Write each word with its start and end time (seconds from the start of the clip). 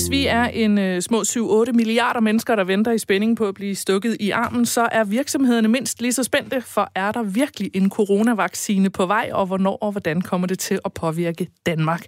Mens 0.00 0.10
vi 0.10 0.26
er 0.26 0.44
en 0.44 0.78
øh, 0.78 1.02
små 1.02 1.22
7-8 1.22 1.72
milliarder 1.72 2.20
mennesker, 2.20 2.56
der 2.56 2.64
venter 2.64 2.92
i 2.92 2.98
spænding 2.98 3.36
på 3.36 3.48
at 3.48 3.54
blive 3.54 3.74
stukket 3.74 4.16
i 4.20 4.30
armen, 4.30 4.66
så 4.66 4.88
er 4.92 5.04
virksomhederne 5.04 5.68
mindst 5.68 6.00
lige 6.00 6.12
så 6.12 6.22
spændte, 6.22 6.60
for 6.60 6.90
er 6.94 7.12
der 7.12 7.22
virkelig 7.22 7.70
en 7.74 7.90
coronavaccine 7.90 8.90
på 8.90 9.06
vej, 9.06 9.30
og 9.32 9.46
hvornår 9.46 9.76
og 9.76 9.92
hvordan 9.92 10.20
kommer 10.20 10.46
det 10.46 10.58
til 10.58 10.78
at 10.84 10.92
påvirke 10.92 11.48
Danmark? 11.66 12.06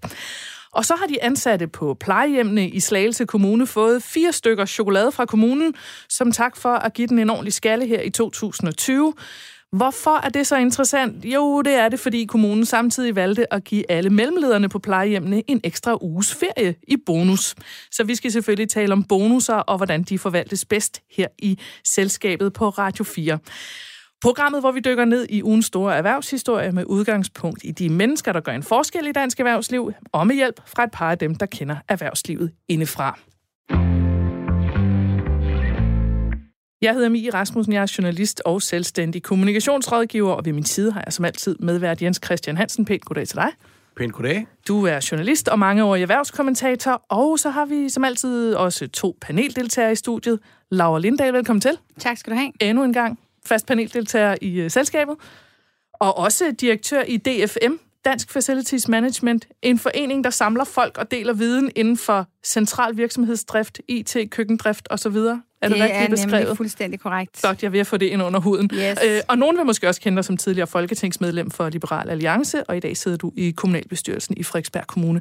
Og 0.73 0.85
så 0.85 0.95
har 0.95 1.07
de 1.07 1.23
ansatte 1.25 1.69
på 1.69 1.97
plejehjemmene 2.01 2.69
i 2.69 2.81
Slagelse 2.81 3.27
Kommune 3.27 3.67
fået 3.67 4.03
fire 4.03 4.33
stykker 4.33 4.67
chokolade 4.67 5.13
fra 5.13 5.25
kommunen, 5.25 5.75
som 6.09 6.33
tak 6.33 6.57
for 6.57 6.73
at 6.73 6.93
give 6.93 7.09
den 7.09 7.19
en 7.19 7.31
ordentlig 7.31 7.53
skalle 7.53 7.87
her 7.87 8.01
i 8.01 8.11
2020. 8.11 9.15
Hvorfor 9.77 10.25
er 10.25 10.29
det 10.29 10.47
så 10.47 10.57
interessant? 10.57 11.25
Jo, 11.25 11.63
det 11.63 11.75
er 11.75 11.89
det, 11.89 12.01
fordi 12.01 12.25
kommunen 12.25 12.65
samtidig 12.65 13.17
valgte 13.17 13.55
at 13.55 13.65
give 13.65 13.91
alle 13.91 14.11
mellemlederne 14.11 14.69
på 14.69 14.79
plejehjemmene 14.79 15.43
en 15.51 15.61
ekstra 15.65 15.99
uges 16.01 16.35
ferie 16.35 16.75
i 16.89 16.97
bonus. 17.07 17.55
Så 17.91 18.05
vi 18.05 18.15
skal 18.15 18.33
selvfølgelig 18.33 18.69
tale 18.69 18.93
om 18.93 19.05
bonusser 19.05 19.55
og 19.55 19.77
hvordan 19.77 20.03
de 20.03 20.19
forvaltes 20.19 20.65
bedst 20.65 21.03
her 21.11 21.27
i 21.39 21.59
selskabet 21.85 22.53
på 22.53 22.69
Radio 22.69 23.05
4. 23.05 23.39
Programmet, 24.23 24.61
hvor 24.63 24.73
vi 24.73 24.81
dykker 24.81 25.05
ned 25.05 25.27
i 25.31 25.43
ugens 25.43 25.67
store 25.67 25.97
erhvervshistorie 25.97 26.73
med 26.73 26.85
udgangspunkt 26.87 27.61
i 27.65 27.71
de 27.71 27.89
mennesker, 27.89 28.33
der 28.33 28.41
gør 28.41 28.53
en 28.53 28.63
forskel 28.63 29.07
i 29.07 29.13
dansk 29.13 29.41
erhvervsliv, 29.41 29.93
og 30.13 30.27
med 30.27 30.35
hjælp 30.37 30.61
fra 30.67 30.85
et 30.85 30.91
par 30.93 31.11
af 31.11 31.19
dem, 31.19 31.35
der 31.35 31.47
kender 31.47 31.77
erhvervslivet 31.89 32.53
indefra. 32.69 33.19
Jeg 36.83 36.95
hedder 36.95 37.09
Mie 37.09 37.31
Rasmussen, 37.31 37.73
jeg 37.73 37.83
er 37.83 37.95
journalist 37.99 38.43
og 38.45 38.63
selvstændig 38.63 39.23
kommunikationsrådgiver, 39.23 40.33
og 40.33 40.45
ved 40.45 40.53
min 40.53 40.65
side 40.65 40.93
har 40.93 41.03
jeg 41.07 41.13
som 41.13 41.25
altid 41.25 41.57
medvært 41.61 42.03
Jens 42.03 42.21
Christian 42.25 42.57
Hansen. 42.57 42.85
Pænt 42.85 43.05
goddag 43.05 43.29
til 43.29 43.37
dig. 43.37 43.49
Pænt 43.97 44.13
goddag. 44.13 44.47
Du 44.69 44.87
er 44.87 45.09
journalist 45.11 45.49
og 45.49 45.59
mangeårig 45.59 46.03
erhvervskommentator, 46.03 47.03
og 47.09 47.39
så 47.39 47.51
har 47.51 47.65
vi 47.65 47.89
som 47.89 48.05
altid 48.05 48.55
også 48.55 48.89
to 48.89 49.19
paneldeltagere 49.21 49.93
i 49.93 49.95
studiet. 49.95 50.41
Laura 50.71 50.99
Lindahl, 50.99 51.33
velkommen 51.33 51.61
til. 51.61 51.79
Tak 51.99 52.19
skal 52.19 52.33
du 52.33 52.39
have. 52.39 52.53
Endnu 52.61 52.85
en 52.85 52.93
gang 52.93 53.19
fast 53.47 53.67
paneldeltager 53.67 54.37
i 54.41 54.65
uh, 54.65 54.71
selskabet, 54.71 55.17
og 55.93 56.19
også 56.19 56.55
direktør 56.61 57.03
i 57.03 57.17
DFM, 57.17 57.73
Dansk 58.05 58.31
Facilities 58.31 58.89
Management, 58.89 59.49
en 59.63 59.79
forening, 59.79 60.25
der 60.25 60.31
samler 60.31 60.65
folk 60.65 60.99
og 60.99 61.11
deler 61.11 61.33
viden 61.33 61.71
inden 61.77 61.97
for 61.97 62.27
central 62.45 62.97
virksomhedsdrift, 62.97 63.81
IT, 63.89 64.17
køkkendrift 64.31 64.89
osv. 64.91 65.17
Er 65.63 65.69
det, 65.69 65.77
det 65.77 65.85
rigtigt 65.85 66.03
er 66.03 66.09
beskrevet? 66.09 66.33
nemlig 66.33 66.57
fuldstændig 66.57 67.01
korrekt. 67.01 67.43
Godt, 67.43 67.63
jeg 67.63 67.73
vil 67.73 67.85
få 67.85 67.97
det 67.97 68.07
ind 68.07 68.23
under 68.23 68.41
huden. 68.41 68.71
Yes. 68.75 68.99
Øh, 69.07 69.21
og 69.29 69.39
nogen 69.39 69.57
vil 69.57 69.67
måske 69.67 69.89
også 69.89 70.01
kende 70.01 70.17
dig 70.17 70.25
som 70.25 70.37
tidligere 70.37 70.67
folketingsmedlem 70.67 71.51
for 71.51 71.69
Liberal 71.69 72.11
Alliance, 72.11 72.65
og 72.65 72.77
i 72.77 72.81
dag 72.81 72.97
sidder 72.97 73.17
du 73.17 73.33
i 73.37 73.51
kommunalbestyrelsen 73.51 74.37
i 74.39 74.43
Frederiksberg 74.43 74.87
Kommune 74.87 75.21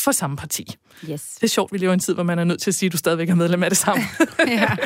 for 0.00 0.12
samme 0.12 0.36
parti. 0.36 0.76
Yes. 1.10 1.34
Det 1.34 1.42
er 1.42 1.48
sjovt, 1.48 1.72
vi 1.72 1.78
lever 1.78 1.92
i 1.92 1.94
en 1.94 2.00
tid, 2.00 2.14
hvor 2.14 2.22
man 2.22 2.38
er 2.38 2.44
nødt 2.44 2.62
til 2.62 2.70
at 2.70 2.74
sige, 2.74 2.86
at 2.86 2.92
du 2.92 2.96
stadigvæk 2.96 3.30
er 3.30 3.34
medlem 3.34 3.62
af 3.62 3.70
det 3.70 3.78
samme. 3.78 4.02
ja. 4.46 4.76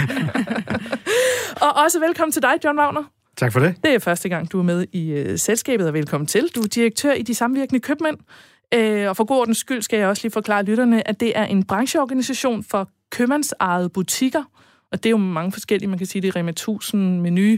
og 1.66 1.76
også 1.84 2.00
velkommen 2.00 2.32
til 2.32 2.42
dig, 2.42 2.52
John 2.64 2.78
Wagner. 2.78 3.04
Tak 3.36 3.52
for 3.52 3.60
det. 3.60 3.74
Det 3.84 3.94
er 3.94 3.98
første 3.98 4.28
gang, 4.28 4.52
du 4.52 4.58
er 4.58 4.62
med 4.62 4.86
i 4.92 5.10
øh, 5.10 5.38
selskabet, 5.38 5.86
og 5.86 5.94
velkommen 5.94 6.26
til. 6.26 6.48
Du 6.54 6.62
er 6.62 6.66
direktør 6.66 7.12
i 7.12 7.22
De 7.22 7.34
Samvirkende 7.34 7.80
Købmænd, 7.80 8.16
øh, 8.74 9.08
og 9.08 9.16
for 9.16 9.24
god 9.24 9.40
ordens 9.40 9.58
skyld 9.58 9.82
skal 9.82 9.98
jeg 9.98 10.08
også 10.08 10.22
lige 10.22 10.32
forklare 10.32 10.62
lytterne, 10.62 11.08
at 11.08 11.20
det 11.20 11.38
er 11.38 11.44
en 11.44 11.64
brancheorganisation 11.64 12.64
for 12.64 12.90
købmandsejede 13.10 13.88
butikker, 13.88 14.42
og 14.92 15.02
det 15.02 15.06
er 15.06 15.10
jo 15.10 15.16
mange 15.16 15.52
forskellige, 15.52 15.88
man 15.88 15.98
kan 15.98 16.06
sige, 16.06 16.22
det 16.22 16.28
er 16.28 16.36
Rema 16.36 16.50
1000, 16.50 17.20
Menu, 17.20 17.56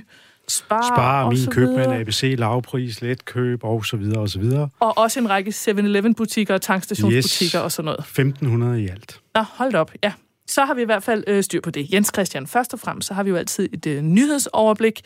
Spar, 0.49 0.83
Spar, 0.83 1.31
min 1.31 1.47
købmand. 1.47 1.93
ABC, 1.93 2.35
lavpris, 2.39 3.01
letkøb 3.03 3.65
og 3.65 3.85
så 3.85 3.97
videre 3.97 4.21
og 4.21 4.29
så 4.29 4.39
videre. 4.39 4.69
Og 4.81 4.99
også 4.99 5.21
en 5.21 5.31
række 5.31 5.51
7-Eleven-butikker 5.51 6.55
og 6.55 6.63
tankstationsbutikker 6.63 7.61
yes. 7.61 7.65
og 7.65 7.73
sådan 7.73 7.85
noget. 7.85 7.99
1500 7.99 8.83
i 8.83 8.89
alt. 8.89 9.21
Nå, 9.35 9.43
hold 9.43 9.75
op, 9.75 9.93
ja. 10.03 10.13
Så 10.47 10.65
har 10.65 10.75
vi 10.75 10.83
i 10.83 10.85
hvert 10.85 11.03
fald 11.03 11.25
øh, 11.27 11.43
styr 11.43 11.61
på 11.61 11.71
det. 11.71 11.93
Jens 11.93 12.11
Christian, 12.15 12.47
først 12.47 12.75
og 12.75 12.81
fremmest, 12.81 13.09
så 13.09 13.15
har 13.15 13.23
vi 13.23 13.31
jo 13.31 13.37
altid 13.37 13.69
et 13.73 13.87
øh, 13.87 14.03
nyhedsoverblik. 14.03 15.01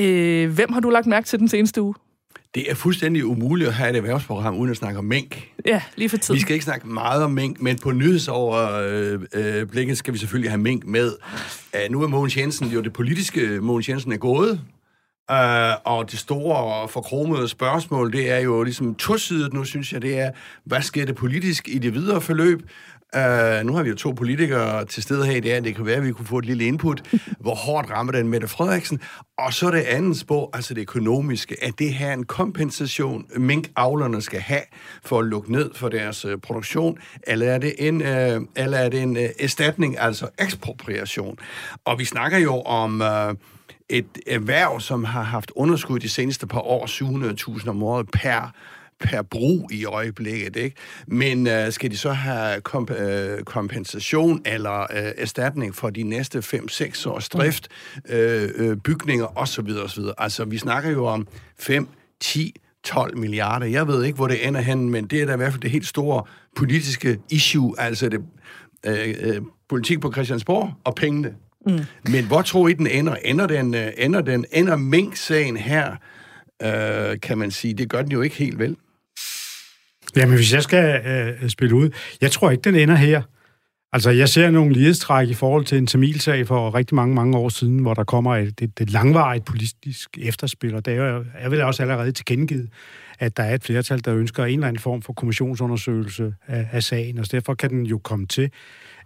Øh, 0.00 0.50
hvem 0.50 0.72
har 0.72 0.80
du 0.80 0.90
lagt 0.90 1.06
mærke 1.06 1.26
til 1.26 1.38
den 1.38 1.48
seneste 1.48 1.82
uge? 1.82 1.94
Det 2.54 2.70
er 2.70 2.74
fuldstændig 2.74 3.24
umuligt 3.24 3.68
at 3.68 3.74
have 3.74 3.90
et 3.90 3.96
erhvervsprogram 3.96 4.56
uden 4.56 4.70
at 4.70 4.76
snakke 4.76 4.98
om 4.98 5.04
mink. 5.04 5.48
Ja, 5.66 5.82
lige 5.96 6.08
for 6.08 6.16
tiden. 6.16 6.36
Vi 6.36 6.40
skal 6.40 6.52
ikke 6.52 6.64
snakke 6.64 6.88
meget 6.88 7.22
om 7.22 7.30
mink, 7.30 7.60
men 7.60 7.78
på 7.78 7.92
nyhedsoverblikket 7.92 9.92
øh, 9.92 9.96
skal 9.96 10.14
vi 10.14 10.18
selvfølgelig 10.18 10.50
have 10.50 10.60
mink 10.60 10.86
med. 10.86 11.12
Uh, 11.74 11.92
nu 11.92 12.02
er 12.02 12.08
Mogens 12.08 12.36
Jensen 12.36 12.68
jo 12.68 12.80
det 12.80 12.92
politiske 12.92 13.60
Mogens 13.60 13.88
Jensen 13.88 14.12
er 14.12 14.16
gået, 14.16 14.60
Uh, 15.30 15.36
og 15.84 16.10
det 16.10 16.18
store 16.18 16.88
forkromede 16.88 17.48
spørgsmål, 17.48 18.12
det 18.12 18.30
er 18.30 18.38
jo 18.38 18.62
ligesom 18.62 18.94
tosidet 18.94 19.52
nu, 19.52 19.64
synes 19.64 19.92
jeg, 19.92 20.02
det 20.02 20.18
er, 20.18 20.30
hvad 20.64 20.82
sker 20.82 21.06
det 21.06 21.14
politisk 21.14 21.68
i 21.68 21.78
det 21.78 21.94
videre 21.94 22.20
forløb? 22.20 22.62
Uh, 23.16 23.66
nu 23.66 23.72
har 23.72 23.82
vi 23.82 23.88
jo 23.88 23.94
to 23.94 24.10
politikere 24.10 24.84
til 24.84 25.02
stede 25.02 25.26
her 25.26 25.36
i 25.36 25.40
dag, 25.40 25.64
det 25.64 25.74
kan 25.76 25.86
være, 25.86 25.96
at 25.96 26.04
vi 26.04 26.12
kunne 26.12 26.26
få 26.26 26.38
et 26.38 26.44
lille 26.44 26.64
input. 26.64 27.02
Hvor 27.40 27.54
hårdt 27.54 27.90
rammer 27.90 28.12
den 28.12 28.28
Mette 28.28 28.48
Frederiksen? 28.48 29.00
Og 29.38 29.54
så 29.54 29.70
det 29.70 29.80
andet 29.80 30.16
spor, 30.18 30.50
altså 30.52 30.74
det 30.74 30.80
økonomiske. 30.80 31.56
Er 31.62 31.70
det 31.70 31.94
her 31.94 32.12
en 32.12 32.24
kompensation, 32.24 33.26
minkavlerne 33.36 34.22
skal 34.22 34.40
have 34.40 34.62
for 35.04 35.18
at 35.18 35.24
lukke 35.24 35.52
ned 35.52 35.70
for 35.74 35.88
deres 35.88 36.24
uh, 36.24 36.32
produktion? 36.42 36.98
Eller 37.22 37.46
er 37.46 37.58
det 37.58 37.74
en, 37.78 37.94
uh, 38.00 38.46
eller 38.56 38.78
er 38.78 38.88
det 38.88 39.02
en 39.02 39.16
uh, 39.16 39.22
erstatning, 39.40 39.98
altså 39.98 40.28
ekspropriation? 40.38 41.38
Og 41.84 41.98
vi 41.98 42.04
snakker 42.04 42.38
jo 42.38 42.62
om... 42.62 43.00
Uh, 43.00 43.34
et 43.90 44.18
erhverv, 44.26 44.80
som 44.80 45.04
har 45.04 45.22
haft 45.22 45.52
underskud 45.54 45.98
de 45.98 46.08
seneste 46.08 46.46
par 46.46 46.60
år, 46.60 46.86
700.000 47.58 47.68
om 47.68 47.82
året 47.82 48.06
per 48.12 48.52
per 49.00 49.22
brug 49.22 49.72
i 49.72 49.84
øjeblikket, 49.84 50.56
ikke? 50.56 50.76
Men 51.06 51.46
øh, 51.46 51.72
skal 51.72 51.90
de 51.90 51.96
så 51.96 52.12
have 52.12 52.60
komp- 52.68 53.02
øh, 53.02 53.42
kompensation 53.42 54.42
eller 54.46 54.80
øh, 54.80 55.12
erstatning 55.16 55.74
for 55.74 55.90
de 55.90 56.02
næste 56.02 56.38
5-6 56.38 57.08
års 57.08 57.28
drift, 57.28 57.68
øh, 58.08 58.50
øh, 58.54 58.76
bygninger 58.76 59.38
osv. 59.38 59.68
osv.? 59.84 60.04
Altså, 60.18 60.44
vi 60.44 60.58
snakker 60.58 60.90
jo 60.90 61.06
om 61.06 61.28
5, 61.58 61.88
10, 62.20 62.54
12 62.84 63.18
milliarder. 63.18 63.66
Jeg 63.66 63.88
ved 63.88 64.04
ikke, 64.04 64.16
hvor 64.16 64.28
det 64.28 64.46
ender 64.46 64.60
hen, 64.60 64.90
men 64.90 65.06
det 65.06 65.22
er 65.22 65.26
da 65.26 65.32
i 65.32 65.36
hvert 65.36 65.52
fald 65.52 65.62
det 65.62 65.70
helt 65.70 65.86
store 65.86 66.22
politiske 66.56 67.18
issue, 67.30 67.74
altså 67.78 68.08
det 68.08 68.20
øh, 68.86 69.14
øh, 69.20 69.40
politik 69.68 70.00
på 70.00 70.12
Christiansborg 70.12 70.72
og 70.84 70.94
pengene. 70.94 71.34
Mm. 71.66 71.78
Men 72.04 72.24
hvor 72.24 72.42
tror 72.42 72.68
I, 72.68 72.72
den 72.72 72.86
ender? 72.86 73.14
Ender 73.14 73.46
den, 73.46 73.74
øh, 73.74 73.92
ender 73.98 74.20
den, 74.20 74.44
ender 74.52 74.76
Mink-sagen 74.76 75.56
her, 75.56 75.96
øh, 76.62 77.20
kan 77.20 77.38
man 77.38 77.50
sige, 77.50 77.74
det 77.74 77.88
gør 77.90 78.02
den 78.02 78.12
jo 78.12 78.22
ikke 78.22 78.36
helt 78.36 78.58
vel. 78.58 78.76
Jamen, 80.16 80.34
hvis 80.34 80.52
jeg 80.52 80.62
skal 80.62 81.06
øh, 81.06 81.48
spille 81.48 81.74
ud, 81.74 81.90
jeg 82.20 82.30
tror 82.30 82.50
ikke, 82.50 82.62
den 82.62 82.74
ender 82.74 82.94
her. 82.94 83.22
Altså, 83.92 84.10
jeg 84.10 84.28
ser 84.28 84.50
nogle 84.50 84.72
ligestræk 84.72 85.28
i 85.28 85.34
forhold 85.34 85.64
til 85.64 85.78
en 85.78 85.86
Tamilsag 85.86 86.46
for 86.46 86.74
rigtig 86.74 86.94
mange, 86.94 87.14
mange 87.14 87.38
år 87.38 87.48
siden, 87.48 87.78
hvor 87.78 87.94
der 87.94 88.04
kommer 88.04 88.36
et, 88.36 88.60
et, 88.60 88.72
et 88.80 88.90
langvarigt 88.90 89.44
politisk 89.44 90.18
efterspil, 90.18 90.74
og 90.74 90.84
det 90.86 90.94
er, 90.94 91.24
jeg 91.42 91.50
vil 91.50 91.62
også 91.62 91.82
allerede 91.82 92.12
tilkendegivet, 92.12 92.68
at 93.18 93.36
der 93.36 93.42
er 93.42 93.54
et 93.54 93.64
flertal, 93.64 94.04
der 94.04 94.14
ønsker 94.14 94.44
en 94.44 94.54
eller 94.54 94.68
anden 94.68 94.80
form 94.80 95.02
for 95.02 95.12
kommissionsundersøgelse 95.12 96.34
af, 96.46 96.68
af 96.72 96.82
sagen, 96.82 97.18
og 97.18 97.32
derfor 97.32 97.54
kan 97.54 97.70
den 97.70 97.86
jo 97.86 97.98
komme 97.98 98.26
til 98.26 98.50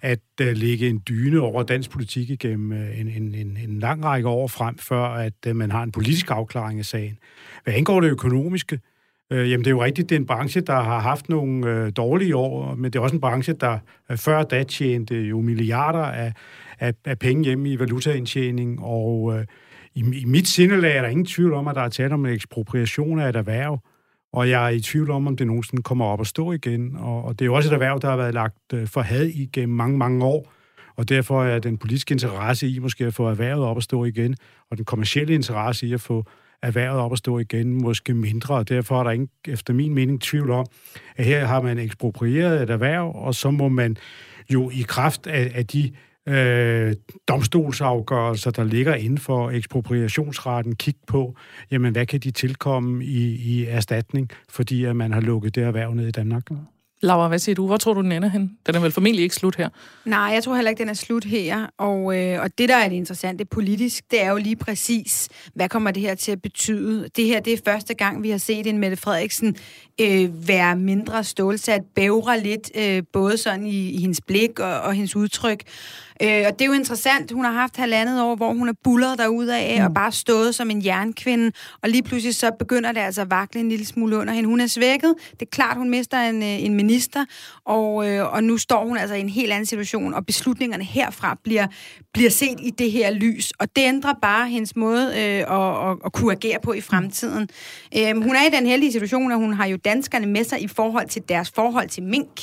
at 0.01 0.21
øh, 0.41 0.49
uh, 0.49 0.53
lægge 0.53 0.89
en 0.89 1.03
dyne 1.09 1.41
over 1.41 1.63
dansk 1.63 1.91
politik 1.91 2.31
igennem 2.31 2.71
uh, 2.71 3.01
en, 3.01 3.09
en, 3.09 3.35
en, 3.35 3.59
en 3.69 3.79
lang 3.79 4.05
række 4.05 4.29
år 4.29 4.47
frem, 4.47 4.79
før 4.79 5.05
at 5.05 5.33
uh, 5.49 5.57
man 5.57 5.71
har 5.71 5.83
en 5.83 5.93
politisk 5.93 6.31
afklaring 6.31 6.79
af 6.79 6.85
sagen. 6.85 7.19
Hvad 7.65 7.75
angår 7.75 8.01
det 8.01 8.09
økonomiske, 8.09 8.81
Øh, 9.33 9.51
jamen, 9.51 9.65
det 9.65 9.67
er 9.67 9.75
jo 9.75 9.85
rigtigt, 9.85 10.09
det 10.09 10.17
er 10.17 10.21
en 10.21 10.27
branche, 10.27 10.61
der 10.61 10.81
har 10.81 10.99
haft 10.99 11.29
nogle 11.29 11.71
øh, 11.71 11.93
dårlige 11.97 12.37
år, 12.37 12.75
men 12.75 12.85
det 12.85 12.99
er 12.99 13.03
også 13.03 13.17
en 13.17 13.21
branche, 13.21 13.53
der 13.53 13.79
øh, 14.11 14.17
før 14.17 14.43
da 14.43 14.63
tjente 14.63 15.15
jo 15.15 15.41
milliarder 15.41 16.05
af, 16.05 16.33
af, 16.81 16.95
af 17.05 17.19
penge 17.19 17.45
hjemme 17.45 17.71
i 17.71 17.79
valutaindtjening, 17.79 18.83
og 18.83 19.39
øh, 19.39 19.45
i, 19.95 20.01
i 20.21 20.25
mit 20.25 20.49
sindelag 20.49 20.97
er 20.97 21.03
der 21.03 21.09
ingen 21.09 21.27
tvivl 21.27 21.53
om, 21.53 21.69
at 21.69 21.75
der 21.75 21.83
er 21.83 21.89
tale 21.89 22.15
om 22.15 22.27
en 22.27 22.33
ekspropriation 22.33 23.21
af 23.21 23.29
et 23.29 23.37
erhverv, 23.37 23.79
og 24.33 24.51
jeg 24.51 24.65
er 24.65 24.69
i 24.69 24.81
tvivl 24.81 25.11
om, 25.11 25.27
om 25.27 25.37
det 25.37 25.47
nogensinde 25.47 25.83
kommer 25.83 26.05
op 26.05 26.21
at 26.21 26.27
stå 26.27 26.53
igen, 26.53 26.97
og, 26.97 27.25
og 27.25 27.39
det 27.39 27.45
er 27.45 27.47
jo 27.47 27.55
også 27.55 27.69
et 27.69 27.73
erhverv, 27.73 28.01
der 28.01 28.11
har 28.11 28.17
været 28.17 28.35
lagt 28.35 28.73
øh, 28.75 28.87
for 28.87 29.01
had 29.01 29.27
igennem 29.27 29.77
mange, 29.77 29.99
mange 29.99 30.25
år, 30.25 30.53
og 30.97 31.09
derfor 31.09 31.45
er 31.45 31.59
den 31.59 31.79
politiske 31.79 32.13
interesse 32.13 32.69
i 32.69 32.79
måske 32.79 33.07
at 33.07 33.15
få 33.15 33.29
erhvervet 33.29 33.65
op 33.65 33.77
at 33.77 33.83
stå 33.83 34.05
igen, 34.05 34.37
og 34.71 34.77
den 34.77 34.85
kommercielle 34.85 35.35
interesse 35.35 35.87
i 35.87 35.93
at 35.93 36.01
få 36.01 36.25
erhvervet 36.63 37.01
op 37.01 37.13
at 37.13 37.19
stå 37.19 37.39
igen, 37.39 37.83
måske 37.83 38.15
mindre, 38.15 38.55
og 38.55 38.69
derfor 38.69 39.01
er 39.01 39.05
der 39.05 39.11
ingen, 39.11 39.29
efter 39.49 39.75
min 39.75 39.95
mening 39.95 40.21
tvivl 40.21 40.51
om, 40.51 40.67
at 41.17 41.25
her 41.25 41.47
har 41.47 41.63
man 41.63 41.79
eksproprieret 41.79 42.63
et 42.63 42.71
erhverv, 42.71 43.13
og 43.15 43.35
så 43.35 43.51
må 43.51 43.69
man 43.69 43.97
jo 44.53 44.71
i 44.71 44.85
kraft 44.89 45.27
af, 45.27 45.53
af 45.55 45.67
de 45.67 45.91
øh, 46.29 46.95
domstolsafgørelser, 47.29 48.51
der 48.51 48.65
ligger 48.65 48.95
inden 48.95 49.19
for 49.19 49.51
ekspropriationsretten, 49.51 50.77
kigge 50.77 51.01
på, 51.07 51.37
jamen 51.71 51.93
hvad 51.93 52.07
kan 52.07 52.21
de 52.21 52.31
tilkomme 52.31 53.05
i, 53.05 53.35
i 53.35 53.67
erstatning, 53.67 54.31
fordi 54.51 54.85
at 54.85 54.97
man 54.97 55.13
har 55.13 55.21
lukket 55.21 55.55
det 55.55 55.63
erhverv 55.63 55.95
ned 55.95 56.09
i 56.09 56.11
Danmark? 56.11 56.51
Laura, 57.03 57.29
hvad 57.29 57.39
siger 57.39 57.55
du? 57.55 57.67
Hvor 57.67 57.77
tror 57.77 57.95
du, 57.95 58.03
den 58.03 58.13
ender 58.13 58.29
hen? 58.29 58.59
Den 58.67 58.75
er 58.75 58.81
vel 58.81 58.93
formentlig 58.93 59.23
ikke 59.23 59.35
slut 59.35 59.57
her. 59.57 59.69
Nej, 60.05 60.21
jeg 60.21 60.43
tror 60.43 60.55
heller 60.55 60.71
ikke, 60.71 60.81
den 60.81 60.89
er 60.89 60.95
slut 60.95 61.25
her. 61.25 61.67
Og, 61.79 62.19
øh, 62.19 62.43
og 62.43 62.59
det, 62.59 62.69
der 62.69 62.77
er 62.77 62.89
det 62.89 62.97
interessante 62.97 63.45
politisk, 63.45 64.05
det 64.11 64.23
er 64.23 64.31
jo 64.31 64.37
lige 64.37 64.57
præcis, 64.57 65.29
hvad 65.55 65.69
kommer 65.69 65.91
det 65.91 66.03
her 66.03 66.15
til 66.15 66.33
at 66.33 66.43
betyde? 66.43 67.09
Det 67.17 67.25
her, 67.25 67.41
det 67.41 67.53
er 67.53 67.59
første 67.65 67.95
gang, 67.95 68.23
vi 68.23 68.31
har 68.31 68.39
set 68.39 68.67
en 68.67 68.79
Mette 68.79 68.97
Frederiksen 68.97 69.57
øh, 70.01 70.49
være 70.49 70.77
mindre 70.77 71.25
stålsat, 71.25 71.83
bævre 71.95 72.41
lidt, 72.41 72.71
øh, 72.75 73.03
både 73.13 73.37
sådan 73.37 73.67
i, 73.67 73.91
i 73.91 74.01
hendes 74.01 74.21
blik 74.21 74.59
og, 74.59 74.81
og 74.81 74.95
hendes 74.95 75.17
udtryk. 75.17 75.63
Øh, 76.23 76.45
og 76.47 76.53
det 76.53 76.61
er 76.61 76.67
jo 76.67 76.73
interessant. 76.73 77.33
Hun 77.33 77.45
har 77.45 77.53
haft 77.53 77.77
halvandet 77.77 78.23
år, 78.23 78.35
hvor 78.35 78.53
hun 78.53 78.69
er 78.69 78.73
bullet 78.85 79.21
af 79.51 79.77
mm. 79.79 79.85
og 79.85 79.95
bare 79.95 80.13
stået 80.13 80.55
som 80.55 80.71
en 80.71 80.85
jernkvinde. 80.85 81.53
Og 81.83 81.89
lige 81.89 82.03
pludselig 82.03 82.35
så 82.35 82.51
begynder 82.59 82.93
det 82.93 83.01
altså 83.01 83.21
at 83.21 83.31
vakle 83.31 83.61
en 83.61 83.69
lille 83.69 83.87
smule 83.87 84.17
under 84.17 84.35
hende. 84.35 84.49
Hun 84.49 84.61
er 84.61 84.67
svækket. 84.67 85.15
Det 85.31 85.43
er 85.43 85.51
klart, 85.51 85.77
hun 85.77 85.91
mister 85.91 86.19
en, 86.19 86.43
øh, 86.43 86.65
en 86.65 86.75
minister. 86.75 86.92
Og, 87.65 88.09
øh, 88.09 88.33
og 88.33 88.45
nu 88.45 88.59
står 88.59 88.87
hun 88.87 88.97
altså 88.99 89.15
i 89.15 89.21
en 89.21 89.29
helt 89.29 89.53
anden 89.53 89.67
situation, 89.67 90.15
og 90.15 90.27
beslutningerne 90.27 90.85
herfra 90.85 91.39
bliver, 91.45 91.67
bliver 92.15 92.31
set 92.31 92.57
i 92.63 92.71
det 92.71 92.93
her 92.93 93.11
lys. 93.11 93.53
Og 93.59 93.77
det 93.77 93.83
ændrer 93.83 94.13
bare 94.23 94.49
hendes 94.49 94.77
måde 94.77 95.05
øh, 95.05 95.59
at, 95.59 95.91
at, 95.91 95.97
at 96.05 96.13
kunne 96.13 96.33
agere 96.33 96.59
på 96.63 96.73
i 96.73 96.81
fremtiden. 96.81 97.49
Øh, 97.99 98.23
hun 98.23 98.37
er 98.37 98.47
i 98.47 98.57
den 98.57 98.67
heldige 98.67 98.93
situation, 98.93 99.33
at 99.33 99.39
hun 99.39 99.55
har 99.55 99.67
jo 99.67 99.77
danskerne 99.77 100.27
med 100.27 100.45
sig 100.45 100.63
i 100.63 100.69
forhold 100.69 101.09
til 101.09 101.23
deres 101.29 101.51
forhold 101.51 101.89
til 101.89 102.03
mink. 102.03 102.41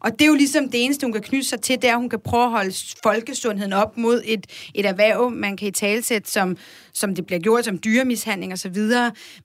Og 0.00 0.12
det 0.12 0.22
er 0.22 0.26
jo 0.26 0.34
ligesom 0.34 0.68
det 0.68 0.84
eneste, 0.84 1.06
hun 1.06 1.12
kan 1.12 1.22
knytte 1.22 1.48
sig 1.48 1.60
til, 1.60 1.76
det 1.82 1.88
er, 1.88 1.92
at 1.92 1.98
hun 1.98 2.08
kan 2.08 2.20
prøve 2.24 2.44
at 2.44 2.50
holde 2.50 2.72
folkesundheden 3.02 3.72
op 3.72 3.98
mod 3.98 4.22
et, 4.24 4.46
et 4.74 4.86
erhverv, 4.86 5.30
man 5.30 5.56
kan 5.56 5.68
i 5.68 5.70
talsæt, 5.70 6.28
som, 6.28 6.56
som 6.92 7.14
det 7.14 7.26
bliver 7.26 7.40
gjort 7.40 7.64
som 7.64 7.78
dyremishandling 7.78 8.52
osv. 8.52 8.76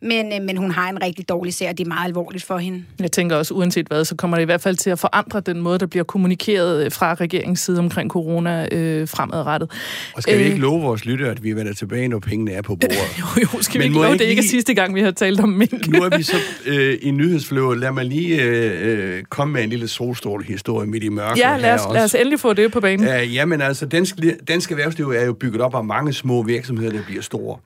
Men, 0.01 0.33
øh, 0.33 0.41
men 0.41 0.57
hun 0.57 0.71
har 0.71 0.89
en 0.89 1.01
rigtig 1.03 1.29
dårlig 1.29 1.53
sag, 1.53 1.69
og 1.69 1.77
det 1.77 1.83
er 1.83 1.87
meget 1.87 2.07
alvorligt 2.07 2.43
for 2.43 2.57
hende. 2.57 2.85
Jeg 2.99 3.11
tænker 3.11 3.35
også, 3.35 3.53
uanset 3.53 3.87
hvad, 3.87 4.05
så 4.05 4.15
kommer 4.15 4.37
det 4.37 4.46
hvert 4.47 4.61
fald 4.61 4.75
til 4.75 4.89
at 4.89 4.99
forandre 4.99 5.39
den 5.39 5.61
måde, 5.61 5.79
der 5.79 5.85
bliver 5.85 6.03
kommunikeret 6.03 6.85
øh, 6.85 6.91
fra 6.91 7.13
regeringens 7.13 7.59
side 7.59 7.79
omkring 7.79 8.09
corona 8.09 8.67
øh, 8.71 9.07
fremadrettet. 9.07 9.71
Og 10.15 10.23
skal 10.23 10.39
vi 10.39 10.43
ikke 10.43 10.55
øh, 10.55 10.61
love 10.61 10.81
vores 10.81 11.05
lytter, 11.05 11.31
at 11.31 11.43
vi 11.43 11.53
vender 11.53 11.73
tilbage, 11.73 12.07
når 12.07 12.19
pengene 12.19 12.51
er 12.51 12.61
på 12.61 12.75
bordet? 12.81 13.19
jo, 13.19 13.25
jo, 13.41 13.61
skal 13.61 13.79
men 13.79 13.81
vi 13.81 13.85
ikke 13.85 13.99
love, 13.99 14.13
det 14.13 14.21
ikke 14.21 14.39
er 14.39 14.47
sidste 14.47 14.73
gang, 14.73 14.95
vi 14.95 15.01
har 15.01 15.11
talt 15.11 15.39
om 15.39 15.49
mink. 15.49 15.87
nu 15.87 16.03
er 16.03 16.17
vi 16.17 16.23
så 16.23 16.37
øh, 16.65 16.97
i 17.01 17.11
nyhedsfløvet. 17.11 17.77
Lad 17.77 17.91
mig 17.91 18.05
lige 18.05 18.43
øh, 18.43 19.23
komme 19.23 19.53
med 19.53 19.63
en 19.63 19.69
lille 19.69 19.87
solstråle-historie 19.87 20.87
midt 20.87 21.03
i 21.03 21.09
mørket. 21.09 21.39
Ja, 21.39 21.57
lad 21.57 21.73
os, 21.73 21.81
lad 21.93 22.03
os 22.03 22.15
endelig 22.15 22.39
få 22.39 22.53
det 22.53 22.71
på 22.71 22.79
banen. 22.79 23.07
Uh, 23.07 23.35
jamen 23.35 23.61
altså, 23.61 23.85
dansk, 23.85 24.15
dansk 24.47 24.71
erhvervsliv 24.71 25.09
er 25.09 25.25
jo 25.25 25.33
bygget 25.33 25.61
op 25.61 25.75
af 25.75 25.83
mange 25.83 26.13
små 26.13 26.43
virksomheder, 26.43 26.91
der 26.91 27.03
bliver 27.03 27.21
store. 27.21 27.57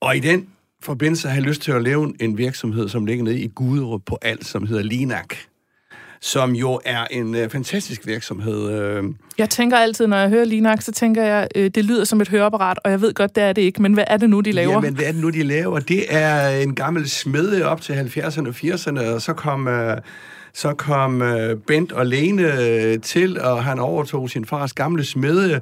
Og 0.00 0.16
i 0.16 0.20
den 0.20 0.46
forbindelse 0.82 1.28
har 1.28 1.34
jeg 1.34 1.42
lyst 1.42 1.62
til 1.62 1.72
at 1.72 1.82
lave 1.82 2.14
en 2.20 2.38
virksomhed, 2.38 2.88
som 2.88 3.06
ligger 3.06 3.24
nede 3.24 3.40
i 3.40 3.48
Guderup 3.54 4.00
på 4.06 4.18
alt, 4.22 4.46
som 4.46 4.66
hedder 4.66 4.82
Linak 4.82 5.34
som 6.20 6.54
jo 6.54 6.80
er 6.84 7.04
en 7.10 7.34
øh, 7.34 7.50
fantastisk 7.50 8.06
virksomhed. 8.06 8.70
Øh. 8.70 9.04
Jeg 9.38 9.50
tænker 9.50 9.76
altid, 9.76 10.06
når 10.06 10.16
jeg 10.16 10.28
hører 10.28 10.44
Linak, 10.44 10.82
så 10.82 10.92
tænker 10.92 11.22
jeg, 11.22 11.48
øh, 11.56 11.70
det 11.70 11.84
lyder 11.84 12.04
som 12.04 12.20
et 12.20 12.28
høreapparat, 12.28 12.78
og 12.84 12.90
jeg 12.90 13.00
ved 13.00 13.14
godt, 13.14 13.34
det 13.34 13.44
er 13.44 13.52
det 13.52 13.62
ikke, 13.62 13.82
men 13.82 13.94
hvad 13.94 14.04
er 14.06 14.16
det 14.16 14.30
nu, 14.30 14.40
de 14.40 14.52
laver? 14.52 14.72
Jamen, 14.72 14.94
hvad 14.94 15.04
er 15.04 15.12
det 15.12 15.20
nu, 15.20 15.30
de 15.30 15.42
laver? 15.42 15.78
Det 15.78 16.04
er 16.08 16.48
en 16.48 16.74
gammel 16.74 17.08
smede 17.08 17.64
op 17.64 17.80
til 17.80 17.92
70'erne 17.92 18.48
og 18.48 18.54
80'erne, 18.54 19.14
og 19.14 19.22
så 19.22 19.32
kom... 19.32 19.68
Øh, 19.68 19.96
så 20.52 20.74
kom 20.74 21.22
øh, 21.22 21.56
Bent 21.66 21.92
og 21.92 22.06
Lene 22.06 22.62
øh, 22.62 23.00
til, 23.00 23.40
og 23.40 23.64
han 23.64 23.78
overtog 23.78 24.30
sin 24.30 24.44
fars 24.44 24.72
gamle 24.72 25.04
smede, 25.04 25.60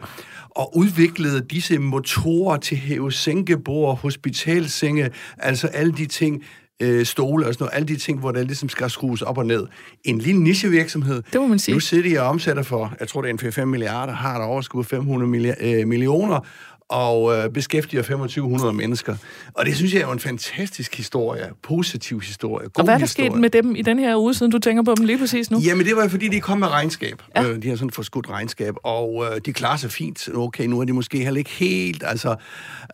og 0.51 0.77
udviklede 0.77 1.41
disse 1.41 1.79
motorer 1.79 2.57
til 2.57 2.77
hæve-sænkebord, 2.77 3.99
hospitalsenge, 3.99 5.11
altså 5.39 5.67
alle 5.67 5.93
de 5.93 6.07
ting, 6.07 6.43
øh, 6.83 7.07
stole 7.07 7.47
og 7.47 7.55
sådan 7.55 7.65
noget, 7.65 7.77
alle 7.77 7.89
de 7.89 7.97
ting, 7.97 8.19
hvor 8.19 8.33
der 8.33 8.43
ligesom 8.43 8.69
skal 8.69 8.91
skrues 8.91 9.23
op 9.23 9.39
og 9.39 9.47
ned. 9.47 9.67
En 10.05 10.19
lille 10.19 10.43
nichevirksomhed. 10.43 11.23
Det 11.33 11.41
må 11.41 11.47
man 11.47 11.59
sige. 11.59 11.75
Nu 11.75 11.81
sidder 11.81 12.09
de 12.09 12.21
og 12.21 12.29
omsætter 12.29 12.63
for, 12.63 12.95
jeg 13.01 13.09
tror 13.09 13.23
det 13.23 13.43
er 13.43 13.47
en 13.47 13.63
4-5 13.63 13.65
milliarder, 13.65 14.13
har 14.13 14.39
der 14.39 14.47
overskud 14.47 14.85
500 14.85 15.55
øh, 15.61 15.89
millioner, 15.89 16.41
og 16.89 17.37
øh, 17.37 17.51
beskæftiger 17.51 18.03
2500 18.03 18.73
mennesker. 18.73 19.17
Og 19.55 19.67
det 19.67 19.77
synes 19.77 19.95
jeg 19.95 20.01
er 20.01 20.07
jo 20.07 20.13
en 20.13 20.19
fantastisk 20.19 20.97
historie, 20.97 21.51
positiv 21.63 22.21
historie, 22.21 22.69
god 22.69 22.71
Og 22.79 22.85
hvad 22.85 22.95
er 22.95 22.99
der 22.99 23.05
historie. 23.07 23.31
sket 23.31 23.41
med 23.41 23.51
dem 23.51 23.77
i 23.77 23.83
den 23.83 23.99
her 23.99 24.17
uge, 24.17 24.35
siden 24.35 24.53
du 24.53 24.59
tænker 24.59 24.83
på 24.83 24.95
dem 24.95 25.05
lige 25.05 25.19
præcis 25.19 25.51
nu? 25.51 25.59
Jamen 25.59 25.87
det 25.87 25.97
var 25.97 26.09
fordi, 26.09 26.29
de 26.29 26.41
kom 26.41 26.59
med 26.59 26.69
regnskab. 26.69 27.23
Ja. 27.37 27.45
Øh, 27.45 27.63
de 27.63 27.69
har 27.69 27.77
sådan 27.77 27.91
forskudt 27.91 28.31
regnskab, 28.31 28.75
og 28.83 29.25
øh, 29.25 29.41
de 29.47 29.53
klarer 29.53 29.77
sig 29.77 29.91
fint. 29.91 30.29
Okay, 30.35 30.67
nu 30.67 30.81
er 30.81 30.85
de 30.85 30.93
måske 30.93 31.19
heller 31.19 31.39
ikke 31.39 31.51
helt 31.51 32.03
altså, 32.07 32.37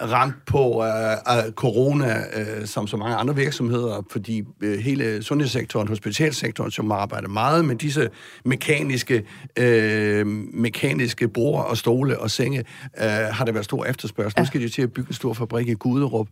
ramt 0.03 0.47
på 0.47 0.85
øh, 0.85 1.53
corona, 1.53 2.19
øh, 2.37 2.67
som 2.67 2.87
så 2.87 2.97
mange 2.97 3.17
andre 3.17 3.37
virksomheder, 3.37 4.07
fordi 4.11 4.43
øh, 4.61 4.79
hele 4.79 5.23
sundhedssektoren, 5.23 5.89
hospitalsektoren, 5.89 6.71
som 6.71 6.93
arbejder 6.93 7.29
meget 7.29 7.65
med 7.65 7.77
disse 7.77 8.09
mekaniske, 8.45 9.25
øh, 9.59 10.27
mekaniske 10.55 11.29
bord 11.29 11.67
og 11.67 11.77
stole 11.77 12.19
og 12.19 12.31
senge, 12.31 12.59
øh, 12.99 13.05
har 13.07 13.45
der 13.45 13.53
været 13.53 13.65
stor 13.65 13.82
efterspørgsel. 13.85 14.39
Ja. 14.39 14.43
Nu 14.43 14.47
skal 14.47 14.61
de 14.61 14.69
til 14.69 14.83
at 14.83 14.93
bygge 14.93 15.09
en 15.09 15.15
stor 15.15 15.33
fabrik 15.33 15.69
i 15.69 15.75
Guderup. 15.75 16.29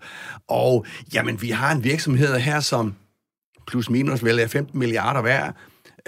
Og 0.48 0.86
jamen, 1.14 1.42
vi 1.42 1.50
har 1.50 1.72
en 1.72 1.84
virksomhed 1.84 2.38
her, 2.38 2.60
som 2.60 2.94
plus 3.66 3.90
minus 3.90 4.24
vel 4.24 4.38
er 4.38 4.46
15 4.46 4.78
milliarder 4.78 5.22
værd, 5.22 5.54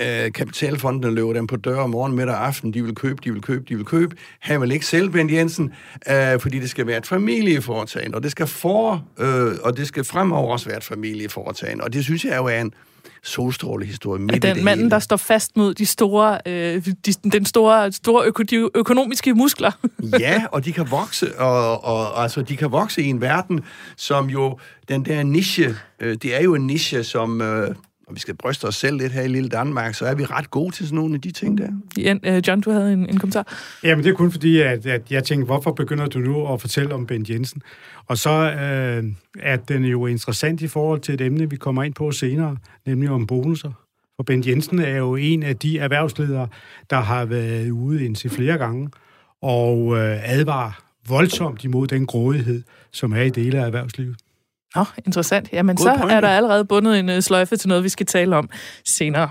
øh, 0.00 0.32
kapitalfondene 0.32 1.14
løber 1.14 1.32
dem 1.32 1.46
på 1.46 1.56
dør 1.56 1.86
morgen, 1.86 2.16
middag 2.16 2.34
og 2.34 2.46
aften. 2.46 2.74
De 2.74 2.84
vil 2.84 2.94
købe, 2.94 3.20
de 3.24 3.32
vil 3.32 3.42
købe, 3.42 3.64
de 3.68 3.76
vil 3.76 3.84
købe. 3.84 4.16
Han 4.40 4.60
vil 4.60 4.72
ikke 4.72 4.86
selv, 4.86 5.10
Bent 5.10 5.32
Jensen, 5.32 5.72
øh, 6.10 6.40
fordi 6.40 6.58
det 6.58 6.70
skal 6.70 6.86
være 6.86 6.98
et 6.98 7.06
familieforetagende, 7.06 8.16
og 8.16 8.22
det 8.22 8.30
skal 8.30 8.46
for, 8.46 9.06
øh, 9.18 9.52
og 9.62 9.76
det 9.76 9.86
skal 9.86 10.04
fremover 10.04 10.52
også 10.52 10.68
være 10.68 10.78
et 10.78 10.84
familieforetagende. 10.84 11.84
Og 11.84 11.92
det 11.92 12.04
synes 12.04 12.24
jeg 12.24 12.36
jo 12.36 12.46
er 12.46 12.60
en 12.60 12.74
solstrålehistorie 13.22 14.22
midt 14.22 14.42
den 14.42 14.64
manden, 14.64 14.90
der 14.90 14.98
står 14.98 15.16
fast 15.16 15.56
mod 15.56 15.74
de 15.74 15.86
store, 15.86 16.38
øh, 16.46 16.86
de, 17.06 17.12
den 17.32 17.44
store, 17.44 17.92
store 17.92 18.26
øko, 18.26 18.42
de 18.42 18.68
økonomiske 18.74 19.34
muskler. 19.34 19.70
ja, 20.20 20.44
og 20.52 20.64
de 20.64 20.72
kan 20.72 20.90
vokse, 20.90 21.38
og, 21.38 21.84
og 21.84 22.22
altså, 22.22 22.42
de 22.42 22.56
kan 22.56 22.72
vokse 22.72 23.02
i 23.02 23.06
en 23.06 23.20
verden, 23.20 23.60
som 23.96 24.30
jo, 24.30 24.58
den 24.88 25.04
der 25.04 25.22
niche, 25.22 25.76
øh, 26.00 26.16
det 26.22 26.36
er 26.36 26.42
jo 26.42 26.54
en 26.54 26.66
niche, 26.66 27.04
som... 27.04 27.40
Øh, 27.40 27.74
og 28.12 28.16
vi 28.16 28.20
skal 28.20 28.34
bryste 28.34 28.64
os 28.64 28.76
selv 28.76 28.96
lidt 28.96 29.12
her 29.12 29.22
i 29.22 29.28
lille 29.28 29.48
Danmark, 29.48 29.94
så 29.94 30.06
er 30.06 30.14
vi 30.14 30.24
ret 30.24 30.50
gode 30.50 30.74
til 30.74 30.86
sådan 30.86 30.96
nogle 30.96 31.14
af 31.14 31.20
de 31.20 31.30
ting 31.30 31.58
der. 31.58 31.68
Ja, 31.98 32.14
øh, 32.24 32.42
John, 32.48 32.60
du 32.60 32.70
havde 32.70 32.92
en, 32.92 33.08
en 33.08 33.18
kommentar. 33.18 33.58
Jamen, 33.82 34.04
det 34.04 34.10
er 34.10 34.14
kun 34.14 34.30
fordi, 34.30 34.60
at, 34.60 34.86
at 34.86 35.12
jeg 35.12 35.24
tænkte, 35.24 35.46
hvorfor 35.46 35.72
begynder 35.72 36.06
du 36.06 36.18
nu 36.18 36.52
at 36.52 36.60
fortælle 36.60 36.94
om 36.94 37.06
Ben 37.06 37.26
Jensen? 37.28 37.62
Og 38.06 38.18
så 38.18 38.30
øh, 38.30 39.04
er 39.38 39.56
den 39.56 39.84
jo 39.84 40.06
interessant 40.06 40.60
i 40.60 40.68
forhold 40.68 41.00
til 41.00 41.14
et 41.14 41.20
emne, 41.20 41.50
vi 41.50 41.56
kommer 41.56 41.82
ind 41.82 41.94
på 41.94 42.10
senere, 42.10 42.56
nemlig 42.86 43.10
om 43.10 43.26
bonusser. 43.26 43.72
For 44.16 44.22
Ben 44.22 44.46
Jensen 44.46 44.78
er 44.78 44.96
jo 44.96 45.16
en 45.16 45.42
af 45.42 45.56
de 45.56 45.78
erhvervsledere, 45.78 46.48
der 46.90 47.00
har 47.00 47.24
været 47.24 47.70
ude 47.70 48.04
indtil 48.04 48.30
flere 48.30 48.58
gange 48.58 48.88
og 49.42 49.96
øh, 49.96 50.32
advarer 50.32 50.82
voldsomt 51.08 51.64
imod 51.64 51.86
den 51.86 52.06
grådighed, 52.06 52.62
som 52.90 53.12
er 53.12 53.22
i 53.22 53.30
dele 53.30 53.58
af 53.58 53.66
erhvervslivet. 53.66 54.16
Nå, 54.76 54.84
interessant. 55.06 55.48
Jamen, 55.52 55.76
God 55.76 55.86
så 55.86 55.94
pointe. 55.98 56.14
er 56.14 56.20
der 56.20 56.28
allerede 56.28 56.64
bundet 56.64 56.98
en 56.98 57.08
uh, 57.08 57.20
sløjfe 57.20 57.56
til 57.56 57.68
noget, 57.68 57.84
vi 57.84 57.88
skal 57.88 58.06
tale 58.06 58.36
om 58.36 58.50
senere. 58.84 59.28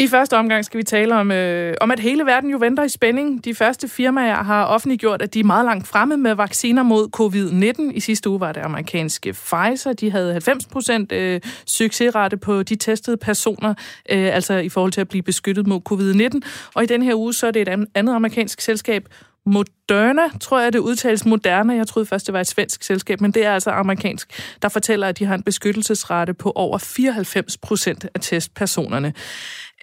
I 0.00 0.08
første 0.08 0.36
omgang 0.36 0.64
skal 0.64 0.78
vi 0.78 0.82
tale 0.82 1.14
om, 1.14 1.30
øh, 1.30 1.74
om, 1.80 1.90
at 1.90 2.00
hele 2.00 2.26
verden 2.26 2.50
jo 2.50 2.56
venter 2.56 2.82
i 2.82 2.88
spænding. 2.88 3.44
De 3.44 3.54
første 3.54 3.88
firmaer 3.88 4.42
har 4.42 4.64
offentliggjort, 4.64 5.22
at 5.22 5.34
de 5.34 5.40
er 5.40 5.44
meget 5.44 5.64
langt 5.64 5.86
fremme 5.86 6.16
med 6.16 6.34
vacciner 6.34 6.82
mod 6.82 7.08
covid-19. 7.16 7.96
I 7.96 8.00
sidste 8.00 8.30
uge 8.30 8.40
var 8.40 8.52
det 8.52 8.60
amerikanske 8.60 9.32
Pfizer. 9.32 9.92
De 9.92 10.10
havde 10.10 10.32
90 10.32 10.66
procent 10.66 11.12
øh, 11.12 11.40
succesrate 11.66 12.36
på 12.36 12.62
de 12.62 12.76
testede 12.76 13.16
personer, 13.16 13.74
øh, 14.10 14.34
altså 14.34 14.54
i 14.54 14.68
forhold 14.68 14.92
til 14.92 15.00
at 15.00 15.08
blive 15.08 15.22
beskyttet 15.22 15.66
mod 15.66 15.80
covid-19. 15.90 16.70
Og 16.74 16.82
i 16.82 16.86
den 16.86 17.02
her 17.02 17.14
uge 17.14 17.34
så 17.34 17.46
er 17.46 17.50
det 17.50 17.62
et 17.62 17.86
andet 17.94 18.14
amerikansk 18.14 18.60
selskab, 18.60 19.08
Moderna, 19.46 20.22
tror 20.40 20.60
jeg, 20.60 20.72
det 20.72 20.78
udtales 20.78 21.26
Moderna. 21.26 21.74
Jeg 21.74 21.86
troede 21.86 22.06
først, 22.06 22.26
det 22.26 22.32
var 22.32 22.40
et 22.40 22.46
svensk 22.46 22.82
selskab, 22.82 23.20
men 23.20 23.32
det 23.32 23.44
er 23.44 23.54
altså 23.54 23.70
amerikansk, 23.70 24.40
der 24.62 24.68
fortæller, 24.68 25.08
at 25.08 25.18
de 25.18 25.24
har 25.24 25.34
en 25.34 25.42
beskyttelsesrate 25.42 26.34
på 26.34 26.52
over 26.54 26.78
94 26.78 27.56
procent 27.56 28.06
af 28.14 28.20
testpersonerne. 28.20 29.14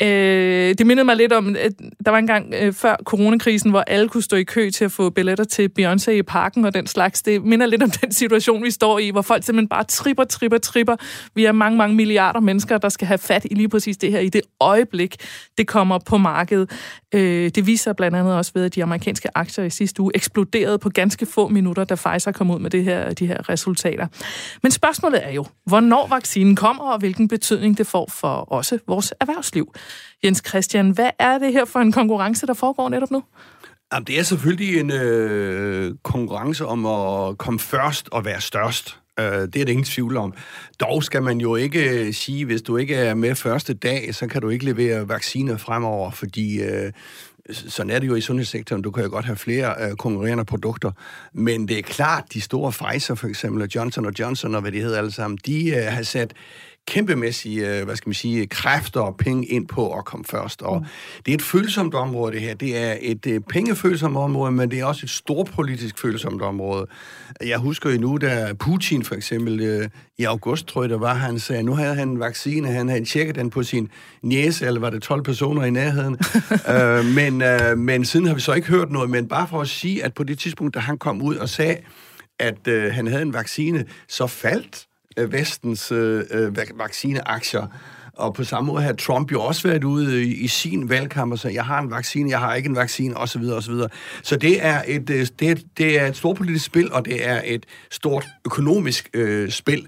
Øh, 0.02 0.76
det 0.78 0.88
mindede 0.88 1.06
mig 1.06 1.16
lidt 1.16 1.34
om, 1.34 1.56
at 1.60 1.72
der 2.06 2.12
var 2.12 2.18
en 2.18 2.28
gang 2.28 2.54
øh, 2.62 2.74
før 2.74 2.96
coronakrisen, 3.04 3.70
hvor 3.70 3.82
alle 3.82 4.10
kunne 4.10 4.24
stå 4.24 4.36
i 4.36 4.44
kø 4.44 4.70
til 4.70 4.86
at 4.86 4.92
få 4.92 5.10
billetter 5.10 5.44
til 5.44 5.70
Beyoncé 5.80 6.12
i 6.12 6.22
parken 6.22 6.66
og 6.66 6.74
den 6.74 6.88
slags. 6.88 7.22
Det 7.22 7.44
minder 7.44 7.66
lidt 7.66 7.84
om 7.84 7.92
den 7.92 8.12
situation, 8.12 8.64
vi 8.64 8.72
står 8.72 9.00
i, 9.00 9.10
hvor 9.10 9.22
folk 9.22 9.44
simpelthen 9.44 9.68
bare 9.68 9.84
tripper, 9.84 10.24
tripper, 10.24 10.58
tripper. 10.58 10.96
Vi 11.36 11.46
er 11.46 11.52
mange, 11.52 11.78
mange 11.78 11.96
milliarder 11.96 12.40
mennesker, 12.40 12.78
der 12.78 12.90
skal 12.90 13.08
have 13.08 13.18
fat 13.18 13.46
i 13.46 13.54
lige 13.54 13.70
præcis 13.70 13.98
det 13.98 14.12
her 14.12 14.20
i 14.20 14.30
det 14.30 14.42
øjeblik, 14.60 15.16
det 15.58 15.68
kommer 15.68 16.00
på 16.00 16.18
markedet. 16.18 16.72
Øh, 17.14 17.52
det 17.56 17.68
viser 17.68 17.94
blandt 17.94 18.18
andet 18.18 18.36
også 18.36 18.52
ved, 18.56 18.66
at 18.66 18.76
de 18.76 18.84
amerikanske 18.84 19.30
aktier 19.36 19.66
i 19.66 19.70
sidste 19.70 20.02
uge 20.02 20.12
eksploderede 20.16 20.80
på 20.80 20.90
ganske 20.90 21.26
få 21.26 21.48
minutter, 21.48 21.84
da 21.84 21.96
Pfizer 21.96 22.32
kom 22.32 22.52
ud 22.52 22.60
med 22.60 22.70
det 22.70 22.84
her, 22.84 23.14
de 23.14 23.28
her 23.28 23.50
resultater. 23.50 24.08
Men 24.64 24.72
spørgsmålet 24.72 25.26
er 25.26 25.32
jo, 25.32 25.46
hvornår 25.66 26.08
vaccinen 26.08 26.56
kommer, 26.56 26.84
og 26.84 27.00
hvilken 27.00 27.28
betydning 27.28 27.78
det 27.78 27.88
får 27.88 28.10
for 28.12 28.28
også 28.28 28.80
vores 28.88 29.14
erhvervsliv. 29.20 29.74
Jens 30.24 30.44
Christian, 30.48 30.90
hvad 30.90 31.10
er 31.20 31.38
det 31.38 31.54
her 31.54 31.66
for 31.66 31.80
en 31.80 31.92
konkurrence, 31.92 32.48
der 32.48 32.54
foregår 32.54 32.90
netop 32.90 33.12
nu? 33.12 33.24
Jamen, 33.94 34.08
det 34.08 34.20
er 34.20 34.24
selvfølgelig 34.24 34.80
en 34.80 34.92
øh, 34.92 35.96
konkurrence 36.04 36.66
om 36.66 36.86
at 36.86 37.38
komme 37.38 37.60
først 37.60 38.10
og 38.12 38.26
være 38.26 38.42
størst. 38.42 39.00
Øh, 39.20 39.26
det 39.26 39.40
er 39.40 39.48
det 39.48 39.70
ingen 39.70 39.84
tvivl 39.84 40.18
om. 40.18 40.34
Dog 40.80 41.04
skal 41.04 41.24
man 41.24 41.42
jo 41.42 41.56
ikke 41.56 41.90
øh, 41.90 42.14
sige, 42.14 42.46
hvis 42.46 42.62
du 42.62 42.78
ikke 42.78 42.96
er 42.96 43.14
med 43.14 43.36
første 43.36 43.74
dag, 43.74 44.16
så 44.16 44.28
kan 44.28 44.42
du 44.42 44.50
ikke 44.50 44.66
levere 44.66 45.10
vacciner 45.10 45.58
fremover, 45.58 46.12
fordi 46.12 46.62
øh, 46.62 46.92
sådan 47.50 47.90
er 47.90 48.00
det 48.00 48.08
jo 48.08 48.16
i 48.16 48.22
sundhedssektoren. 48.22 48.82
Du 48.82 48.92
kan 48.92 49.04
jo 49.04 49.10
godt 49.10 49.26
have 49.26 49.36
flere 49.36 49.76
øh, 49.80 49.96
konkurrerende 49.96 50.46
produkter. 50.46 50.92
Men 51.34 51.68
det 51.68 51.78
er 51.78 51.82
klart, 51.82 52.24
de 52.34 52.42
store 52.42 52.72
Pfizer 52.72 53.16
for 53.16 53.28
eksempel, 53.28 53.62
og 53.62 53.68
Johnson 53.76 54.14
Johnson 54.20 54.56
og 54.56 54.62
hvad 54.62 54.72
de 54.72 54.82
hedder 54.82 54.98
alle 54.98 55.12
sammen, 55.12 55.40
de 55.46 55.70
øh, 55.70 55.84
har 55.84 56.04
sat 56.04 56.34
kæmpemæssige, 56.88 57.80
øh, 57.80 57.86
hvad 57.86 57.96
skal 57.96 58.10
man 58.10 58.14
sige, 58.14 58.48
kræfter 58.48 59.00
og 59.00 59.18
penge 59.18 59.46
ind 59.46 59.68
på 59.68 59.94
at 59.94 60.06
komme 60.06 60.26
først. 60.26 60.62
Og 60.62 60.80
mm. 60.80 60.86
det 61.26 61.32
er 61.32 61.36
et 61.36 61.42
følsomt 61.42 61.94
område, 61.94 62.32
det 62.32 62.42
her. 62.42 62.54
Det 62.54 62.78
er 62.78 62.96
et 63.02 63.26
uh, 63.26 63.34
pengefølsomt 63.50 64.18
område, 64.18 64.52
men 64.52 64.72
det 64.72 64.80
er 64.80 64.86
også 64.86 65.02
et 65.04 65.10
stort 65.10 65.52
politisk 65.56 66.00
følsomt 66.00 66.42
område. 66.42 66.86
Jeg 67.46 67.58
husker 67.58 67.90
jo 67.90 68.00
nu, 68.00 68.18
da 68.22 68.54
Putin 68.60 69.04
for 69.04 69.16
eksempel 69.16 69.80
uh, 69.82 69.86
i 70.18 70.24
august, 70.24 70.68
tror 70.68 70.84
jeg 70.84 70.90
det 70.90 71.00
var, 71.00 71.14
han 71.14 71.40
sagde, 71.40 71.64
nu 71.64 71.76
havde 71.76 71.96
han 71.96 72.10
en 72.10 72.20
vaccine, 72.20 72.68
han 72.68 72.90
havde 72.90 73.06
tjekket 73.06 73.36
den 73.36 73.50
på 73.50 73.64
sin 73.64 73.90
næse, 74.22 74.66
eller 74.66 74.80
var 74.80 74.90
det 74.90 75.02
12 75.02 75.24
personer 75.24 75.64
i 75.64 75.70
nærheden. 75.70 76.18
uh, 76.70 77.06
men, 77.20 77.42
uh, 77.42 77.78
men 77.78 78.06
siden 78.06 78.26
har 78.26 78.34
vi 78.34 78.42
så 78.42 78.54
ikke 78.54 78.68
hørt 78.68 78.92
noget, 78.92 79.10
men 79.10 79.28
bare 79.28 79.48
for 79.48 79.62
at 79.62 79.68
sige, 79.68 80.04
at 80.04 80.14
på 80.14 80.24
det 80.24 80.40
tidspunkt, 80.40 80.76
da 80.76 80.80
han 80.80 80.98
kom 80.98 81.22
ud 81.22 81.36
og 81.36 81.50
sagde, 81.50 81.78
at 82.40 82.68
uh, 82.68 82.84
han 82.94 83.08
havde 83.08 83.22
en 83.22 83.34
vaccine, 83.34 83.86
så 84.08 84.28
faldt 84.28 84.87
øh, 85.18 85.32
vestens 85.32 85.92
øh, 85.92 86.24
øh 86.32 86.58
vaccineaktier. 86.78 87.68
Og 88.18 88.34
på 88.34 88.44
samme 88.44 88.68
måde 88.68 88.84
har 88.84 88.94
Trump 88.94 89.32
jo 89.32 89.42
også 89.42 89.68
været 89.68 89.84
ude 89.84 90.24
i, 90.24 90.34
i 90.34 90.48
sin 90.48 90.90
valgkamp 90.90 91.32
og 91.32 91.40
sagt, 91.40 91.54
jeg 91.54 91.66
har 91.66 91.82
en 91.82 91.92
vaccine, 91.92 92.30
jeg 92.30 92.40
har 92.40 92.56
ikke 92.56 92.70
en 92.70 92.76
vaccine, 92.76 93.18
osv. 93.18 93.44
osv. 93.44 93.74
Så 94.24 94.36
det 94.36 94.66
er, 94.66 94.82
et, 94.88 95.10
øh, 95.10 95.28
det, 95.40 95.50
er, 95.50 95.56
det 95.78 96.00
er 96.00 96.06
et 96.06 96.18
stort 96.18 96.36
politisk 96.36 96.66
spil, 96.66 96.94
og 96.94 97.06
det 97.06 97.28
er 97.28 97.42
et 97.46 97.66
stort 97.92 98.28
økonomisk 98.46 99.10
øh, 99.14 99.50
spil, 99.50 99.88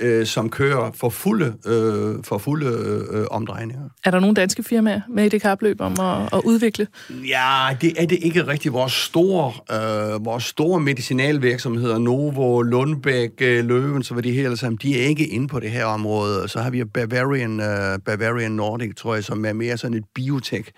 øh, 0.00 0.26
som 0.26 0.50
kører 0.50 0.90
for 0.94 1.08
fulde, 1.08 1.54
øh, 1.66 2.24
for 2.24 2.38
fulde 2.38 2.66
øh, 3.10 3.24
omdrejninger. 3.30 3.88
Er 4.04 4.10
der 4.10 4.20
nogle 4.20 4.34
danske 4.34 4.62
firmaer 4.62 5.00
med 5.08 5.24
i 5.24 5.28
det 5.28 5.42
kapløb 5.42 5.80
om 5.80 5.92
at, 6.00 6.28
at 6.32 6.40
udvikle? 6.44 6.86
Ja, 7.10 7.68
det 7.80 8.02
er 8.02 8.06
det 8.06 8.18
ikke 8.22 8.46
rigtigt. 8.46 8.74
Vores 8.74 8.92
store, 8.92 9.52
øh, 9.72 10.24
vores 10.24 10.44
store 10.44 10.80
medicinalvirksomheder, 10.80 11.98
Novo, 11.98 12.62
Lundbæk, 12.62 13.30
øh, 13.40 13.64
Løven, 13.64 14.02
så 14.02 14.14
var 14.14 14.20
de 14.20 14.32
her 14.32 14.54
sammen, 14.54 14.78
de 14.82 15.00
er 15.02 15.06
ikke 15.06 15.26
inde 15.26 15.48
på 15.48 15.60
det 15.60 15.70
her 15.70 15.84
område. 15.84 16.48
Så 16.48 16.60
har 16.60 16.70
vi 16.70 16.84
Bavarian, 16.84 17.60
øh, 17.60 17.98
Bavarian 18.06 18.52
Nordic, 18.52 18.94
tror 18.96 19.14
jeg, 19.14 19.24
som 19.24 19.44
er 19.44 19.52
mere 19.52 19.76
sådan 19.76 19.96
et 19.96 20.04
biotech 20.14 20.70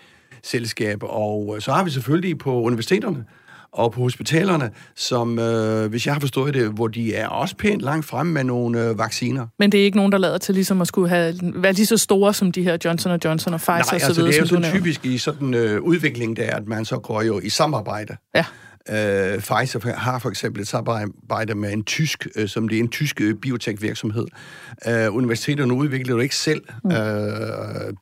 selskab. 0.43 0.99
Og 1.03 1.53
øh, 1.57 1.62
så 1.62 1.73
har 1.73 1.85
vi 1.85 1.91
selvfølgelig 1.91 2.38
på 2.38 2.62
universiteterne, 2.62 3.25
og 3.76 3.92
på 3.92 4.00
hospitalerne, 4.00 4.71
som, 4.97 5.38
øh, 5.38 5.90
hvis 5.90 6.06
jeg 6.06 6.14
har 6.14 6.21
forstået 6.21 6.54
det, 6.54 6.68
hvor 6.68 6.88
de 6.88 7.14
er 7.14 7.28
også 7.28 7.56
pænt 7.56 7.83
langt 7.83 8.06
fremme 8.06 8.33
med 8.33 8.45
nogle 8.45 8.88
øh, 8.88 8.99
vacciner. 8.99 9.47
Men 9.59 9.73
det 9.73 9.80
er 9.80 9.85
ikke 9.85 9.97
nogen, 9.97 10.12
der 10.12 10.18
lader 10.18 10.38
til 10.38 10.54
ligesom 10.54 10.80
at 10.80 10.87
skulle 10.87 11.09
have, 11.09 11.35
være 11.42 11.73
lige 11.73 11.87
så 11.87 11.97
store 11.97 12.35
som 12.35 12.52
de 12.52 12.62
her 12.62 12.76
Johnson 12.85 13.21
Johnson 13.25 13.54
og 13.54 13.61
Pfizer 13.61 13.73
Nej, 13.73 13.78
altså, 13.78 13.95
og 13.95 14.00
så 14.00 14.14
videre, 14.14 14.33
det 14.33 14.37
er 14.37 14.40
jo 14.40 14.47
sådan 14.47 14.73
typisk 14.73 15.06
i 15.06 15.18
sådan 15.18 15.54
øh, 15.54 15.80
udvikling, 15.80 16.37
der, 16.37 16.56
at 16.56 16.66
man 16.66 16.85
så 16.85 16.99
går 16.99 17.23
jo 17.23 17.40
i 17.40 17.49
samarbejde. 17.49 18.16
Ja. 18.35 18.45
Øh, 18.90 19.40
Pfizer 19.40 19.97
har 19.97 20.19
for 20.19 20.28
eksempel 20.28 20.62
et 20.62 20.69
samarbejde 20.69 21.55
med 21.55 21.73
en 21.73 21.85
tysk, 21.85 22.26
øh, 22.37 22.49
som 22.49 22.69
det 22.69 22.78
er 22.78 22.81
en 22.83 22.88
tysk 22.88 23.21
øh, 23.21 23.35
biotech-virksomhed. 23.35 24.26
Øh, 24.88 25.14
universiteterne 25.14 25.75
udvikler 25.75 26.14
jo 26.14 26.21
ikke 26.21 26.37
selv. 26.37 26.62
Mm. 26.85 26.90
Øh, 26.90 26.97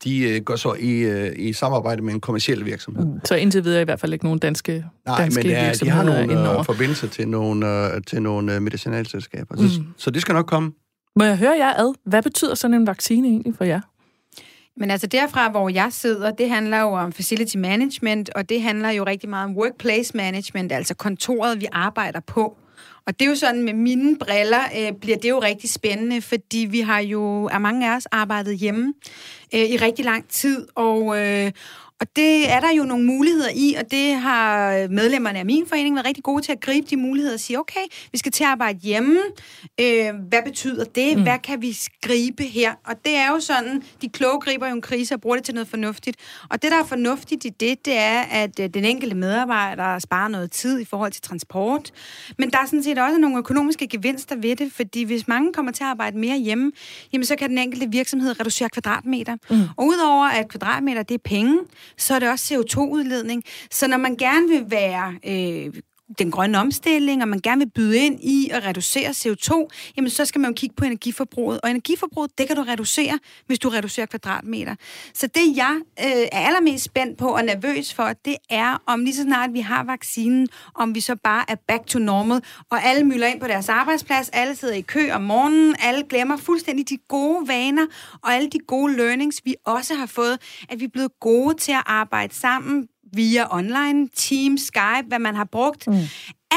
de 0.05 0.29
øh, 0.29 0.43
går 0.43 0.57
så 0.57 0.75
i, 0.81 0.99
øh, 0.99 1.33
i 1.37 1.53
samarbejde 1.53 2.03
med 2.03 2.15
en 2.15 2.21
kommersiel 2.21 2.65
virksomhed. 2.65 3.07
Mm. 3.07 3.21
Så 3.25 3.35
indtil 3.35 3.65
videre 3.65 3.83
i 3.83 3.85
hvert 3.85 4.01
fald 4.01 4.13
ikke 4.13 4.25
nogen 4.25 4.39
danske, 4.39 4.85
Nej, 5.07 5.19
danske 5.19 5.43
men 5.43 5.57
er, 5.57 5.73
de 5.73 5.91
har 5.91 6.03
nogle 6.03 6.59
øh, 6.59 6.65
forbindelser 6.65 7.09
til 7.09 7.29
nogle, 7.29 7.95
øh, 7.95 8.03
til 8.07 8.23
nogle 8.23 8.55
øh, 8.55 8.63
medicinalselskaber. 8.63 9.55
Mm. 9.55 9.69
Så, 9.69 9.83
så 9.97 10.11
det 10.11 10.23
skal 10.23 10.33
nok 10.33 10.47
komme. 10.47 10.73
Må 11.17 11.25
jeg 11.25 11.39
høre 11.39 11.57
jer 11.59 11.75
ad? 11.75 11.95
Hvad 12.07 12.23
betyder 12.23 12.55
sådan 12.55 12.75
en 12.75 12.87
vaccine 12.87 13.29
egentlig 13.29 13.55
for 13.59 13.65
jer? 13.65 13.81
Men 14.77 14.91
altså 14.91 15.07
derfra, 15.07 15.49
hvor 15.49 15.69
jeg 15.69 15.89
sidder, 15.93 16.31
det 16.31 16.51
handler 16.51 16.81
jo 16.81 16.89
om 16.89 17.13
facility 17.13 17.57
management, 17.57 18.31
og 18.31 18.49
det 18.49 18.63
handler 18.63 18.91
jo 18.91 19.05
rigtig 19.05 19.29
meget 19.29 19.45
om 19.45 19.57
workplace 19.57 20.17
management, 20.17 20.73
altså 20.73 20.95
kontoret, 20.95 21.61
vi 21.61 21.67
arbejder 21.73 22.21
på. 22.21 22.57
Og 23.07 23.19
det 23.19 23.25
er 23.25 23.29
jo 23.29 23.35
sådan, 23.37 23.63
med 23.63 23.73
mine 23.73 24.19
briller 24.19 24.61
øh, 24.79 24.93
bliver 25.01 25.17
det 25.17 25.29
jo 25.29 25.39
rigtig 25.39 25.71
spændende, 25.71 26.21
fordi 26.21 26.67
vi 26.71 26.81
har 26.81 27.01
jo, 27.01 27.45
er 27.45 27.59
mange 27.59 27.91
af 27.91 27.97
os 27.97 28.07
arbejdet 28.07 28.59
hjemme 28.59 28.95
øh, 29.55 29.61
i 29.61 29.77
rigtig 29.77 30.05
lang 30.05 30.29
tid, 30.29 30.67
og, 30.75 31.23
øh, 31.23 31.53
og 32.05 32.11
det 32.17 32.51
er 32.51 32.61
der 32.61 32.73
jo 32.73 32.85
nogle 32.85 33.05
muligheder 33.05 33.51
i, 33.55 33.75
og 33.79 33.91
det 33.91 34.15
har 34.15 34.89
medlemmerne 34.89 35.39
af 35.39 35.47
min 35.47 35.67
forening 35.67 35.95
været 35.95 36.07
rigtig 36.07 36.25
gode 36.25 36.43
til 36.43 36.53
at 36.53 36.61
gribe 36.61 36.87
de 36.91 36.97
muligheder 36.97 37.35
og 37.35 37.41
sige, 37.41 37.59
okay, 37.59 37.81
vi 38.13 38.19
skal 38.19 38.33
til 38.33 38.45
at 38.45 38.51
arbejde 38.51 38.79
hjemme. 38.79 39.21
Øh, 39.81 40.15
hvad 40.29 40.43
betyder 40.45 40.85
det? 40.85 41.17
Mm. 41.17 41.23
Hvad 41.23 41.39
kan 41.39 41.63
vi 41.63 41.77
gribe 42.03 42.43
her? 42.43 42.73
Og 42.87 42.95
det 43.05 43.17
er 43.17 43.29
jo 43.29 43.41
sådan, 43.41 43.83
de 44.03 44.09
kloge 44.09 44.41
griber 44.41 44.69
jo 44.69 44.75
en 44.75 44.81
krise 44.81 45.15
og 45.15 45.21
bruger 45.21 45.37
det 45.37 45.45
til 45.45 45.55
noget 45.55 45.69
fornuftigt. 45.69 46.17
Og 46.51 46.63
det, 46.63 46.71
der 46.71 46.79
er 46.79 46.85
fornuftigt 46.85 47.45
i 47.45 47.49
det, 47.49 47.85
det 47.85 47.97
er, 47.97 48.21
at 48.21 48.61
øh, 48.61 48.69
den 48.75 48.85
enkelte 48.85 49.17
medarbejder 49.17 49.99
sparer 49.99 50.29
noget 50.29 50.51
tid 50.51 50.81
i 50.81 50.85
forhold 50.85 51.13
til 51.13 51.23
transport. 51.23 51.91
Men 52.39 52.51
der 52.51 52.59
er 52.59 52.67
sådan 52.67 52.83
set 52.83 52.99
også 52.99 53.19
nogle 53.19 53.39
økonomiske 53.39 53.87
gevinster 53.87 54.37
ved 54.37 54.57
det, 54.57 54.73
fordi 54.73 55.03
hvis 55.03 55.29
mange 55.29 55.53
kommer 55.53 55.73
til 55.73 55.85
at 55.85 55.91
arbejde 55.91 56.19
mere 56.19 56.39
hjemme, 56.39 56.73
jamen 57.13 57.25
så 57.25 57.37
kan 57.37 57.51
den 57.51 57.59
enkelte 57.59 57.91
virksomhed 57.91 58.41
reducere 58.41 58.69
kvadratmeter. 58.69 59.37
Mm. 59.51 59.63
Og 59.77 59.87
udover 59.87 60.25
at 60.27 60.49
kvadratmeter, 60.49 61.03
det 61.03 61.15
er 61.15 61.19
penge, 61.25 61.59
så 61.99 62.15
er 62.15 62.19
det 62.19 62.31
også 62.31 62.55
CO2-udledning. 62.55 63.43
Så 63.71 63.87
når 63.89 63.97
man 63.97 64.17
gerne 64.17 64.49
vil 64.49 64.71
være 64.71 65.19
øh, 65.27 65.83
den 66.19 66.31
grønne 66.31 66.59
omstilling, 66.59 67.23
og 67.23 67.29
man 67.29 67.41
gerne 67.41 67.59
vil 67.59 67.71
byde 67.71 67.99
ind 67.99 68.21
i 68.23 68.51
at 68.53 68.65
reducere 68.65 69.11
CO2, 69.11 69.69
jamen 69.97 70.11
så 70.11 70.25
skal 70.25 70.41
man 70.41 70.51
jo 70.51 70.55
kigge 70.55 70.77
på 70.77 70.85
energiforbruget. 70.85 71.61
Og 71.63 71.71
energiforbruget, 71.71 72.39
det 72.39 72.47
kan 72.47 72.57
du 72.57 72.63
reducere, 72.63 73.19
hvis 73.47 73.59
du 73.59 73.69
reducerer 73.69 74.07
kvadratmeter. 74.07 74.75
Så 75.15 75.27
det, 75.27 75.57
jeg 75.57 75.81
øh, 76.01 76.29
er 76.33 76.47
allermest 76.47 76.85
spændt 76.85 77.19
på 77.19 77.29
og 77.29 77.45
nervøs 77.45 77.95
for, 77.95 78.13
det 78.25 78.37
er, 78.51 78.83
om 78.87 79.05
lige 79.05 79.15
så 79.15 79.23
snart 79.23 79.53
vi 79.53 79.61
har 79.61 79.85
vaccinen, 79.85 80.49
om 80.75 80.95
vi 80.95 81.01
så 81.01 81.17
bare 81.17 81.45
er 81.49 81.57
back 81.69 81.87
to 81.87 81.99
normal, 81.99 82.43
og 82.71 82.85
alle 82.85 83.05
mylder 83.05 83.27
ind 83.27 83.41
på 83.41 83.47
deres 83.47 83.69
arbejdsplads, 83.69 84.29
alle 84.29 84.57
sidder 84.57 84.75
i 84.75 84.81
kø 84.81 85.11
om 85.11 85.23
morgenen, 85.23 85.77
alle 85.81 86.05
glemmer 86.09 86.37
fuldstændig 86.37 86.89
de 86.89 86.99
gode 87.09 87.49
vaner, 87.49 87.87
og 88.23 88.35
alle 88.35 88.51
de 88.51 88.59
gode 88.59 88.97
learnings, 88.97 89.41
vi 89.45 89.55
også 89.65 89.95
har 89.95 90.07
fået, 90.07 90.39
at 90.69 90.81
vi 90.81 90.85
er 90.85 90.89
blevet 90.89 91.21
gode 91.21 91.55
til 91.55 91.73
at 91.73 91.83
arbejde 91.87 92.35
sammen, 92.35 92.89
via 93.17 93.57
online, 93.57 94.09
Teams, 94.15 94.63
Skype, 94.63 95.09
hvad 95.09 95.19
man 95.19 95.35
har 95.35 95.45
brugt. 95.45 95.87
Mm. 95.87 95.95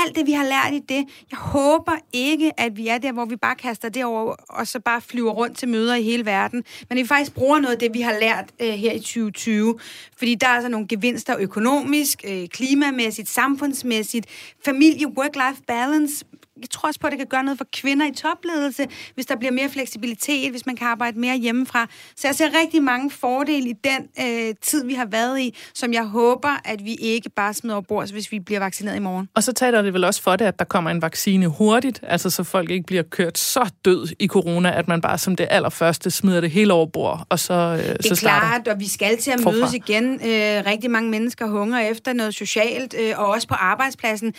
Alt 0.06 0.16
det, 0.16 0.28
vi 0.28 0.32
har 0.32 0.44
lært 0.44 0.74
i 0.74 0.80
det. 0.80 1.06
Jeg 1.32 1.40
håber 1.40 1.92
ikke, 2.14 2.60
at 2.60 2.78
vi 2.78 2.88
er 2.88 2.98
der, 2.98 3.12
hvor 3.12 3.26
vi 3.26 3.36
bare 3.36 3.56
kaster 3.56 3.90
det 3.90 4.06
over, 4.06 4.36
og 4.50 4.68
så 4.68 4.80
bare 4.80 5.02
flyver 5.02 5.32
rundt 5.32 5.58
til 5.58 5.70
møder 5.70 5.96
i 5.96 6.04
hele 6.04 6.26
verden. 6.26 6.64
Men 6.90 6.98
at 6.98 7.04
vi 7.04 7.08
faktisk 7.08 7.34
bruger 7.34 7.60
noget 7.60 7.74
af 7.74 7.80
det, 7.80 7.94
vi 7.94 8.02
har 8.02 8.20
lært 8.20 8.46
øh, 8.60 8.74
her 8.74 8.92
i 8.92 9.00
2020. 9.00 9.80
Fordi 10.18 10.36
der 10.36 10.48
er 10.48 10.52
altså 10.52 10.70
nogle 10.70 10.88
gevinster 10.88 11.36
økonomisk, 11.40 12.24
øh, 12.28 12.48
klimamæssigt, 12.48 13.30
samfundsmæssigt, 13.30 14.26
familie, 14.66 15.08
work-life 15.08 15.62
balance, 15.68 16.26
jeg 16.62 16.70
tror 16.70 16.88
også 16.88 17.00
på, 17.00 17.08
at 17.08 17.12
det 17.12 17.20
kan 17.20 17.28
gøre 17.28 17.44
noget 17.44 17.58
for 17.58 17.66
kvinder 17.74 18.08
i 18.08 18.12
topledelse, 18.12 18.88
hvis 19.14 19.26
der 19.26 19.36
bliver 19.36 19.52
mere 19.52 19.70
fleksibilitet, 19.70 20.52
hvis 20.52 20.66
man 20.66 20.76
kan 20.76 20.88
arbejde 20.88 21.20
mere 21.20 21.38
hjemmefra. 21.38 21.88
Så 22.16 22.28
jeg 22.28 22.36
ser 22.36 22.50
rigtig 22.62 22.84
mange 22.84 23.12
fordele 23.12 23.70
i 23.70 23.74
den 23.74 24.28
øh, 24.28 24.56
tid, 24.62 24.86
vi 24.86 24.94
har 24.94 25.06
været 25.06 25.40
i, 25.40 25.56
som 25.74 25.94
jeg 25.94 26.04
håber, 26.04 26.62
at 26.66 26.86
vi 26.86 26.94
ikke 26.94 27.30
bare 27.30 27.54
smider 27.54 27.76
over 27.76 27.82
bord, 27.82 28.12
hvis 28.12 28.32
vi 28.32 28.40
bliver 28.40 28.60
vaccineret 28.60 28.96
i 28.96 29.00
morgen. 29.00 29.30
Og 29.36 29.44
så 29.44 29.54
taler 29.54 29.82
det 29.82 29.94
vel 29.94 30.04
også 30.04 30.22
for 30.22 30.36
det, 30.36 30.46
at 30.46 30.60
der 30.60 30.66
kommer 30.66 30.92
en 30.92 31.02
vaccine 31.02 31.48
hurtigt, 31.48 32.00
altså 32.04 32.30
så 32.30 32.44
folk 32.44 32.72
ikke 32.72 32.86
bliver 32.86 33.04
kørt 33.04 33.38
så 33.38 33.72
død 33.86 34.08
i 34.20 34.28
corona, 34.28 34.72
at 34.78 34.88
man 34.88 35.02
bare 35.02 35.18
som 35.18 35.36
det 35.36 35.48
allerførste 35.50 36.12
smider 36.12 36.42
det 36.42 36.52
hele 36.52 36.74
over 36.74 36.86
bord, 36.86 37.26
og 37.30 37.40
så, 37.40 37.54
øh, 37.54 37.78
det 37.78 38.12
er 38.12 38.16
så 38.16 38.22
klart, 38.22 38.68
og 38.68 38.80
vi 38.80 38.88
skal 38.88 39.18
til 39.18 39.32
at 39.32 39.40
forfra. 39.42 39.58
mødes 39.58 39.74
igen. 39.74 40.14
Øh, 40.14 40.64
rigtig 40.66 40.92
mange 40.92 41.10
mennesker 41.10 41.48
hungrer 41.48 41.80
efter 41.80 42.14
noget 42.14 42.36
socialt, 42.36 42.96
øh, 43.00 43.14
og 43.18 43.28
også 43.28 43.48
på 43.48 43.56
arbejdspladsen 43.56 44.34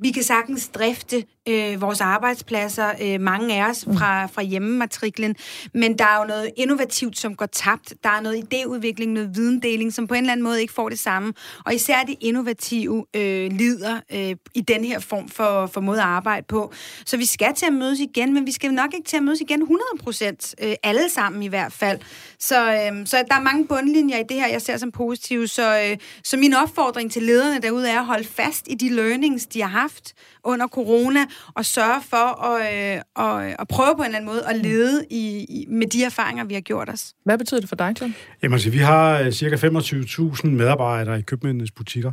vi 0.00 0.10
kan 0.10 0.22
sagtens 0.22 0.68
drifte 0.68 1.24
øh, 1.48 1.80
vores 1.80 2.00
arbejdspladser, 2.00 2.92
øh, 3.02 3.20
mange 3.20 3.54
af 3.54 3.70
os, 3.70 3.84
fra, 3.84 4.26
fra 4.26 4.42
hjemmematriklen, 4.42 5.36
men 5.74 5.98
der 5.98 6.04
er 6.04 6.18
jo 6.18 6.24
noget 6.24 6.50
innovativt, 6.56 7.18
som 7.18 7.36
går 7.36 7.46
tabt. 7.46 7.94
Der 8.04 8.10
er 8.10 8.20
noget 8.20 8.44
idéudvikling, 8.44 9.06
noget 9.06 9.36
videndeling, 9.36 9.92
som 9.92 10.06
på 10.06 10.14
en 10.14 10.20
eller 10.20 10.32
anden 10.32 10.44
måde 10.44 10.60
ikke 10.60 10.72
får 10.72 10.88
det 10.88 10.98
samme. 10.98 11.32
Og 11.64 11.74
især 11.74 12.02
det 12.02 12.16
innovative 12.20 13.06
øh, 13.16 13.52
lider 13.52 14.00
øh, 14.12 14.36
i 14.54 14.60
den 14.60 14.84
her 14.84 14.98
form 14.98 15.28
for, 15.28 15.66
for 15.66 15.80
måde 15.80 15.98
at 15.98 16.06
arbejde 16.06 16.46
på. 16.48 16.72
Så 17.06 17.16
vi 17.16 17.26
skal 17.26 17.54
til 17.54 17.66
at 17.66 17.72
mødes 17.72 18.00
igen, 18.00 18.34
men 18.34 18.46
vi 18.46 18.52
skal 18.52 18.74
nok 18.74 18.94
ikke 18.94 19.08
til 19.08 19.16
at 19.16 19.22
mødes 19.22 19.40
igen 19.40 19.62
100 19.62 19.84
procent, 20.02 20.54
øh, 20.62 20.74
alle 20.82 21.08
sammen 21.08 21.42
i 21.42 21.48
hvert 21.48 21.72
fald. 21.72 21.98
Så, 22.38 22.72
øh, 22.72 23.06
så 23.06 23.24
der 23.28 23.34
er 23.34 23.40
mange 23.40 23.66
bundlinjer 23.66 24.18
i 24.18 24.24
det 24.28 24.36
her, 24.36 24.48
jeg 24.48 24.62
ser 24.62 24.76
som 24.76 24.92
positive. 24.92 25.48
Så, 25.48 25.82
øh, 25.90 25.96
så 26.24 26.36
min 26.36 26.54
opfordring 26.54 27.12
til 27.12 27.22
lederne 27.22 27.60
derude 27.62 27.90
er 27.90 27.98
at 27.98 28.06
holde 28.06 28.24
fast 28.24 28.66
i 28.68 28.74
de 28.74 28.88
learnings, 28.88 29.46
de 29.46 29.60
har 29.60 29.68
haft 29.68 30.14
under 30.44 30.66
corona, 30.66 31.26
og 31.54 31.64
sørge 31.64 32.02
for 32.10 32.44
at, 32.44 32.60
øh, 32.60 33.26
at, 33.26 33.56
at 33.58 33.68
prøve 33.68 33.96
på 33.96 34.02
en 34.02 34.06
eller 34.06 34.18
anden 34.18 34.30
måde 34.30 34.46
at 34.46 34.56
lede 34.56 35.04
i, 35.10 35.46
i, 35.48 35.66
med 35.68 35.86
de 35.86 36.04
erfaringer, 36.04 36.44
vi 36.44 36.54
har 36.54 36.60
gjort 36.60 36.88
os. 36.88 37.14
Hvad 37.24 37.38
betyder 37.38 37.60
det 37.60 37.68
for 37.68 37.76
dig, 37.76 37.94
John? 38.00 38.14
Jamen 38.42 38.52
altså, 38.52 38.70
vi 38.70 38.78
har 38.78 39.20
øh, 39.20 39.32
cirka 39.32 39.56
25.000 39.56 40.46
medarbejdere 40.46 41.18
i 41.18 41.22
købmændenes 41.22 41.70
butikker, 41.70 42.12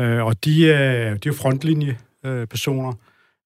øh, 0.00 0.24
og 0.24 0.44
de 0.44 0.72
er, 0.72 1.16
de 1.16 1.28
er 1.28 1.32
frontlinjepersoner. 1.32 2.92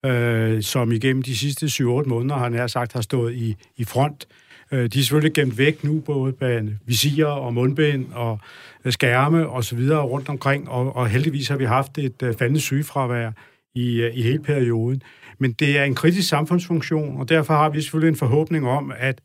øh, 0.07 0.63
som 0.63 0.93
igennem 0.93 1.23
de 1.23 1.37
sidste 1.37 1.67
7-8 1.67 1.85
måneder 1.85 2.37
har 2.37 2.49
nær 2.49 2.67
sagt 2.67 2.93
har 2.93 3.01
stået 3.01 3.35
i, 3.35 3.57
i 3.77 3.85
front. 3.85 4.27
Øh, 4.73 4.89
de 4.89 4.99
er 4.99 5.03
selvfølgelig 5.03 5.33
gemt 5.33 5.59
væk 5.59 5.85
nu, 5.85 6.01
både 6.01 6.33
på 6.33 6.47
visirer 6.87 7.27
og 7.27 7.55
mundbind 7.55 8.13
og 8.13 8.39
øh, 8.85 8.93
skærme 8.93 9.49
og 9.49 9.65
så 9.65 9.77
videre 9.77 10.03
rundt 10.03 10.29
omkring, 10.29 10.69
og, 10.69 10.97
og 10.97 11.09
heldigvis 11.09 11.49
har 11.49 11.57
vi 11.57 11.65
haft 11.65 11.99
et 11.99 12.23
øh, 12.23 12.35
faldende 12.35 12.61
sygefravær 12.61 13.31
i, 13.75 14.01
øh, 14.01 14.17
i 14.17 14.23
hele 14.23 14.43
perioden. 14.43 15.03
Men 15.39 15.53
det 15.53 15.79
er 15.79 15.85
en 15.85 15.95
kritisk 15.95 16.29
samfundsfunktion, 16.29 17.17
og 17.21 17.29
derfor 17.29 17.55
har 17.55 17.71
vi 17.71 17.81
selvfølgelig 17.81 18.09
en 18.09 18.17
forhåbning 18.17 18.69
om, 18.69 18.93
at 18.99 19.21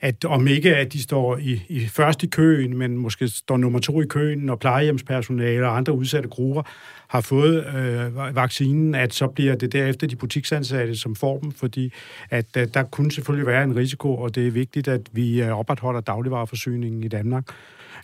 at 0.00 0.24
om 0.24 0.48
ikke 0.48 0.76
at 0.76 0.92
de 0.92 1.02
står 1.02 1.36
i, 1.36 1.62
i 1.68 1.86
først 1.86 2.22
i 2.22 2.26
køen, 2.26 2.76
men 2.76 2.96
måske 2.96 3.28
står 3.28 3.56
nummer 3.56 3.78
to 3.78 4.02
i 4.02 4.04
køen, 4.06 4.38
når 4.38 4.56
plejehjemspersonale 4.56 5.66
og 5.66 5.76
andre 5.76 5.92
udsatte 5.92 6.28
grupper 6.28 6.62
har 7.08 7.20
fået 7.20 7.66
øh, 7.76 8.36
vaccinen, 8.36 8.94
at 8.94 9.14
så 9.14 9.26
bliver 9.26 9.54
det 9.54 9.72
derefter 9.72 10.06
de 10.06 10.16
butiksansatte, 10.16 10.96
som 10.96 11.14
får 11.14 11.38
dem, 11.38 11.52
fordi 11.52 11.92
at, 12.30 12.56
at 12.56 12.74
der 12.74 12.82
kunne 12.82 13.12
selvfølgelig 13.12 13.46
være 13.46 13.64
en 13.64 13.76
risiko, 13.76 14.16
og 14.16 14.34
det 14.34 14.46
er 14.46 14.50
vigtigt, 14.50 14.88
at 14.88 15.00
vi 15.12 15.42
øh, 15.42 15.58
opretholder 15.58 16.00
dagligvareforsyningen 16.00 17.04
i 17.04 17.08
Danmark. 17.08 17.44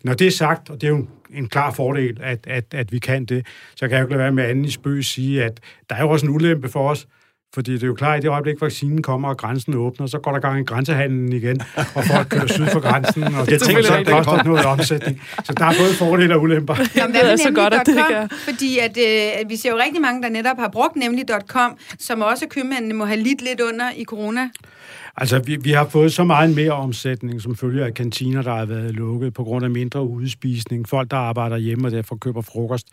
Når 0.04 0.14
det 0.14 0.26
er 0.26 0.30
sagt, 0.30 0.70
og 0.70 0.80
det 0.80 0.86
er 0.86 0.90
jo 0.90 1.06
en 1.30 1.48
klar 1.48 1.70
fordel, 1.70 2.18
at, 2.22 2.46
at, 2.46 2.64
at 2.74 2.92
vi 2.92 2.98
kan 2.98 3.24
det, 3.24 3.46
så 3.76 3.88
kan 3.88 3.90
jeg 3.90 4.00
jo 4.00 4.04
ikke 4.04 4.12
lade 4.12 4.22
være 4.22 4.32
med 4.32 4.44
anden 4.44 4.64
i 4.64 4.70
spøg 4.70 5.04
sige, 5.04 5.44
at 5.44 5.60
der 5.90 5.96
er 5.96 6.00
jo 6.00 6.10
også 6.10 6.26
en 6.26 6.32
ulempe 6.34 6.68
for 6.68 6.90
os, 6.90 7.06
fordi 7.54 7.72
det 7.72 7.82
er 7.82 7.86
jo 7.86 7.94
klart, 7.94 8.16
at 8.16 8.20
i 8.20 8.22
det 8.22 8.30
øjeblik, 8.30 8.60
vaccinen 8.60 9.02
kommer, 9.02 9.28
og 9.28 9.36
grænsen 9.36 9.74
åbner, 9.74 10.06
så 10.06 10.18
går 10.18 10.32
der 10.32 10.38
gang 10.38 10.60
i 10.60 10.64
grænsehandlen 10.64 11.32
igen, 11.32 11.60
og 11.94 12.04
folk 12.04 12.28
kører 12.28 12.46
syd 12.46 12.66
for 12.66 12.80
grænsen, 12.80 13.22
og 13.22 13.46
det, 13.48 13.62
tænker, 13.62 13.82
så 13.82 13.96
det 13.96 14.06
koster 14.06 14.44
noget 14.44 14.64
omsætning. 14.64 15.22
Så 15.44 15.52
der 15.58 15.64
er 15.64 15.72
både 15.78 15.94
fordele 15.98 16.34
og 16.34 16.42
ulemper. 16.42 16.74
Jamen, 16.96 17.14
det 17.14 17.32
er 17.32 17.36
så 17.36 17.50
godt, 17.54 17.74
at 17.74 17.86
det 17.86 17.94
gør. 18.08 18.26
Fordi 18.44 18.78
at, 18.78 18.98
øh, 18.98 19.50
vi 19.50 19.56
ser 19.56 19.70
jo 19.70 19.76
rigtig 19.84 20.02
mange, 20.02 20.22
der 20.22 20.28
netop 20.28 20.58
har 20.58 20.68
brugt 20.68 20.96
nemlig 20.96 21.24
.com, 21.46 21.78
som 21.98 22.20
også 22.20 22.46
købmændene 22.48 22.94
må 22.94 23.04
have 23.04 23.20
lidt 23.20 23.42
lidt 23.42 23.60
under 23.60 23.90
i 23.96 24.04
corona. 24.04 24.48
Altså, 25.16 25.38
vi, 25.38 25.56
vi 25.56 25.70
har 25.70 25.88
fået 25.88 26.12
så 26.12 26.24
meget 26.24 26.54
mere 26.54 26.72
omsætning, 26.72 27.42
som 27.42 27.56
følger 27.56 27.84
af 27.86 27.94
kantiner, 27.94 28.42
der 28.42 28.54
har 28.54 28.64
været 28.64 28.94
lukket 28.94 29.34
på 29.34 29.44
grund 29.44 29.64
af 29.64 29.70
mindre 29.70 30.06
udespisning. 30.08 30.88
Folk, 30.88 31.10
der 31.10 31.16
arbejder 31.16 31.56
hjemme 31.56 31.88
og 31.88 31.92
derfor 31.92 32.16
køber 32.16 32.42
frokost 32.42 32.86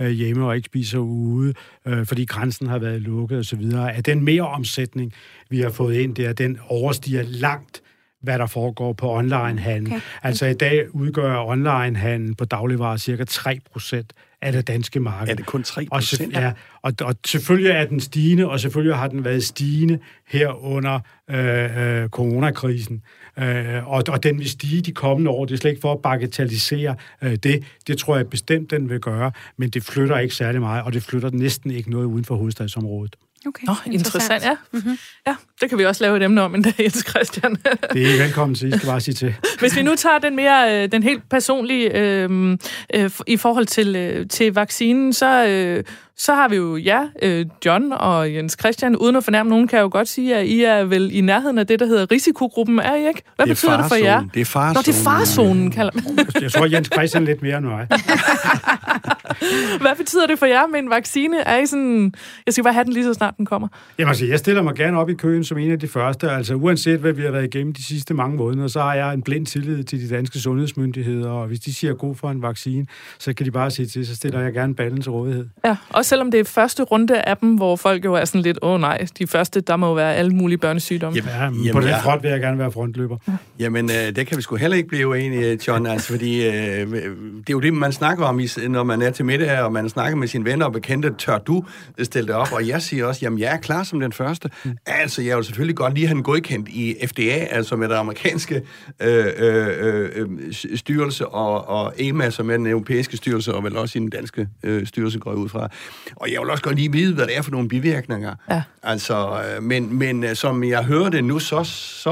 øh, 0.00 0.10
hjemme 0.10 0.46
og 0.46 0.56
ikke 0.56 0.66
spiser 0.66 0.98
ude, 0.98 1.54
øh, 1.88 2.06
fordi 2.06 2.24
grænsen 2.24 2.66
har 2.66 2.78
været 2.78 3.00
lukket 3.00 3.38
osv. 3.38 3.72
At 3.74 4.06
den 4.06 4.24
mere 4.24 4.48
omsætning, 4.48 5.12
vi 5.50 5.60
har 5.60 5.70
fået 5.70 5.94
ind 5.94 6.14
der, 6.14 6.32
den 6.32 6.58
overstiger 6.68 7.22
langt 7.22 7.82
hvad 8.22 8.38
der 8.38 8.46
foregår 8.46 8.92
på 8.92 9.16
onlinehandel. 9.16 9.92
Okay. 9.92 10.00
Altså 10.22 10.46
i 10.46 10.54
dag 10.54 10.94
udgør 10.94 11.38
onlinehandel 11.38 12.34
på 12.34 12.44
dagligvarer 12.44 12.96
cirka 12.96 13.24
3 13.24 13.60
procent 13.72 14.12
af 14.42 14.52
det 14.52 14.66
danske 14.66 15.00
marked. 15.00 15.32
Er 15.32 15.36
det 15.36 15.46
kun 15.46 15.62
3 15.62 15.86
procent? 15.92 16.32
Ja, 16.32 16.52
og, 16.82 16.92
og 17.00 17.14
selvfølgelig 17.26 17.70
er 17.70 17.84
den 17.84 18.00
stigende, 18.00 18.48
og 18.48 18.60
selvfølgelig 18.60 18.96
har 18.96 19.08
den 19.08 19.24
været 19.24 19.44
stigende 19.44 19.98
her 20.28 20.64
under 20.64 21.00
øh, 21.30 22.02
øh, 22.02 22.08
coronakrisen. 22.08 23.02
Øh, 23.38 23.88
og, 23.88 24.02
og 24.08 24.22
den 24.22 24.38
vil 24.38 24.50
stige 24.50 24.82
de 24.82 24.92
kommende 24.92 25.30
år. 25.30 25.44
Det 25.44 25.54
er 25.54 25.58
slet 25.58 25.70
ikke 25.70 25.80
for 25.80 25.92
at 25.92 26.02
bagatellisere 26.02 26.96
øh, 27.22 27.34
det. 27.34 27.64
Det 27.86 27.98
tror 27.98 28.16
jeg 28.16 28.26
bestemt, 28.26 28.70
den 28.70 28.90
vil 28.90 29.00
gøre, 29.00 29.32
men 29.56 29.70
det 29.70 29.82
flytter 29.82 30.18
ikke 30.18 30.34
særlig 30.34 30.60
meget, 30.60 30.84
og 30.84 30.92
det 30.92 31.02
flytter 31.02 31.30
næsten 31.30 31.70
ikke 31.70 31.90
noget 31.90 32.04
uden 32.04 32.24
for 32.24 32.36
hovedstadsområdet. 32.36 33.16
Okay, 33.48 33.66
Nå, 33.66 33.74
interessant. 33.86 34.24
interessant. 34.24 34.44
Ja. 34.44 34.78
Mm-hmm. 34.78 34.98
ja, 35.26 35.34
det 35.60 35.68
kan 35.68 35.78
vi 35.78 35.84
også 35.84 36.04
lave 36.04 36.16
et 36.16 36.22
emne 36.22 36.42
om 36.42 36.54
en 36.54 36.62
dag, 36.62 36.74
Jens 36.78 37.04
Christian. 37.08 37.56
det 37.92 38.14
er 38.14 38.22
velkommen 38.22 38.54
til, 38.54 38.68
I 38.68 38.76
skal 38.76 38.86
bare 38.86 39.00
sige 39.00 39.14
til. 39.14 39.34
Hvis 39.60 39.76
vi 39.76 39.82
nu 39.82 39.94
tager 39.96 40.18
den 40.18 40.36
mere, 40.36 40.82
øh, 40.84 40.92
den 40.92 41.02
helt 41.02 41.28
personlige, 41.30 41.96
øh, 41.96 42.58
øh, 42.94 43.10
i 43.26 43.36
forhold 43.36 43.66
til, 43.66 43.96
øh, 43.96 44.28
til 44.28 44.54
vaccinen, 44.54 45.12
så, 45.12 45.46
øh, 45.46 45.84
så 46.18 46.34
har 46.34 46.48
vi 46.48 46.56
jo 46.56 46.76
ja, 46.76 47.02
øh, 47.22 47.46
John 47.66 47.92
og 47.92 48.34
Jens 48.34 48.56
Christian, 48.60 48.96
uden 48.96 49.16
at 49.16 49.24
fornærme 49.24 49.50
nogen, 49.50 49.68
kan 49.68 49.76
jeg 49.76 49.82
jo 49.82 49.88
godt 49.92 50.08
sige, 50.08 50.36
at 50.36 50.46
I 50.46 50.62
er 50.62 50.84
vel 50.84 51.10
i 51.12 51.20
nærheden 51.20 51.58
af 51.58 51.66
det, 51.66 51.80
der 51.80 51.86
hedder 51.86 52.06
risikogruppen, 52.10 52.78
er 52.78 52.94
I 52.94 53.08
ikke? 53.08 53.22
Hvad 53.36 53.46
det 53.46 53.50
betyder 53.50 53.76
det 53.76 53.86
for 53.88 53.94
jer? 53.94 54.24
Det 54.34 54.40
er 54.40 54.44
farzonen. 54.44 54.74
Nå, 54.74 54.80
det 54.80 55.00
er 55.00 55.04
farzonen, 55.04 55.70
kalder 55.70 55.90
man. 55.94 56.26
Jeg 56.42 56.52
tror, 56.52 56.66
Jens 56.66 56.90
Christian 56.94 57.24
lidt 57.24 57.42
mere 57.42 57.58
end 57.58 57.66
mig. 57.66 57.86
Hvad 59.80 59.96
betyder 59.96 60.26
det 60.26 60.38
for 60.38 60.46
jer 60.46 60.66
med 60.66 60.78
en 60.78 60.90
vaccine? 60.90 61.40
Er 61.40 61.56
I 61.56 61.66
sådan, 61.66 62.12
jeg 62.46 62.54
skal 62.54 62.64
bare 62.64 62.72
have 62.72 62.84
den 62.84 62.92
lige 62.92 63.04
så 63.04 63.14
snart 63.14 63.34
den 63.36 63.46
kommer. 63.46 63.68
Jamen 63.98 64.08
altså, 64.08 64.26
jeg 64.26 64.38
stiller 64.38 64.62
mig 64.62 64.74
gerne 64.74 64.98
op 64.98 65.10
i 65.10 65.14
køen 65.14 65.44
som 65.44 65.58
en 65.58 65.72
af 65.72 65.78
de 65.78 65.88
første. 65.88 66.30
Altså, 66.30 66.54
uanset 66.54 66.98
hvad 66.98 67.12
vi 67.12 67.22
har 67.22 67.30
været 67.30 67.44
igennem 67.44 67.72
de 67.72 67.84
sidste 67.84 68.14
mange 68.14 68.36
måneder, 68.36 68.68
så 68.68 68.80
har 68.80 68.94
jeg 68.94 69.14
en 69.14 69.22
blind 69.22 69.46
tillid 69.46 69.84
til 69.84 70.08
de 70.08 70.14
danske 70.14 70.38
sundhedsmyndigheder, 70.38 71.30
og 71.30 71.46
hvis 71.46 71.60
de 71.60 71.74
siger 71.74 71.94
god 71.94 72.14
for 72.14 72.30
en 72.30 72.42
vaccine, 72.42 72.86
så 73.18 73.32
kan 73.32 73.46
de 73.46 73.50
bare 73.50 73.70
sige 73.70 73.86
til, 73.86 74.06
så 74.06 74.16
stiller 74.16 74.40
jeg 74.40 74.52
gerne 74.52 74.74
ballen 74.74 75.02
til 75.02 75.12
rådighed. 75.12 75.46
Ja, 75.64 75.76
også 75.90 76.07
selvom 76.08 76.30
det 76.30 76.40
er 76.40 76.44
første 76.44 76.82
runde 76.82 77.22
af 77.22 77.36
dem, 77.36 77.54
hvor 77.54 77.76
folk 77.76 78.04
jo 78.04 78.14
er 78.14 78.24
sådan 78.24 78.42
lidt, 78.42 78.58
åh 78.62 78.70
oh, 78.70 78.80
nej, 78.80 79.06
de 79.18 79.26
første, 79.26 79.60
der 79.60 79.76
må 79.76 79.86
jo 79.86 79.92
være 79.92 80.14
alle 80.14 80.30
mulige 80.30 80.58
børnesygdomme. 80.58 81.16
Jamen, 81.16 81.30
ja, 81.30 81.42
jamen, 81.42 81.72
på 81.72 81.80
den 81.80 81.88
ja. 81.88 81.98
front 81.98 82.22
vil 82.22 82.30
jeg 82.30 82.40
gerne 82.40 82.58
være 82.58 82.72
frontløber. 82.72 83.16
Ja. 83.28 83.32
Jamen, 83.58 83.90
øh, 83.90 84.16
det 84.16 84.26
kan 84.26 84.36
vi 84.36 84.42
sgu 84.42 84.56
heller 84.56 84.76
ikke 84.76 84.88
blive 84.88 85.08
uenige, 85.08 85.58
John, 85.68 85.86
altså, 85.86 86.08
fordi 86.08 86.46
øh, 86.46 86.52
det 86.52 87.48
er 87.48 87.50
jo 87.50 87.60
det, 87.60 87.74
man 87.74 87.92
snakker 87.92 88.24
om, 88.24 88.40
når 88.68 88.84
man 88.84 89.02
er 89.02 89.10
til 89.10 89.24
middag, 89.24 89.60
og 89.60 89.72
man 89.72 89.88
snakker 89.88 90.16
med 90.16 90.28
sine 90.28 90.44
venner 90.44 90.66
og 90.66 90.72
bekendte, 90.72 91.14
tør 91.18 91.38
du 91.38 91.64
stille 92.02 92.26
det 92.26 92.34
op? 92.34 92.52
Og 92.52 92.68
jeg 92.68 92.82
siger 92.82 93.06
også, 93.06 93.20
jamen, 93.22 93.38
jeg 93.38 93.52
er 93.52 93.56
klar 93.56 93.82
som 93.82 94.00
den 94.00 94.12
første. 94.12 94.50
Mm. 94.64 94.76
Altså, 94.86 95.22
jeg 95.22 95.36
vil 95.36 95.44
selvfølgelig 95.44 95.76
godt 95.76 95.94
lige 95.94 96.06
have 96.06 96.14
den 96.14 96.22
godkendt 96.22 96.68
i 96.68 96.94
FDA, 97.06 97.46
altså 97.50 97.76
med 97.76 97.88
det 97.88 97.94
amerikanske 97.94 98.62
øh, 99.02 99.26
øh, 99.38 100.10
øh, 100.14 100.28
styrelse, 100.74 101.26
og, 101.26 101.68
og 101.68 101.94
EMA, 101.98 102.30
som 102.30 102.50
er 102.50 102.56
den 102.56 102.66
europæiske 102.66 103.16
styrelse, 103.16 103.54
og 103.54 103.64
vel 103.64 103.76
også 103.76 103.98
i 103.98 104.00
den 104.00 104.10
danske 104.10 104.48
øh, 104.62 104.86
styrelse, 104.86 105.18
går 105.18 105.30
jeg 105.30 105.38
ud 105.38 105.48
fra. 105.48 105.68
Og 106.16 106.32
jeg 106.32 106.40
vil 106.40 106.50
også 106.50 106.62
godt 106.62 106.76
lige 106.76 106.92
vide, 106.92 107.14
hvad 107.14 107.26
det 107.26 107.36
er 107.36 107.42
for 107.42 107.50
nogle 107.50 107.68
bivirkninger. 107.68 108.34
Ja. 108.50 108.62
Altså, 108.82 109.42
øh, 109.42 109.62
men, 109.62 109.98
men 109.98 110.24
øh, 110.24 110.36
som 110.36 110.64
jeg 110.64 110.84
hører 110.84 111.08
det 111.08 111.24
nu, 111.24 111.38
så, 111.38 111.64
så, 111.64 112.10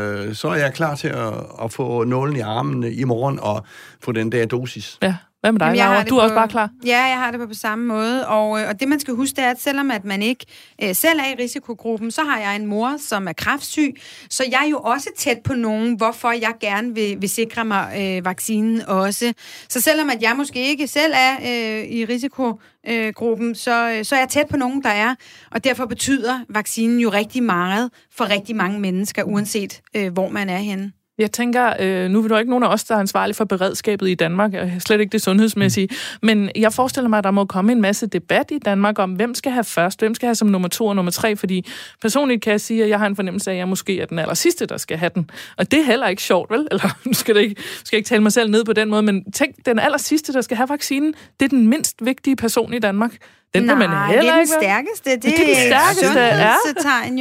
øh, 0.00 0.34
så 0.34 0.48
er 0.48 0.54
jeg 0.54 0.74
klar 0.74 0.94
til 0.94 1.08
at, 1.08 1.32
at 1.62 1.72
få 1.72 2.04
nålen 2.04 2.36
i 2.36 2.40
armen 2.40 2.84
i 2.84 3.04
morgen 3.04 3.40
og 3.40 3.64
få 4.00 4.12
den 4.12 4.32
der 4.32 4.46
dosis. 4.46 4.98
Ja. 5.02 5.16
Hvad 5.44 5.52
med 5.52 5.60
dig, 5.60 5.66
Jamen, 5.66 5.76
Laura? 5.76 6.02
Du 6.02 6.14
er 6.14 6.18
på, 6.18 6.22
også 6.22 6.34
bare 6.34 6.48
klar? 6.48 6.70
Ja, 6.86 7.02
jeg 7.02 7.18
har 7.18 7.30
det 7.30 7.40
på, 7.40 7.46
på 7.46 7.54
samme 7.54 7.86
måde. 7.86 8.28
Og, 8.28 8.50
og 8.50 8.80
det, 8.80 8.88
man 8.88 9.00
skal 9.00 9.14
huske, 9.14 9.36
det 9.36 9.44
er, 9.44 9.50
at 9.50 9.60
selvom 9.60 9.90
at 9.90 10.04
man 10.04 10.22
ikke 10.22 10.46
øh, 10.82 10.94
selv 10.94 11.18
er 11.18 11.24
i 11.24 11.42
risikogruppen, 11.42 12.10
så 12.10 12.22
har 12.22 12.40
jeg 12.40 12.56
en 12.56 12.66
mor, 12.66 12.96
som 12.98 13.28
er 13.28 13.32
kraftsyg. 13.32 13.94
Så 14.30 14.44
jeg 14.50 14.60
er 14.64 14.68
jo 14.70 14.78
også 14.78 15.10
tæt 15.16 15.38
på 15.44 15.54
nogen, 15.54 15.94
hvorfor 15.94 16.32
jeg 16.32 16.52
gerne 16.60 16.94
vil, 16.94 17.16
vil 17.20 17.28
sikre 17.28 17.64
mig 17.64 17.92
øh, 17.98 18.24
vaccinen 18.24 18.82
også. 18.82 19.32
Så 19.68 19.80
selvom 19.80 20.10
at 20.10 20.22
jeg 20.22 20.34
måske 20.36 20.68
ikke 20.68 20.86
selv 20.86 21.12
er 21.16 21.34
øh, 21.34 21.84
i 21.84 22.04
risikogruppen, 22.04 23.54
så, 23.54 23.90
øh, 23.90 24.04
så 24.04 24.14
er 24.14 24.18
jeg 24.18 24.28
tæt 24.28 24.46
på 24.50 24.56
nogen, 24.56 24.82
der 24.82 24.90
er. 24.90 25.14
Og 25.50 25.64
derfor 25.64 25.86
betyder 25.86 26.40
vaccinen 26.48 27.00
jo 27.00 27.08
rigtig 27.08 27.42
meget 27.42 27.90
for 28.16 28.30
rigtig 28.30 28.56
mange 28.56 28.80
mennesker, 28.80 29.22
uanset 29.22 29.80
øh, 29.96 30.12
hvor 30.12 30.28
man 30.28 30.48
er 30.48 30.58
henne. 30.58 30.92
Jeg 31.18 31.32
tænker, 31.32 31.72
øh, 31.80 32.10
nu 32.10 32.24
er 32.24 32.28
der 32.28 32.38
ikke 32.38 32.50
nogen 32.50 32.64
af 32.64 32.68
os, 32.68 32.84
der 32.84 32.94
er 32.94 32.98
ansvarlige 32.98 33.34
for 33.34 33.44
beredskabet 33.44 34.08
i 34.08 34.14
Danmark, 34.14 34.54
og 34.54 34.70
slet 34.78 35.00
ikke 35.00 35.12
det 35.12 35.22
sundhedsmæssige, 35.22 35.88
mm. 35.90 36.26
men 36.26 36.50
jeg 36.56 36.72
forestiller 36.72 37.08
mig, 37.08 37.18
at 37.18 37.24
der 37.24 37.30
må 37.30 37.44
komme 37.44 37.72
en 37.72 37.80
masse 37.80 38.06
debat 38.06 38.50
i 38.50 38.58
Danmark 38.58 38.98
om, 38.98 39.12
hvem 39.12 39.34
skal 39.34 39.52
have 39.52 39.64
først, 39.64 40.00
hvem 40.00 40.14
skal 40.14 40.26
have 40.26 40.34
som 40.34 40.48
nummer 40.48 40.68
to 40.68 40.86
og 40.86 40.96
nummer 40.96 41.12
tre, 41.12 41.36
fordi 41.36 41.66
personligt 42.02 42.42
kan 42.42 42.50
jeg 42.50 42.60
sige, 42.60 42.82
at 42.82 42.88
jeg 42.88 42.98
har 42.98 43.06
en 43.06 43.16
fornemmelse 43.16 43.50
af, 43.50 43.54
at 43.54 43.58
jeg 43.58 43.68
måske 43.68 44.00
er 44.00 44.06
den 44.06 44.18
aller 44.18 44.34
sidste, 44.34 44.66
der 44.66 44.76
skal 44.76 44.96
have 44.96 45.10
den. 45.14 45.30
Og 45.56 45.70
det 45.70 45.80
er 45.80 45.84
heller 45.84 46.08
ikke 46.08 46.22
sjovt, 46.22 46.50
vel? 46.50 46.68
Eller 46.70 46.98
nu 47.04 47.12
skal, 47.12 47.34
det 47.34 47.40
ikke, 47.40 47.62
skal 47.84 47.96
jeg 47.96 47.98
ikke 47.98 48.08
tale 48.08 48.22
mig 48.22 48.32
selv 48.32 48.50
ned 48.50 48.64
på 48.64 48.72
den 48.72 48.88
måde, 48.88 49.02
men 49.02 49.32
tænk, 49.32 49.54
den 49.66 49.78
aller 49.78 49.98
sidste, 49.98 50.32
der 50.32 50.40
skal 50.40 50.56
have 50.56 50.68
vaccinen, 50.68 51.14
det 51.40 51.44
er 51.44 51.50
den 51.50 51.68
mindst 51.68 52.04
vigtige 52.04 52.36
person 52.36 52.74
i 52.74 52.78
Danmark. 52.78 53.16
Den 53.54 53.62
nej, 53.62 53.74
man 53.74 54.08
heller 54.08 54.22
det 54.22 54.30
er 54.30 54.36
den 54.36 54.46
stærkeste. 54.46 55.10
Det, 55.10 55.22
det 55.22 55.40
er 55.40 55.46
den 55.46 55.56
stærkeste, 55.56 56.20
ja. 56.20 56.54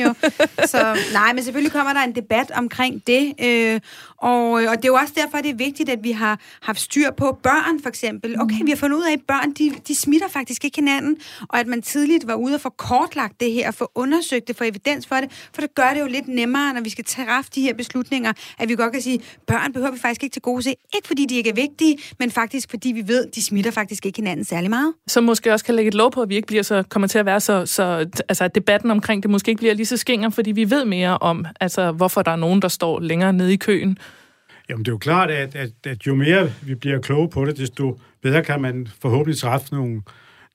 jo. 0.08 0.14
Så 0.66 0.98
nej, 1.14 1.34
men 1.34 1.44
selvfølgelig 1.44 1.72
kommer 1.72 1.94
der 1.94 2.00
en 2.00 2.16
debat 2.16 2.52
omkring 2.52 3.02
det. 3.08 3.34
Øh, 3.44 3.80
og, 4.24 4.52
og 4.52 4.78
det 4.78 4.86
er 4.86 4.88
jo 4.88 4.94
også 4.94 5.14
derfor, 5.16 5.38
det 5.38 5.50
er 5.50 5.56
vigtigt, 5.56 5.90
at 5.90 6.00
vi 6.04 6.12
har 6.12 6.40
haft 6.62 6.80
styr 6.80 7.12
på 7.12 7.40
børn, 7.44 7.82
for 7.82 7.90
eksempel. 7.90 8.42
Okay, 8.42 8.64
vi 8.64 8.70
har 8.70 8.78
fundet 8.78 8.98
ud 8.98 9.04
af, 9.04 9.12
at 9.14 9.22
børn, 9.28 9.52
de, 9.52 9.72
de 9.88 9.96
smitter 9.96 10.28
faktisk 10.28 10.66
ikke 10.66 10.78
hinanden, 10.78 11.18
og 11.50 11.60
at 11.60 11.68
man 11.68 11.82
tidligt 11.82 12.28
var 12.28 12.36
ude 12.36 12.56
og 12.56 12.62
få 12.62 12.70
kortlagt 12.70 13.40
det 13.40 13.52
her, 13.52 13.68
og 13.68 13.74
få 13.74 13.92
undersøgt 13.96 14.48
det, 14.48 14.56
få 14.56 14.64
evidens 14.64 15.08
for 15.08 15.16
det, 15.16 15.50
for 15.54 15.62
det 15.62 15.76
gør 15.76 15.90
det 15.94 16.00
jo 16.02 16.08
lidt 16.08 16.28
nemmere, 16.28 16.74
når 16.74 16.82
vi 16.82 16.90
skal 16.90 17.06
træffe 17.06 17.52
de 17.56 17.62
her 17.62 17.74
beslutninger, 17.74 18.34
at 18.60 18.70
vi 18.70 18.76
godt 18.76 18.92
kan 18.94 19.02
sige, 19.02 19.20
børn 19.48 19.74
behøver 19.74 19.92
vi 19.92 20.00
faktisk 20.00 20.24
ikke 20.24 20.34
til 20.34 20.42
gode 20.42 20.64
se. 20.64 20.76
Ikke 20.96 21.08
fordi 21.08 21.26
de 21.26 21.36
ikke 21.36 21.50
er 21.50 21.56
vigtige, 21.56 21.98
men 22.20 22.32
faktisk 22.32 22.70
fordi 22.70 22.92
vi 22.92 23.08
ved, 23.08 23.26
at 23.26 23.36
de 23.36 23.44
smitter 23.44 23.72
faktisk 23.72 24.06
ikke 24.06 24.18
hinanden 24.18 24.46
særlig 24.46 24.70
meget. 24.70 24.94
Så 25.08 25.22
måske 25.22 25.54
også 25.54 25.66
kan 25.66 25.76
lægge 25.76 25.88
et 25.88 25.94
lov 25.94 26.12
på, 26.12 26.22
at 26.22 26.30
vi 26.30 26.36
ikke 26.36 26.48
bliver 26.48 26.64
så, 26.64 26.84
kommer 26.90 27.08
til 27.08 27.20
at 27.20 27.26
være 27.26 27.40
så, 27.40 27.66
så 27.66 28.06
altså 28.30 28.44
at 28.44 28.56
debatten 28.56 28.92
omkring 28.92 29.24
det 29.24 29.32
måske 29.32 29.50
ikke 29.50 29.60
bliver 29.60 29.74
lige 29.74 29.86
så 29.86 29.98
skinger, 29.98 30.30
fordi 30.30 30.52
vi 30.52 30.70
ved 30.70 30.86
mere 30.86 31.18
om, 31.18 31.46
altså 31.60 31.92
hvorfor 31.92 32.22
der 32.22 32.32
er 32.32 32.36
nogen, 32.36 32.62
der 32.62 32.68
står 32.68 33.00
længere 33.00 33.34
nede 33.34 33.54
i 33.54 33.58
køen, 33.58 33.98
Jamen, 34.74 34.86
det 34.86 34.92
er 34.92 34.94
jo 34.94 34.98
klart, 34.98 35.32
at, 35.32 35.56
at, 35.56 35.72
at 35.84 36.08
jo 36.08 36.16
mere 36.16 36.52
vi 36.62 36.76
bliver 36.76 37.00
kloge 37.00 37.30
på 37.30 37.46
det, 37.46 37.58
desto 37.58 38.00
bedre 38.22 38.44
kan 38.44 38.62
man 38.62 38.88
forhåbentlig 39.02 39.38
træffe 39.38 39.76
nogle, 39.76 40.02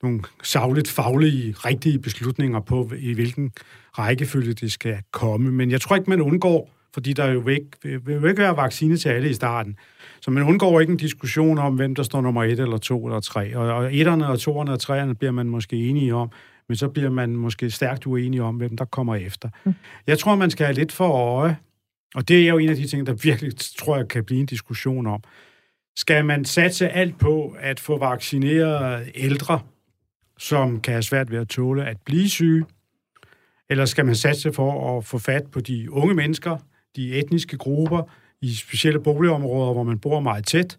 nogle 0.03 0.21
savligt, 0.43 0.87
faglige, 0.87 1.55
rigtige 1.57 1.99
beslutninger 1.99 2.59
på, 2.59 2.91
i 2.97 3.13
hvilken 3.13 3.51
rækkefølge 3.99 4.53
det 4.53 4.71
skal 4.71 4.97
komme. 5.11 5.51
Men 5.51 5.71
jeg 5.71 5.81
tror 5.81 5.95
ikke, 5.95 6.09
man 6.09 6.21
undgår, 6.21 6.69
fordi 6.93 7.13
der 7.13 7.31
jo 7.31 7.47
ikke, 7.47 7.67
vil, 7.83 8.13
jo 8.13 8.25
ikke 8.25 8.41
være 8.41 8.57
vaccine 8.57 8.97
til 8.97 9.09
alle 9.09 9.29
i 9.29 9.33
starten. 9.33 9.77
Så 10.21 10.31
man 10.31 10.43
undgår 10.43 10.79
ikke 10.79 10.91
en 10.91 10.97
diskussion 10.97 11.57
om, 11.57 11.75
hvem 11.75 11.95
der 11.95 12.03
står 12.03 12.21
nummer 12.21 12.43
et 12.43 12.59
eller 12.59 12.77
to 12.77 13.05
eller 13.05 13.19
tre. 13.19 13.57
Og, 13.57 13.73
og 13.73 13.95
etterne 13.95 14.27
og 14.27 14.39
toerne 14.39 14.71
og 14.71 14.79
treerne 14.79 15.15
bliver 15.15 15.31
man 15.31 15.49
måske 15.49 15.75
enige 15.75 16.15
om. 16.15 16.31
men 16.67 16.75
så 16.75 16.87
bliver 16.87 17.09
man 17.09 17.35
måske 17.35 17.71
stærkt 17.71 18.07
uenig 18.07 18.41
om, 18.41 18.55
hvem 18.55 18.77
der 18.77 18.85
kommer 18.85 19.15
efter. 19.15 19.49
Mm. 19.63 19.73
Jeg 20.07 20.19
tror, 20.19 20.35
man 20.35 20.49
skal 20.49 20.65
have 20.65 20.75
lidt 20.75 20.91
for 20.91 21.07
øje, 21.07 21.57
og 22.15 22.27
det 22.27 22.43
er 22.43 22.49
jo 22.49 22.57
en 22.57 22.69
af 22.69 22.75
de 22.75 22.87
ting, 22.87 23.07
der 23.07 23.13
virkelig, 23.13 23.51
tror 23.77 23.97
jeg, 23.97 24.07
kan 24.07 24.25
blive 24.25 24.39
en 24.39 24.45
diskussion 24.45 25.07
om. 25.07 25.23
Skal 25.95 26.25
man 26.25 26.45
satse 26.45 26.89
alt 26.89 27.19
på 27.19 27.55
at 27.59 27.79
få 27.79 27.97
vaccineret 27.97 29.11
ældre, 29.15 29.59
som 30.37 30.81
kan 30.81 30.93
have 30.93 31.03
svært 31.03 31.31
ved 31.31 31.39
at 31.39 31.47
tåle 31.47 31.85
at 31.85 31.97
blive 32.05 32.29
syge, 32.29 32.65
eller 33.69 33.85
skal 33.85 34.05
man 34.05 34.15
satse 34.15 34.53
for 34.53 34.97
at 34.97 35.05
få 35.05 35.17
fat 35.17 35.43
på 35.51 35.59
de 35.59 35.91
unge 35.91 36.13
mennesker, 36.13 36.57
de 36.95 37.13
etniske 37.19 37.57
grupper, 37.57 38.03
i 38.41 38.55
specielle 38.55 38.99
boligområder, 38.99 39.73
hvor 39.73 39.83
man 39.83 39.99
bor 39.99 40.19
meget 40.19 40.45
tæt, 40.45 40.77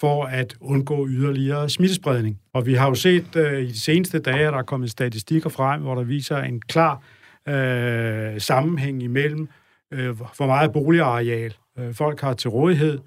for 0.00 0.24
at 0.24 0.56
undgå 0.60 1.08
yderligere 1.08 1.70
smittespredning. 1.70 2.40
Og 2.52 2.66
vi 2.66 2.74
har 2.74 2.88
jo 2.88 2.94
set 2.94 3.36
øh, 3.36 3.62
i 3.62 3.66
de 3.66 3.80
seneste 3.80 4.18
dage, 4.18 4.46
at 4.46 4.52
der 4.52 4.58
er 4.58 4.62
kommet 4.62 4.90
statistikker 4.90 5.50
frem, 5.50 5.82
hvor 5.82 5.94
der 5.94 6.02
viser 6.02 6.38
en 6.38 6.60
klar 6.60 7.02
øh, 7.48 8.40
sammenhæng 8.40 9.02
imellem, 9.02 9.48
uh, 9.92 10.18
hvor 10.36 10.46
meget 10.46 10.72
boligareal 10.72 11.54
uh, 11.80 11.94
folk 11.94 12.20
har 12.20 12.34
til 12.34 12.50
rådighed, 12.50 12.98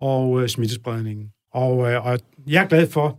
og 0.00 0.30
uh, 0.30 0.46
smittespredningen. 0.46 1.30
Og, 1.52 1.76
uh, 1.76 2.06
og 2.06 2.20
jeg 2.46 2.64
er 2.64 2.68
glad 2.68 2.90
for, 2.90 3.18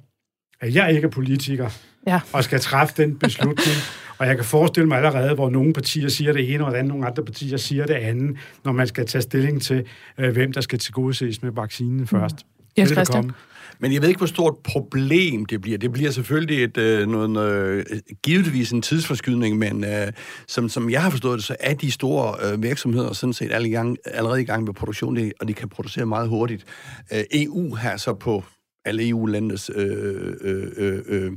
at 0.61 0.75
jeg 0.75 0.93
ikke 0.95 1.05
er 1.05 1.11
politiker, 1.11 1.69
ja. 2.07 2.21
og 2.33 2.43
skal 2.43 2.59
træffe 2.59 3.03
den 3.03 3.19
beslutning. 3.19 3.77
Og 4.21 4.27
jeg 4.27 4.35
kan 4.35 4.45
forestille 4.45 4.87
mig 4.87 4.97
allerede, 4.97 5.35
hvor 5.35 5.49
nogle 5.49 5.73
partier 5.73 6.09
siger 6.09 6.33
det 6.33 6.53
ene, 6.53 6.63
og 6.63 6.69
hvordan 6.69 6.85
nogle 6.85 7.07
andre 7.07 7.25
partier 7.25 7.57
siger 7.57 7.85
det 7.85 7.93
andet, 7.93 8.37
når 8.65 8.71
man 8.71 8.87
skal 8.87 9.05
tage 9.05 9.21
stilling 9.21 9.61
til, 9.61 9.85
øh, 10.17 10.31
hvem 10.33 10.53
der 10.53 10.61
skal 10.61 10.79
tilgodeses 10.79 11.41
med 11.41 11.51
vaccinen 11.51 11.97
mm. 11.97 12.07
først. 12.07 12.35
Jens 12.77 12.91
Christian. 12.91 13.31
Men 13.81 13.93
jeg 13.93 14.01
ved 14.01 14.09
ikke, 14.09 14.17
hvor 14.17 14.27
stort 14.27 14.57
problem 14.63 15.45
det 15.45 15.61
bliver. 15.61 15.77
Det 15.77 15.91
bliver 15.91 16.11
selvfølgelig 16.11 16.63
et, 16.63 16.77
øh, 16.77 17.07
noget, 17.07 17.37
øh, 17.37 17.85
givetvis 18.23 18.71
en 18.71 18.81
tidsforskydning, 18.81 19.57
men 19.57 19.83
øh, 19.83 20.11
som, 20.47 20.69
som 20.69 20.89
jeg 20.89 21.01
har 21.03 21.09
forstået 21.09 21.37
det, 21.37 21.43
så 21.45 21.55
er 21.59 21.73
de 21.73 21.91
store 21.91 22.53
øh, 22.53 22.63
virksomheder 22.63 23.13
sådan 23.13 23.33
set 23.33 23.51
alle 23.51 23.69
gang, 23.69 23.97
allerede 24.05 24.41
i 24.41 24.45
gang 24.45 24.63
med 24.63 24.73
produktion, 24.73 25.31
og 25.39 25.47
de 25.47 25.53
kan 25.53 25.69
producere 25.69 26.05
meget 26.05 26.29
hurtigt. 26.29 26.65
Øh, 27.13 27.23
EU 27.33 27.75
har 27.75 27.97
så 27.97 28.13
på 28.13 28.43
alle 28.85 29.09
EU-landes 29.09 29.71
øh, 29.75 30.33
øh, 30.41 30.67
øh, 30.77 30.99
øh, 31.07 31.31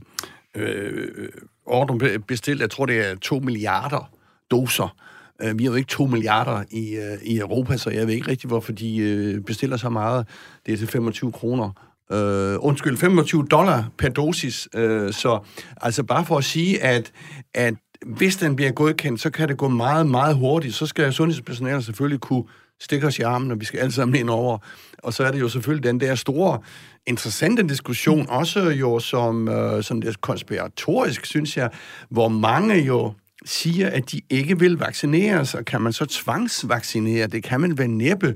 øh, 0.57 1.29
ordre 1.67 2.19
bestilt, 2.19 2.61
jeg 2.61 2.71
tror, 2.71 2.87
det 2.87 3.11
er 3.11 3.15
2 3.15 3.39
milliarder 3.39 4.11
doser. 4.51 4.97
Øh, 5.43 5.59
vi 5.59 5.65
har 5.65 5.71
jo 5.71 5.77
ikke 5.77 5.89
2 5.89 6.07
milliarder 6.07 6.65
i, 6.71 6.97
øh, 6.97 7.19
i 7.23 7.39
Europa, 7.39 7.77
så 7.77 7.91
jeg 7.91 8.07
ved 8.07 8.15
ikke 8.15 8.31
rigtig, 8.31 8.49
hvorfor 8.49 8.73
de 8.73 8.97
øh, 8.97 9.41
bestiller 9.41 9.77
så 9.77 9.89
meget. 9.89 10.27
Det 10.67 10.75
er 10.75 10.77
til 10.77 10.89
25 10.89 11.33
kroner. 11.33 11.94
Uh, 12.11 12.67
undskyld, 12.67 12.97
25 12.97 13.47
dollar 13.51 13.85
per 13.99 14.09
dosis. 14.09 14.69
Uh, 14.77 14.83
så 15.11 15.39
altså 15.81 16.03
bare 16.03 16.25
for 16.25 16.39
at 16.39 16.45
sige, 16.45 16.83
at, 16.83 17.13
at 17.55 17.75
hvis 18.07 18.37
den 18.37 18.57
bliver 18.57 18.73
godkendt, 18.73 19.21
så 19.21 19.31
kan 19.31 19.49
det 19.49 19.57
gå 19.57 19.69
meget, 19.69 20.07
meget 20.07 20.37
hurtigt. 20.37 20.75
Så 20.75 20.87
skal 20.87 21.13
sundhedspersonalet 21.13 21.85
selvfølgelig 21.85 22.21
kunne 22.21 22.45
stikke 22.81 23.07
os 23.07 23.19
i 23.19 23.23
armen, 23.23 23.51
og 23.51 23.61
vi 23.61 23.65
skal 23.65 23.81
alle 23.81 23.93
sammen 23.93 24.17
ind 24.17 24.31
over. 24.31 24.59
Og 24.99 25.13
så 25.13 25.25
er 25.25 25.31
det 25.31 25.41
jo 25.41 25.49
selvfølgelig 25.49 25.85
den 25.85 26.01
der 26.01 26.15
store 26.15 26.59
interessante 27.07 27.63
diskussion, 27.69 28.27
også 28.29 28.61
jo 28.61 28.99
som 28.99 29.49
øh, 29.49 29.83
sådan 29.83 30.03
er 30.03 30.13
konspiratorisk, 30.21 31.27
synes 31.27 31.57
jeg, 31.57 31.71
hvor 32.11 32.29
mange 32.29 32.75
jo 32.75 33.13
siger, 33.45 33.91
at 33.91 34.13
de 34.13 34.21
ikke 34.31 34.59
vil 34.59 34.79
vaccineres, 34.79 35.55
og 35.55 35.65
kan 35.65 35.81
man 35.81 35.93
så 35.93 36.07
tvangsvaccinere? 36.07 37.27
Det 37.27 37.43
kan 37.43 37.61
man 37.61 37.79
vel 37.79 37.91
næppe. 37.91 38.35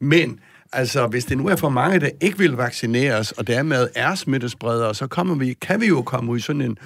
Men 0.00 0.40
altså, 0.72 1.06
hvis 1.06 1.24
det 1.24 1.38
nu 1.38 1.48
er 1.48 1.56
for 1.56 1.68
mange, 1.68 2.00
der 2.00 2.10
ikke 2.20 2.38
vil 2.38 2.52
vaccineres, 2.52 3.32
og 3.32 3.46
dermed 3.46 3.88
er 3.94 4.14
smittespredere, 4.14 4.94
så 4.94 5.06
kommer 5.06 5.34
vi, 5.34 5.52
kan 5.52 5.80
vi 5.80 5.86
jo 5.86 6.02
komme 6.02 6.32
ud 6.32 6.38
i 6.38 6.40
sådan 6.40 6.62
en 6.62 6.78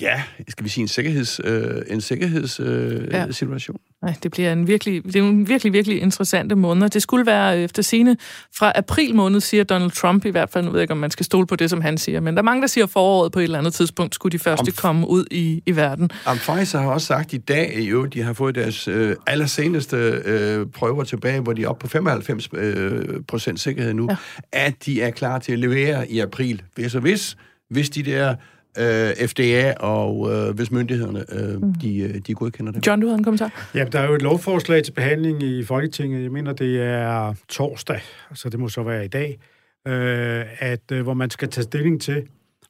ja, 0.00 0.22
skal 0.48 0.64
vi 0.64 0.68
sige, 0.68 0.82
en 0.82 0.88
sikkerheds, 0.88 1.40
øh, 1.44 1.82
en 1.88 2.00
sikkerhedssituation. 2.00 3.76
Øh, 3.76 3.86
ja. 3.86 3.89
Nej, 4.02 4.14
det 4.22 4.30
bliver 4.30 4.52
en 4.52 4.66
virkelig, 4.66 5.04
det 5.04 5.16
er 5.16 5.22
en 5.22 5.48
virkelig, 5.48 5.72
virkelig 5.72 6.02
interessante 6.02 6.54
måned. 6.54 6.88
Det 6.88 7.02
skulle 7.02 7.26
være 7.26 7.58
øh, 7.58 7.64
efter 7.64 7.82
sine 7.82 8.16
fra 8.58 8.72
april 8.74 9.14
måned, 9.14 9.40
siger 9.40 9.64
Donald 9.64 9.90
Trump 9.90 10.24
i 10.24 10.28
hvert 10.28 10.50
fald. 10.50 10.64
Nu 10.64 10.70
ved 10.70 10.78
jeg 10.78 10.82
ikke, 10.82 10.92
om 10.92 10.98
man 10.98 11.10
skal 11.10 11.26
stole 11.26 11.46
på 11.46 11.56
det, 11.56 11.70
som 11.70 11.80
han 11.80 11.98
siger, 11.98 12.20
men 12.20 12.34
der 12.34 12.40
er 12.40 12.44
mange, 12.44 12.60
der 12.60 12.66
siger, 12.66 12.84
at 12.84 12.90
foråret 12.90 13.32
på 13.32 13.38
et 13.38 13.42
eller 13.42 13.58
andet 13.58 13.74
tidspunkt 13.74 14.14
skulle 14.14 14.32
de 14.32 14.38
første 14.38 14.68
om, 14.68 14.74
komme 14.76 15.08
ud 15.08 15.24
i, 15.30 15.62
i 15.66 15.76
verden. 15.76 16.10
Om 16.26 16.36
Pfizer 16.36 16.80
har 16.80 16.90
også 16.90 17.06
sagt 17.06 17.32
i 17.32 17.38
dag, 17.38 17.78
jo, 17.90 18.04
de 18.04 18.22
har 18.22 18.32
fået 18.32 18.54
deres 18.54 18.88
øh, 18.88 19.16
allerseneste 19.26 19.96
øh, 20.24 20.66
prøver 20.66 21.04
tilbage, 21.04 21.40
hvor 21.40 21.52
de 21.52 21.62
er 21.62 21.68
oppe 21.68 21.80
på 21.80 21.88
95 21.88 22.48
øh, 22.54 23.04
procent 23.28 23.60
sikkerhed 23.60 23.94
nu, 23.94 24.06
ja. 24.10 24.16
at 24.52 24.86
de 24.86 25.02
er 25.02 25.10
klar 25.10 25.38
til 25.38 25.52
at 25.52 25.58
levere 25.58 26.10
i 26.10 26.18
april. 26.18 26.62
Hvis 26.74 26.94
og 26.94 27.00
hvis, 27.00 27.36
hvis 27.70 27.90
de 27.90 28.02
der 28.02 28.34
øh, 28.78 29.28
FDA 29.28 29.74
og 29.74 30.32
øh, 30.32 30.54
hvis 30.54 30.70
myndighederne 30.70 31.24
øh, 31.32 31.62
mm. 31.62 31.74
de, 31.74 31.98
øh, 31.98 32.14
de 32.14 32.34
godkender 32.34 32.72
det. 32.72 32.86
John, 32.86 33.00
du 33.00 33.06
havde 33.06 33.18
en 33.18 33.24
kommentar? 33.24 33.70
Ja, 33.74 33.84
der 33.84 34.00
er 34.00 34.06
jo 34.06 34.14
et 34.14 34.22
lovforslag 34.22 34.84
til 34.84 34.92
behandling 34.92 35.42
i 35.42 35.64
Folketinget. 35.64 36.22
Jeg 36.22 36.32
mener, 36.32 36.52
det 36.52 36.82
er 36.82 37.34
torsdag, 37.48 38.00
så 38.34 38.48
det 38.48 38.60
må 38.60 38.68
så 38.68 38.82
være 38.82 39.04
i 39.04 39.08
dag, 39.08 39.38
øh, 39.86 40.44
at 40.58 40.92
øh, 40.92 41.02
hvor 41.02 41.14
man 41.14 41.30
skal 41.30 41.48
tage 41.48 41.64
stilling 41.64 42.00
til, 42.00 42.22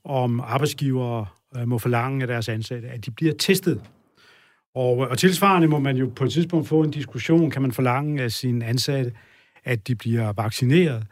om 0.05 0.41
arbejdsgivere 0.41 1.27
øh, 1.57 1.69
må 1.69 1.79
forlange 1.79 2.23
af 2.23 2.29
deres 2.29 2.49
ansatte, 2.49 2.89
at 2.89 3.07
de 3.07 3.11
bliver 3.11 3.35
testet. 3.39 3.81
Og, 4.75 4.97
og 4.97 5.19
tilsvarende 5.19 5.69
må 5.69 5.79
man 5.79 5.97
jo 5.97 6.13
på 6.17 6.25
et 6.25 6.33
tidspunkt 6.33 6.69
få 6.69 6.83
en 6.83 6.91
diskussion, 6.91 7.51
kan 7.51 7.63
man 7.63 7.73
forlange 7.73 8.23
af 8.23 8.33
sine 8.33 8.65
ansatte, 8.65 9.13
at 9.65 9.89
de 9.89 9.95
bliver 9.95 10.33
vaccineret. 10.33 11.07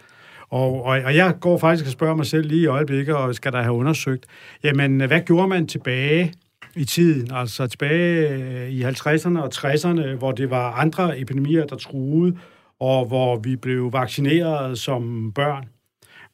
Og, 0.50 0.84
og, 0.84 1.00
og 1.04 1.16
jeg 1.16 1.34
går 1.40 1.58
faktisk 1.58 1.86
og 1.86 1.92
spørger 1.92 2.14
mig 2.14 2.26
selv 2.26 2.48
lige 2.48 2.62
i 2.62 2.66
øjeblikket, 2.66 3.14
og 3.14 3.34
skal 3.34 3.52
der 3.52 3.62
have 3.62 3.74
undersøgt, 3.74 4.26
jamen, 4.64 5.00
hvad 5.00 5.20
gjorde 5.20 5.48
man 5.48 5.66
tilbage 5.66 6.32
i 6.76 6.84
tiden, 6.84 7.30
altså 7.32 7.66
tilbage 7.66 8.28
øh, 8.28 8.68
i 8.68 8.84
50'erne 8.84 9.38
og 9.38 9.50
60'erne, 9.54 10.16
hvor 10.18 10.32
det 10.32 10.50
var 10.50 10.72
andre 10.72 11.20
epidemier, 11.20 11.66
der 11.66 11.76
truede, 11.76 12.36
og 12.80 13.06
hvor 13.06 13.36
vi 13.36 13.56
blev 13.56 13.92
vaccineret 13.92 14.78
som 14.78 15.32
børn. 15.32 15.64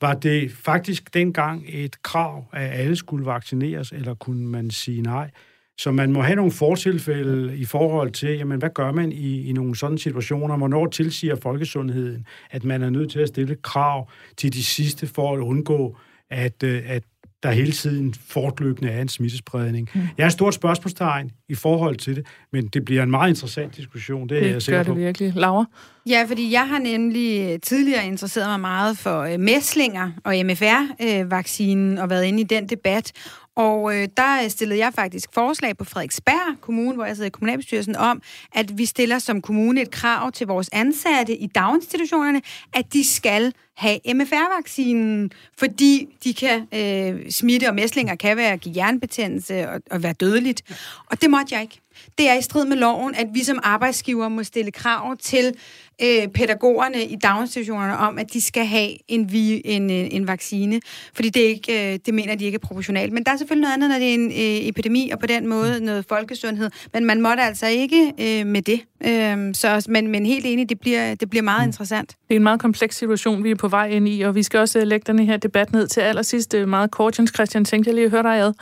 Var 0.01 0.15
det 0.15 0.53
faktisk 0.53 1.15
dengang 1.15 1.65
et 1.69 2.03
krav, 2.03 2.45
at 2.53 2.71
alle 2.71 2.97
skulle 2.97 3.27
vaccineres, 3.27 3.93
eller 3.93 4.15
kunne 4.15 4.47
man 4.47 4.71
sige 4.71 5.03
nej? 5.03 5.31
Så 5.79 5.93
man 5.93 6.13
må 6.13 6.23
have 6.23 6.37
nogle 6.37 6.53
fortilfælde 6.53 7.57
i 7.57 7.65
forhold 7.65 8.11
til, 8.11 8.37
jamen, 8.37 8.59
hvad 8.59 8.71
gør 8.75 8.93
man 8.93 9.13
i, 9.13 9.49
i 9.49 9.53
nogle 9.53 9.77
sådan 9.77 9.99
situationer? 9.99 10.57
Hvornår 10.57 10.87
tilsiger 10.87 11.37
folkesundheden, 11.43 12.27
at 12.51 12.65
man 12.65 12.83
er 12.83 12.91
nødt 12.91 13.11
til 13.11 13.21
at 13.21 13.29
stille 13.29 13.57
krav 13.63 14.11
til 14.37 14.53
de 14.53 14.65
sidste 14.65 15.07
for 15.07 15.35
at 15.35 15.39
undgå, 15.39 15.97
at, 16.31 16.63
øh, 16.63 16.83
at 16.87 17.03
der 17.43 17.51
hele 17.51 17.73
tiden 17.73 18.15
fortløbende 18.15 18.91
er 18.91 19.03
en 19.03 19.09
smittespredning. 19.09 19.91
Mm. 19.95 20.01
Jeg 20.01 20.25
har 20.25 20.27
et 20.27 20.33
stort 20.33 20.55
spørgsmålstegn 20.55 21.31
i 21.49 21.55
forhold 21.55 21.97
til 21.97 22.17
det, 22.17 22.27
men 22.53 22.67
det 22.67 22.85
bliver 22.85 23.03
en 23.03 23.11
meget 23.11 23.29
interessant 23.29 23.77
diskussion, 23.77 24.29
det 24.29 24.37
er 24.37 24.43
det 24.43 24.51
jeg 24.51 24.63
sikker 24.63 24.85
gør 24.85 24.93
det 24.93 25.03
virkelig. 25.03 25.33
Laura? 25.37 25.65
Ja, 26.09 26.25
fordi 26.29 26.53
jeg 26.53 26.69
har 26.69 26.79
nemlig 26.79 27.53
øh, 27.53 27.61
tidligere 27.61 28.07
interesseret 28.07 28.49
mig 28.49 28.61
meget 28.61 28.99
for 28.99 29.21
øh, 29.21 29.41
mæslinger 29.41 30.11
og 30.25 30.35
MFR-vaccinen 30.45 31.99
øh, 31.99 32.03
og 32.03 32.11
været 32.11 32.25
inde 32.25 32.41
i 32.41 32.45
den 32.45 32.69
debat. 32.69 33.13
Og 33.57 33.97
øh, 33.97 34.09
der 34.17 34.43
øh, 34.45 34.51
stillede 34.51 34.79
jeg 34.79 34.93
faktisk 34.95 35.29
forslag 35.33 35.77
på 35.77 35.85
Frederiksberg 35.85 36.61
Kommune, 36.61 36.95
hvor 36.95 37.05
jeg 37.05 37.17
sidder 37.17 37.27
i 37.27 37.31
kommunalbestyrelsen, 37.31 37.97
om, 37.97 38.23
at 38.53 38.79
vi 38.79 38.87
stiller 38.87 39.19
som 39.19 39.43
kommune 39.43 39.83
et 39.83 39.91
krav 39.91 40.33
til 40.33 40.47
vores 40.47 40.71
ansatte 40.73 41.37
i 41.37 41.47
daginstitutionerne, 41.47 42.43
at 42.75 42.93
de 42.93 43.05
skal 43.15 43.53
have 43.77 43.99
MFR-vaccinen, 44.15 45.31
fordi 45.59 46.09
de 46.25 46.35
kan 46.35 46.67
øh, 46.75 47.31
smitte, 47.31 47.69
og 47.69 47.75
mæslinger 47.75 48.15
kan 48.15 48.37
være 48.37 48.57
give 48.57 48.75
hjernebetændelse 48.75 49.69
og, 49.69 49.81
og 49.91 50.03
være 50.03 50.13
dødeligt. 50.13 50.63
Og 51.11 51.21
det 51.21 51.31
måtte 51.31 51.55
jeg 51.55 51.63
ikke. 51.63 51.81
Det 52.19 52.29
er 52.29 52.35
i 52.35 52.43
strid 52.43 52.65
med 52.65 52.77
loven, 52.77 53.15
at 53.15 53.27
vi 53.33 53.45
som 53.45 53.61
arbejdsgiver 53.63 54.29
må 54.29 54.43
stille 54.43 54.71
krav 54.71 55.17
til 55.17 55.55
øh, 56.03 56.29
pædagogerne 56.29 57.05
i 57.05 57.17
daginstitutionerne 57.17 57.97
om, 57.97 58.19
at 58.19 58.33
de 58.33 58.41
skal 58.41 58.67
have 58.67 58.91
en, 59.09 59.33
vi, 59.33 59.63
en, 59.65 59.91
en, 59.91 59.91
en 59.91 60.27
vaccine, 60.27 60.81
fordi 61.15 61.29
det, 61.29 61.41
ikke, 61.41 61.93
øh, 61.93 61.99
det 62.07 62.15
mener 62.15 62.35
de 62.35 62.45
ikke 62.45 62.57
er 62.57 62.67
proportionalt. 62.67 63.13
Men 63.13 63.25
der 63.25 63.33
er 63.33 63.37
selvfølgelig 63.37 63.63
noget 63.63 63.75
andet, 63.75 63.91
når 63.91 63.99
det 63.99 64.11
er 64.11 64.15
en 64.15 64.31
øh, 64.31 64.69
epidemi, 64.69 65.11
og 65.11 65.19
på 65.19 65.27
den 65.27 65.49
måde 65.49 65.85
noget 65.85 66.05
folkesundhed, 66.09 66.71
men 66.93 67.05
man 67.05 67.21
måtte 67.21 67.43
altså 67.43 67.67
ikke 67.67 68.13
øh, 68.21 68.47
med 68.47 68.63
det. 68.63 68.81
Øh, 69.05 69.55
så, 69.55 69.87
men, 69.89 70.09
men 70.09 70.27
helt 70.27 70.47
enig, 70.47 70.69
det 70.69 70.81
bliver, 70.81 71.15
det 71.15 71.31
bliver 71.31 71.43
meget 71.43 71.63
mm. 71.63 71.69
interessant. 71.69 72.09
Det 72.09 72.35
er 72.35 72.37
en 72.37 72.43
meget 72.43 72.61
kompleks 72.61 72.97
situation, 72.97 73.45
vi 73.45 73.51
er 73.51 73.55
på 73.55 73.69
vej 73.69 73.89
ind 73.89 74.09
i, 74.09 74.23
og 74.23 74.35
vi 74.35 74.43
skal 74.43 74.61
også 74.61 74.85
lægge 74.85 75.13
den 75.13 75.27
her 75.27 75.37
debat 75.37 75.73
ned 75.73 75.87
til 75.87 76.01
allersidst 76.01 76.55
øh, 76.55 76.69
meget 76.69 76.91
kort. 76.91 77.19
Jens 77.19 77.33
Christian, 77.35 77.65
tænkte 77.65 77.89
jeg 77.89 77.95
lige 77.95 78.05
at 78.05 78.11
høre 78.11 78.23
dig 78.23 78.39
ad, 78.39 78.53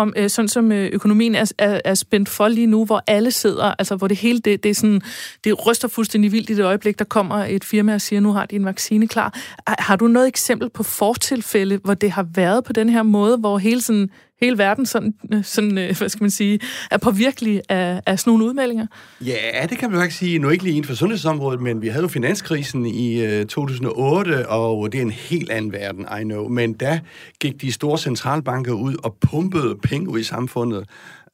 om 0.00 0.12
øh, 0.16 0.30
sådan 0.30 0.48
som 0.48 0.72
øh, 0.72 0.90
økonomien 0.92 1.34
er, 1.34 1.52
er, 1.58 1.80
er 1.84 1.94
spændt 1.94 2.28
for 2.28 2.48
lige 2.48 2.66
nu, 2.66 2.84
hvor 2.84 3.02
alle 3.06 3.30
sidder, 3.30 3.74
altså 3.78 3.96
hvor 3.96 4.08
det 4.08 4.16
hele, 4.16 4.40
det, 4.40 4.62
det, 4.62 4.70
er 4.70 4.74
sådan, 4.74 5.02
det 5.44 5.66
ryster 5.66 5.88
fuldstændig 5.88 6.32
vildt 6.32 6.50
i 6.50 6.54
det 6.54 6.64
øjeblik, 6.64 6.98
der 6.98 7.04
kommer 7.04 7.36
et 7.36 7.64
firma 7.64 7.94
og 7.94 8.00
siger, 8.00 8.20
nu 8.20 8.32
har 8.32 8.46
de 8.46 8.56
en 8.56 8.64
vaccine 8.64 9.08
klar. 9.08 9.38
Har 9.66 9.96
du 9.96 10.06
noget 10.06 10.28
eksempel 10.28 10.70
på 10.70 10.82
fortilfælde, 10.82 11.80
hvor 11.84 11.94
det 11.94 12.10
har 12.10 12.26
været 12.34 12.64
på 12.64 12.72
den 12.72 12.88
her 12.88 13.02
måde, 13.02 13.36
hvor 13.36 13.58
hele, 13.58 13.80
sådan, 13.80 14.10
hele 14.40 14.58
verden 14.58 14.86
sådan, 14.86 15.14
øh, 15.32 15.44
sådan, 15.44 15.78
øh, 15.78 15.98
hvad 15.98 16.08
skal 16.08 16.22
man 16.22 16.30
sige, 16.30 16.60
er 16.90 16.98
påvirkelig 16.98 17.62
af, 17.68 18.00
af 18.06 18.18
sådan 18.18 18.30
nogle 18.30 18.44
udmeldinger? 18.44 18.86
Ja, 19.20 19.66
det 19.70 19.78
kan 19.78 19.90
man 19.90 20.00
faktisk 20.00 20.18
sige. 20.18 20.38
Nu 20.38 20.48
ikke 20.48 20.64
lige 20.64 20.76
inden 20.76 20.88
for 20.88 20.94
sundhedsområdet, 20.94 21.60
men 21.60 21.82
vi 21.82 21.88
havde 21.88 22.02
jo 22.02 22.08
finanskrisen 22.08 22.86
i 22.86 23.22
øh, 23.24 23.46
2008, 23.46 24.48
og 24.48 24.92
det 24.92 24.98
er 24.98 25.02
en 25.02 25.10
helt 25.10 25.50
anden 25.50 25.72
verden, 25.72 26.06
I 26.20 26.24
know. 26.24 26.48
Men 26.48 26.72
da 26.72 27.00
gik 27.40 27.60
de 27.60 27.72
store 27.72 27.98
centralbanker 27.98 28.72
ud 28.72 28.94
og 29.04 29.16
pumpede 29.20 29.76
penge 29.82 30.08
ud 30.08 30.18
i 30.18 30.24
samfundet. 30.24 30.84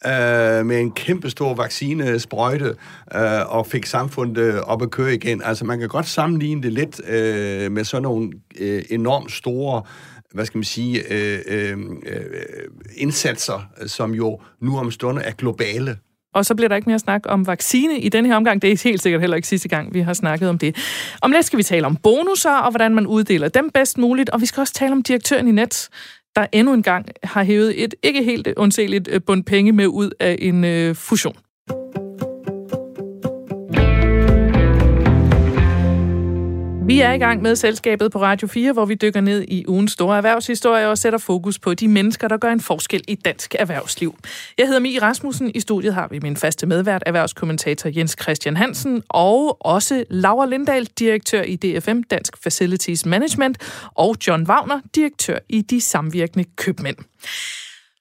øh, 0.06 0.66
med 0.66 0.80
en 0.80 0.90
kæmpe 0.90 1.30
stor 1.30 1.54
vaccinesprøjte 1.54 2.74
øh, 3.14 3.56
og 3.56 3.66
fik 3.66 3.86
samfundet 3.86 4.38
øh, 4.38 4.60
op 4.60 4.82
at 4.82 4.90
køre 4.90 5.14
igen. 5.14 5.42
Altså 5.44 5.64
man 5.64 5.78
kan 5.78 5.88
godt 5.88 6.06
sammenligne 6.06 6.62
det 6.62 6.72
lidt 6.72 7.00
øh, 7.08 7.72
med 7.72 7.84
sådan 7.84 8.02
nogle 8.02 8.30
øh, 8.58 8.82
enormt 8.90 9.32
store 9.32 9.82
hvad 10.36 10.46
skal 10.46 10.58
man 10.58 10.64
sige, 10.64 11.12
øh, 11.12 11.38
øh, 11.46 11.78
øh, 12.06 12.26
indsatser, 12.96 13.68
som 13.86 14.14
jo 14.14 14.40
nu 14.60 14.78
om 14.78 14.90
stunder 14.90 15.22
er 15.22 15.32
globale. 15.32 15.96
Og 16.34 16.46
så 16.46 16.54
bliver 16.54 16.68
der 16.68 16.76
ikke 16.76 16.88
mere 16.88 16.98
snak 16.98 17.22
om 17.24 17.46
vaccine 17.46 17.98
i 17.98 18.08
denne 18.08 18.28
her 18.28 18.36
omgang. 18.36 18.62
Det 18.62 18.72
er 18.72 18.80
helt 18.84 19.02
sikkert 19.02 19.20
heller 19.20 19.36
ikke 19.36 19.48
sidste 19.48 19.68
gang, 19.68 19.94
vi 19.94 20.00
har 20.00 20.12
snakket 20.12 20.48
om 20.48 20.58
det. 20.58 20.76
Om 21.22 21.30
lidt 21.30 21.46
skal 21.46 21.56
vi 21.56 21.62
tale 21.62 21.86
om 21.86 21.96
bonusser 21.96 22.50
og 22.50 22.70
hvordan 22.70 22.94
man 22.94 23.06
uddeler 23.06 23.48
dem 23.48 23.70
bedst 23.70 23.98
muligt. 23.98 24.30
Og 24.30 24.40
vi 24.40 24.46
skal 24.46 24.60
også 24.60 24.72
tale 24.72 24.92
om 24.92 25.02
direktøren 25.02 25.48
i 25.48 25.52
Net, 25.52 25.88
der 26.36 26.46
endnu 26.52 26.74
en 26.74 26.82
gang 26.82 27.06
har 27.22 27.44
hævet 27.44 27.84
et 27.84 27.94
ikke 28.02 28.22
helt 28.22 28.48
undseligt 28.56 29.08
øh, 29.12 29.20
bund 29.26 29.44
penge 29.44 29.72
med 29.72 29.86
ud 29.86 30.10
af 30.20 30.36
en 30.38 30.64
øh, 30.64 30.94
fusion. 30.94 31.36
Vi 36.86 37.00
er 37.00 37.12
i 37.12 37.18
gang 37.18 37.42
med 37.42 37.56
selskabet 37.56 38.12
på 38.12 38.20
Radio 38.20 38.48
4, 38.48 38.72
hvor 38.72 38.84
vi 38.84 38.94
dykker 38.94 39.20
ned 39.20 39.44
i 39.48 39.64
ugens 39.68 39.92
store 39.92 40.16
erhvervshistorie 40.16 40.88
og 40.88 40.98
sætter 40.98 41.18
fokus 41.18 41.58
på 41.58 41.74
de 41.74 41.88
mennesker, 41.88 42.28
der 42.28 42.36
gør 42.36 42.52
en 42.52 42.60
forskel 42.60 43.04
i 43.08 43.14
dansk 43.14 43.54
erhvervsliv. 43.58 44.14
Jeg 44.58 44.66
hedder 44.66 44.80
Mie 44.80 45.02
Rasmussen. 45.02 45.50
I 45.54 45.60
studiet 45.60 45.94
har 45.94 46.08
vi 46.08 46.18
min 46.22 46.36
faste 46.36 46.66
medvært, 46.66 47.02
erhvervskommentator 47.06 47.90
Jens 47.96 48.16
Christian 48.22 48.56
Hansen, 48.56 49.02
og 49.08 49.66
også 49.66 50.04
Laura 50.10 50.46
Lindahl, 50.46 50.88
direktør 50.98 51.42
i 51.42 51.56
DFM, 51.56 52.02
Dansk 52.02 52.42
Facilities 52.42 53.06
Management, 53.06 53.58
og 53.94 54.16
John 54.26 54.46
Wagner, 54.46 54.80
direktør 54.94 55.38
i 55.48 55.62
De 55.62 55.80
Samvirkende 55.80 56.44
Købmænd. 56.56 56.96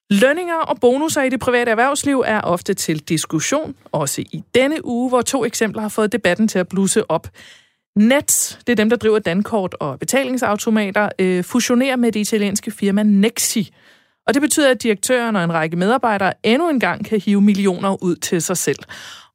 Lønninger 0.09 0.55
og 0.55 0.79
bonusser 0.81 1.21
i 1.21 1.29
det 1.29 1.39
private 1.39 1.71
erhvervsliv 1.71 2.23
er 2.25 2.41
ofte 2.41 2.73
til 2.73 2.99
diskussion, 2.99 3.75
også 3.91 4.21
i 4.21 4.43
denne 4.55 4.85
uge, 4.85 5.09
hvor 5.09 5.21
to 5.21 5.45
eksempler 5.45 5.81
har 5.81 5.89
fået 5.89 6.11
debatten 6.11 6.47
til 6.47 6.59
at 6.59 6.67
blusse 6.67 7.11
op. 7.11 7.27
Nets, 7.95 8.59
det 8.67 8.69
er 8.69 8.75
dem, 8.75 8.89
der 8.89 8.97
driver 8.97 9.19
dankort 9.19 9.75
og 9.79 9.99
betalingsautomater, 9.99 11.09
øh, 11.19 11.43
fusionerer 11.43 11.95
med 11.95 12.11
det 12.11 12.19
italienske 12.19 12.71
firma 12.71 13.03
Nexi. 13.03 13.73
Og 14.27 14.33
det 14.33 14.41
betyder, 14.41 14.71
at 14.71 14.83
direktøren 14.83 15.35
og 15.35 15.43
en 15.43 15.53
række 15.53 15.77
medarbejdere 15.77 16.33
endnu 16.43 16.69
en 16.69 16.79
gang 16.79 17.05
kan 17.05 17.21
hive 17.21 17.41
millioner 17.41 18.03
ud 18.03 18.15
til 18.15 18.41
sig 18.41 18.57
selv. 18.57 18.79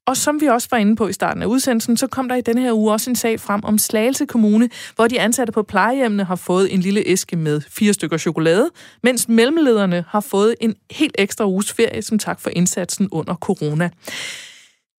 Og 0.06 0.16
som 0.16 0.40
vi 0.40 0.46
også 0.46 0.68
var 0.70 0.78
inde 0.78 0.96
på 0.96 1.08
i 1.08 1.12
starten 1.12 1.42
af 1.42 1.46
udsendelsen, 1.46 1.96
så 1.96 2.06
kom 2.06 2.28
der 2.28 2.36
i 2.36 2.40
denne 2.40 2.60
her 2.60 2.72
uge 2.72 2.92
også 2.92 3.10
en 3.10 3.16
sag 3.16 3.40
frem 3.40 3.64
om 3.64 3.78
Slagelse 3.78 4.26
Kommune, 4.26 4.70
hvor 4.96 5.06
de 5.06 5.20
ansatte 5.20 5.52
på 5.52 5.62
plejehjemmene 5.62 6.24
har 6.24 6.36
fået 6.36 6.74
en 6.74 6.80
lille 6.80 7.02
æske 7.06 7.36
med 7.36 7.60
fire 7.60 7.92
stykker 7.92 8.18
chokolade, 8.18 8.70
mens 9.02 9.28
mellemlederne 9.28 10.04
har 10.08 10.20
fået 10.20 10.54
en 10.60 10.74
helt 10.90 11.14
ekstra 11.18 11.46
uges 11.46 11.72
ferie 11.72 12.02
som 12.02 12.18
tak 12.18 12.40
for 12.40 12.50
indsatsen 12.50 13.08
under 13.12 13.34
corona. 13.34 13.90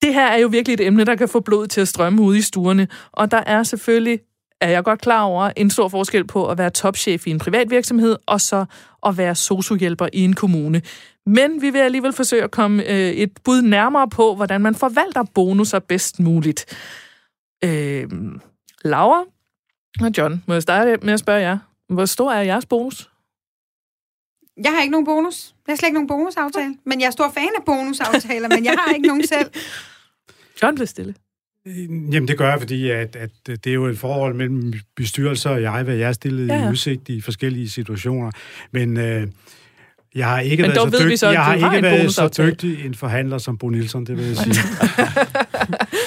Det 0.02 0.14
her 0.14 0.28
er 0.28 0.38
jo 0.38 0.48
virkelig 0.48 0.74
et 0.74 0.88
emne, 0.88 1.06
der 1.06 1.16
kan 1.16 1.30
få 1.30 1.40
blod 1.40 1.68
til 1.68 1.82
at 1.82 1.88
strømme 1.88 2.22
ud 2.22 2.36
i 2.36 2.42
stuerne, 2.42 2.88
og 3.12 3.32
der 3.32 3.44
er 3.46 3.64
selvfølgelig 3.64 4.20
er 4.62 4.70
jeg 4.70 4.84
godt 4.84 5.02
klar 5.02 5.24
over 5.24 5.52
en 5.56 5.70
stor 5.70 5.88
forskel 5.88 6.28
på 6.28 6.50
at 6.50 6.58
være 6.58 6.70
topchef 6.70 7.28
i 7.28 7.30
en 7.30 7.40
privat 7.40 7.70
virksomhed, 7.70 8.16
og 8.26 8.42
så 8.42 8.66
at 9.06 9.18
være 9.18 9.36
sociohjælper 9.36 10.08
i 10.14 10.20
en 10.24 10.34
kommune. 10.34 10.82
Men 11.26 11.62
vi 11.62 11.70
vil 11.70 11.80
alligevel 11.80 12.14
forsøge 12.14 12.44
at 12.44 12.52
komme 12.52 12.84
øh, 12.84 13.12
et 13.12 13.32
bud 13.44 13.62
nærmere 13.62 14.10
på, 14.10 14.36
hvordan 14.36 14.62
man 14.62 14.76
forvalter 14.76 15.24
bonusser 15.36 15.80
bedst 15.80 16.20
muligt. 16.20 16.66
Øh, 17.64 18.10
Laura 18.84 19.24
og 20.02 20.12
John, 20.18 20.44
må 20.48 20.54
jeg 20.54 20.62
starte 20.62 20.98
med 21.02 21.14
at 21.14 21.20
spørge 21.20 21.40
jer. 21.40 21.58
Hvor 21.90 22.06
stor 22.06 22.32
er 22.32 22.42
jeres 22.42 22.66
bonus? 22.66 23.10
Jeg 24.64 24.72
har 24.72 24.82
ikke 24.82 24.92
nogen 24.92 25.06
bonus. 25.06 25.56
Jeg 25.68 25.74
har 25.74 25.78
slet 25.78 25.88
ikke 25.88 25.94
nogen 25.94 26.08
bonusaftale. 26.08 26.78
Men 26.86 27.02
jeg 27.02 27.08
er 27.08 27.12
stor 27.12 27.32
fan 27.34 27.50
af 27.58 27.66
bonusaftaler, 27.66 28.50
men 28.50 28.66
jeg 28.66 28.76
har 28.78 28.94
ikke 28.94 29.08
nogen 29.08 29.28
selv. 29.28 29.52
John 30.64 30.76
blev 30.76 30.88
stille. 30.88 31.14
Jamen, 31.88 32.28
det 32.28 32.38
gør 32.38 32.50
jeg, 32.50 32.60
fordi 32.60 32.90
at, 32.90 33.16
at 33.16 33.32
det 33.46 33.68
er 33.68 33.74
jo 33.74 33.86
et 33.86 33.98
forhold 33.98 34.34
mellem 34.34 34.74
bestyrelser 34.96 35.50
og 35.50 35.62
jeg, 35.62 35.84
hvad 35.84 35.96
jeg 35.96 36.10
er 36.10 36.14
stillet 36.14 36.48
ja, 36.48 36.56
ja. 36.56 36.68
i 36.68 36.72
udsigt 36.72 37.10
i 37.10 37.22
forskellige 37.22 37.70
situationer. 37.70 38.32
Men 38.72 38.98
øh, 38.98 39.28
jeg 40.16 40.28
har 40.28 40.40
ikke 40.40 40.62
Men 40.62 40.72
været, 40.72 40.94
så, 40.94 41.00
dygtig, 41.04 41.20
så, 41.20 41.30
jeg 41.30 41.44
har 41.44 41.58
har 41.58 41.76
ikke 41.76 41.88
været 41.88 42.14
så 42.14 42.28
dygtig 42.38 42.86
en 42.86 42.96
forhandler 42.96 43.38
som 43.38 43.58
Bo 43.58 43.70
Nielsen, 43.70 44.06
det 44.06 44.18
vil 44.18 44.26
jeg 44.26 44.38
sige. 44.54 44.56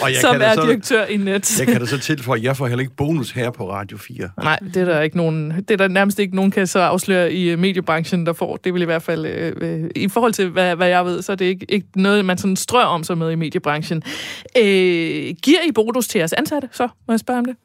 og 0.03 0.13
jeg 0.13 0.21
som 0.21 0.41
er 0.41 0.55
så, 0.55 0.63
direktør 0.63 1.05
i 1.05 1.17
Net. 1.17 1.59
jeg 1.59 1.67
kan 1.67 1.81
da 1.81 1.87
så 1.87 1.99
tilføje, 1.99 2.39
at 2.39 2.45
jeg 2.45 2.57
får 2.57 2.67
heller 2.67 2.81
ikke 2.81 2.97
bonus 2.97 3.31
her 3.31 3.51
på 3.51 3.71
Radio 3.71 3.99
4. 3.99 4.29
Nej, 4.43 4.59
det 4.75 4.77
er 4.77 4.85
der 4.85 5.01
ikke 5.01 5.17
nogen, 5.17 5.51
det 5.51 5.71
er 5.71 5.77
der 5.77 5.89
nærmest 5.89 6.19
ikke 6.19 6.37
nogen, 6.37 6.51
kan 6.51 6.67
så 6.67 6.79
afsløre 6.79 7.33
i 7.33 7.51
øh, 7.51 7.59
mediebranchen, 7.59 8.27
der 8.27 8.33
får. 8.33 8.57
Det 8.57 8.75
vil 8.75 8.83
i 8.83 8.85
hvert 8.85 9.03
fald, 9.03 9.27
øh, 9.27 9.53
øh, 9.61 9.91
i 9.97 10.09
forhold 10.09 10.33
til, 10.33 10.49
hvad, 10.49 10.77
hvad 10.77 10.89
jeg 10.89 11.05
ved, 11.05 11.23
så 11.23 11.33
er 11.33 11.37
det 11.37 11.45
ikke, 11.45 11.67
ikke 11.69 11.87
noget, 11.97 12.25
man 12.25 12.39
sådan 12.39 12.57
strør 12.57 12.85
om 12.85 13.05
sig 13.05 13.19
med 13.19 13.31
i 13.31 13.35
mediebranchen. 13.35 14.03
Øh, 14.59 14.65
giver 15.43 15.61
I 15.69 15.73
bonus 15.75 16.09
til 16.09 16.19
jeres 16.19 16.33
ansatte, 16.33 16.69
så 16.73 16.89
må 17.09 17.13
jeg 17.13 17.21
spørge 17.21 17.39
om 17.39 17.45
det? 17.45 17.57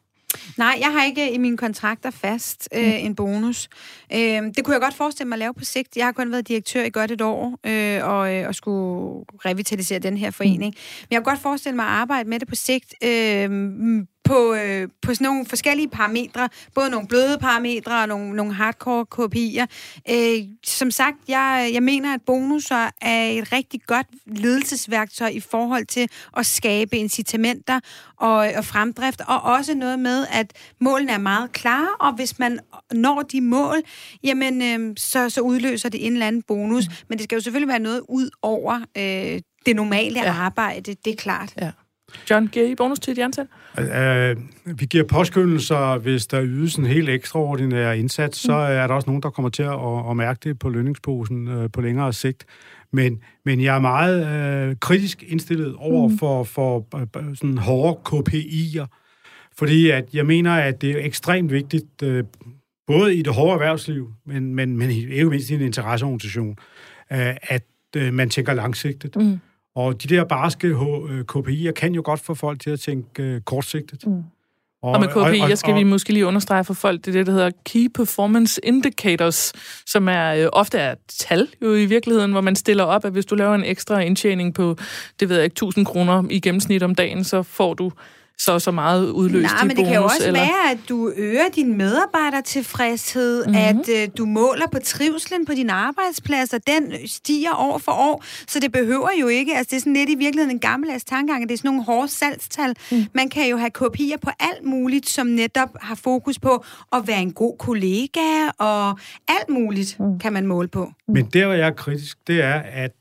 Nej, 0.58 0.78
jeg 0.80 0.92
har 0.92 1.04
ikke 1.04 1.34
i 1.34 1.38
mine 1.38 1.58
kontrakter 1.58 2.12
fast 2.12 2.70
øh, 2.76 2.86
mm. 2.86 2.92
en 2.92 3.16
bonus. 3.16 3.70
Øh, 4.14 4.20
det 4.20 4.64
kunne 4.64 4.74
jeg 4.74 4.82
godt 4.82 4.94
forestille 4.94 5.28
mig 5.28 5.36
at 5.36 5.40
lave 5.40 5.54
på 5.54 5.66
sigt. 5.66 5.98
Jeg 5.98 6.06
har 6.06 6.12
kun 6.12 6.32
været 6.32 6.48
direktør 6.48 6.84
i 6.84 6.90
godt 6.90 7.12
et 7.12 7.22
år 7.22 7.60
øh, 7.64 8.06
og, 8.08 8.36
øh, 8.36 8.48
og 8.48 8.56
skulle 8.56 9.26
revitalisere 9.46 10.00
den 10.00 10.18
her 10.18 10.32
forening. 10.32 10.74
Mm. 10.76 10.82
Men 11.02 11.08
jeg 11.12 11.24
kunne 11.24 11.32
godt 11.32 11.42
forestille 11.42 11.76
mig 11.76 11.86
at 11.86 11.92
arbejde 11.92 12.30
med 12.30 12.40
det 12.40 12.48
på 12.48 12.56
sigt. 12.56 12.96
Øh, 13.04 13.50
på, 14.30 14.54
øh, 14.54 14.88
på 15.02 15.14
sådan 15.14 15.26
nogle 15.26 15.46
forskellige 15.46 15.90
parametre, 15.90 16.50
både 16.76 16.90
nogle 16.90 17.08
bløde 17.08 17.38
parametre 17.38 18.02
og 18.02 18.08
nogle, 18.08 18.36
nogle 18.36 18.54
hardcore 18.54 19.06
kopier. 19.06 19.66
Øh, 20.10 20.38
som 20.64 20.92
sagt, 20.92 21.18
jeg, 21.28 21.70
jeg 21.74 21.84
mener, 21.84 22.14
at 22.14 22.22
bonusser 22.26 22.90
er 23.02 23.24
et 23.26 23.52
rigtig 23.52 23.82
godt 23.88 24.08
ledelsesværktøj 24.26 25.28
i 25.28 25.40
forhold 25.40 25.86
til 25.86 26.10
at 26.38 26.46
skabe 26.46 26.98
incitamenter 26.98 27.80
og, 28.18 28.36
og 28.58 28.66
fremdrift, 28.66 29.22
og 29.28 29.42
også 29.42 29.74
noget 29.74 30.00
med, 30.00 30.26
at 30.32 30.54
målene 30.82 31.12
er 31.12 31.18
meget 31.18 31.52
klare, 31.52 31.90
og 32.00 32.14
hvis 32.14 32.40
man 32.40 32.60
når 32.92 33.22
de 33.22 33.42
mål, 33.42 33.78
jamen, 34.24 34.62
øh, 34.62 34.96
så, 34.98 35.30
så 35.30 35.42
udløser 35.42 35.90
det 35.90 36.06
en 36.06 36.14
eller 36.14 36.28
anden 36.28 36.42
bonus. 36.42 36.88
Mm. 36.88 36.94
Men 37.08 37.18
det 37.18 37.24
skal 37.24 37.36
jo 37.36 37.42
selvfølgelig 37.42 37.70
være 37.70 37.80
noget 37.80 38.02
ud 38.10 38.30
over 38.42 38.80
øh, 38.98 39.42
det 39.66 39.76
normale 39.76 40.20
ja. 40.20 40.32
arbejde, 40.32 40.96
det 41.06 41.12
er 41.12 41.18
klart. 41.18 41.54
Ja. 41.62 41.72
John, 42.30 42.48
giver 42.48 42.66
I 42.66 42.76
bonus 42.76 43.00
til 43.00 43.16
de 43.16 43.24
ansatte? 43.24 43.52
Uh, 43.78 44.44
vi 44.80 44.86
giver 44.86 45.04
påskyndelser, 45.04 45.98
hvis 45.98 46.28
der 46.28 46.42
ydes 46.44 46.76
en 46.76 46.86
helt 46.86 47.10
ekstraordinær 47.10 47.92
indsats, 47.92 48.46
mm. 48.46 48.48
så 48.48 48.54
er 48.54 48.88
der 48.88 48.94
også 48.94 49.10
nogen, 49.10 49.24
der 49.24 49.30
kommer 49.30 49.50
til 49.50 49.64
at, 49.64 50.10
at 50.10 50.18
mærke 50.18 50.40
det 50.44 50.60
på 50.60 50.70
lønningsposen 50.70 51.48
uh, 51.48 51.72
på 51.74 51.82
længere 51.82 52.14
sigt. 52.14 52.46
Men, 52.92 53.20
men 53.46 53.62
jeg 53.62 53.76
er 53.76 53.80
meget 53.80 54.70
uh, 54.70 54.76
kritisk 54.80 55.24
indstillet 55.28 55.76
over 55.76 56.08
mm. 56.08 56.18
for, 56.18 56.44
for 56.44 56.86
uh, 56.96 57.36
sådan 57.36 57.58
hårde 57.58 58.00
KPI'er, 58.10 58.86
fordi 59.58 59.90
at 59.90 60.06
jeg 60.14 60.26
mener, 60.26 60.54
at 60.54 60.82
det 60.82 60.92
er 60.92 61.06
ekstremt 61.06 61.52
vigtigt, 61.52 62.04
uh, 62.04 62.20
både 62.88 63.16
i 63.16 63.22
det 63.22 63.34
hårde 63.34 63.54
erhvervsliv, 63.54 64.14
men, 64.26 64.56
men, 64.56 64.78
men 64.78 64.90
ikke 64.90 65.30
mindst 65.30 65.50
i 65.50 65.54
en 65.54 65.62
interesseorganisation, 65.62 66.56
uh, 67.12 67.18
at 67.42 67.64
uh, 67.98 68.14
man 68.14 68.30
tænker 68.30 68.54
langsigtet. 68.54 69.16
Mm. 69.16 69.40
Og 69.80 70.04
de 70.04 70.08
der 70.08 70.24
barske 70.24 70.68
øh, 70.68 71.24
KPI'er 71.32 71.72
kan 71.72 71.94
jo 71.94 72.02
godt 72.06 72.20
få 72.20 72.34
folk 72.34 72.62
til 72.62 72.70
at 72.70 72.80
tænke 72.80 73.24
øh, 73.24 73.42
kortsigtet. 73.42 74.08
Mm. 74.08 74.24
Og, 74.82 74.92
og 74.92 75.00
med 75.00 75.08
KPI'er 75.08 75.44
og, 75.44 75.52
og, 75.52 75.58
skal 75.58 75.76
vi 75.76 75.84
måske 75.84 76.14
lige 76.14 76.26
understrege 76.26 76.64
for 76.64 76.74
folk, 76.74 77.06
det 77.06 77.08
er 77.08 77.20
det, 77.20 77.28
der 77.28 77.34
hedder 77.34 77.52
Key 77.66 77.88
Performance 77.96 78.62
Indicators, 78.66 79.54
som 79.86 80.08
er 80.08 80.34
øh, 80.34 80.50
ofte 80.54 80.78
er 80.78 80.96
tal 81.08 81.48
jo 81.62 81.74
i 81.76 81.86
virkeligheden, 81.86 82.32
hvor 82.32 82.42
man 82.42 82.56
stiller 82.56 82.84
op, 82.84 83.06
at 83.06 83.12
hvis 83.12 83.26
du 83.26 83.36
laver 83.36 83.56
en 83.56 83.64
ekstra 83.64 84.00
indtjening 84.00 84.54
på, 84.54 84.76
det 85.20 85.30
ved 85.30 85.36
jeg 85.36 85.44
ikke, 85.44 85.54
1000 85.54 85.86
kroner 85.86 86.24
i 86.30 86.40
gennemsnit 86.40 86.84
om 86.84 86.96
dagen, 86.96 87.24
så 87.24 87.44
får 87.44 87.74
du 87.74 87.92
så 88.40 88.60
så 88.60 88.72
meget 88.72 89.10
udløst 89.10 89.54
Nej, 89.54 89.64
men 89.64 89.70
det 89.70 89.76
bonus, 89.76 89.88
kan 89.88 89.96
jo 89.96 90.04
også 90.04 90.28
eller? 90.28 90.40
være, 90.40 90.72
at 90.72 90.78
du 90.90 91.14
øger 91.16 91.50
din 91.56 91.78
medarbejdertilfredshed, 91.78 93.46
mm-hmm. 93.46 93.62
at 93.62 93.90
øh, 93.90 94.08
du 94.18 94.26
måler 94.26 94.68
på 94.72 94.80
trivslen 94.84 95.46
på 95.46 95.54
din 95.54 95.70
arbejdsplads, 95.70 96.54
og 96.54 96.60
den 96.68 97.08
stiger 97.08 97.56
år 97.58 97.78
for 97.78 97.92
år. 97.92 98.24
Så 98.48 98.60
det 98.60 98.72
behøver 98.72 99.10
jo 99.22 99.28
ikke, 99.28 99.56
altså 99.56 99.70
det 99.70 99.78
er 99.78 99.82
sådan 99.82 99.94
lidt 99.94 100.10
i 100.10 100.16
virkeligheden 100.16 100.56
en 100.56 100.60
gammeldags 100.60 101.04
tankegang, 101.04 101.44
at 101.44 101.50
det 101.50 101.54
er 101.54 101.58
sådan 101.58 101.70
nogle 101.70 101.84
hårde 101.84 102.08
salgstal. 102.08 102.76
Mm. 102.92 103.06
Man 103.14 103.30
kan 103.30 103.50
jo 103.50 103.58
have 103.58 103.70
kopier 103.70 104.18
på 104.18 104.30
alt 104.40 104.66
muligt, 104.66 105.10
som 105.10 105.28
netop 105.28 105.70
har 105.82 105.96
fokus 105.96 106.40
på 106.40 106.64
at 106.94 107.08
være 107.08 107.22
en 107.22 107.34
god 107.34 107.58
kollega, 107.60 108.50
og 108.58 108.90
alt 109.28 109.50
muligt 109.50 110.00
mm. 110.00 110.20
kan 110.20 110.34
man 110.34 110.48
måle 110.48 110.68
på. 110.68 110.92
Men 111.08 111.26
der, 111.26 111.46
hvor 111.46 111.56
jeg 111.56 111.68
er 111.68 111.74
kritisk, 111.74 112.18
det 112.28 112.42
er, 112.42 112.54
at 112.54 112.92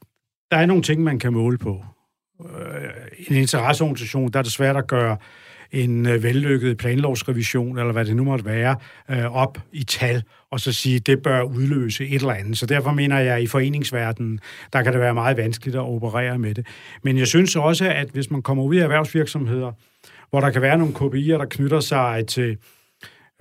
der 0.51 0.57
er 0.57 0.67
nogle 0.67 0.83
ting, 0.83 1.03
man 1.03 1.19
kan 1.19 1.33
måle 1.33 1.59
på 1.59 1.85
Øh, 2.45 3.27
en 3.29 3.37
interesseorganisation, 3.37 4.31
der 4.31 4.39
er 4.39 4.43
det 4.43 4.53
svært 4.53 4.77
at 4.77 4.87
gøre 4.87 5.17
en 5.73 6.07
øh, 6.07 6.23
vellykket 6.23 6.77
planlovsrevision, 6.77 7.79
eller 7.79 7.93
hvad 7.93 8.05
det 8.05 8.17
nu 8.17 8.25
måtte 8.25 8.45
være, 8.45 8.77
øh, 9.11 9.37
op 9.37 9.59
i 9.73 9.85
tal, 9.85 10.23
og 10.51 10.61
så 10.61 10.73
sige, 10.73 10.97
at 10.97 11.07
det 11.07 11.23
bør 11.23 11.43
udløse 11.43 12.09
et 12.09 12.15
eller 12.15 12.35
andet. 12.35 12.59
Så 12.59 12.67
derfor 12.67 12.93
mener 12.93 13.19
jeg, 13.19 13.37
at 13.37 13.43
i 13.43 13.47
foreningsverdenen, 13.47 14.41
der 14.73 14.83
kan 14.83 14.93
det 14.93 15.01
være 15.01 15.15
meget 15.15 15.37
vanskeligt 15.37 15.77
at 15.77 15.83
operere 15.83 16.39
med 16.39 16.55
det. 16.55 16.67
Men 17.03 17.19
jeg 17.19 17.27
synes 17.27 17.57
også, 17.57 17.91
at 17.91 18.09
hvis 18.13 18.31
man 18.31 18.43
kommer 18.43 18.65
ud 18.65 18.75
i 18.75 18.79
erhvervsvirksomheder, 18.79 19.73
hvor 20.31 20.41
der 20.41 20.51
kan 20.51 20.63
være 20.63 20.79
nogle 20.79 20.95
KPI'er, 20.95 21.39
der 21.39 21.47
knytter 21.51 21.81
sig 21.81 22.27
til 22.27 22.57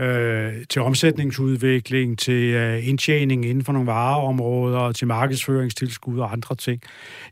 øh, 0.02 0.54
til 0.70 0.82
omsætningsudvikling, 0.82 2.20
til 2.20 2.44
øh, 2.54 2.88
indtjening 2.88 3.46
inden 3.46 3.64
for 3.64 3.74
nogle 3.74 3.88
vareområder, 3.88 4.92
til 4.92 5.08
markedsføringstilskud 5.08 6.20
og 6.20 6.32
andre 6.32 6.56
ting, 6.56 6.82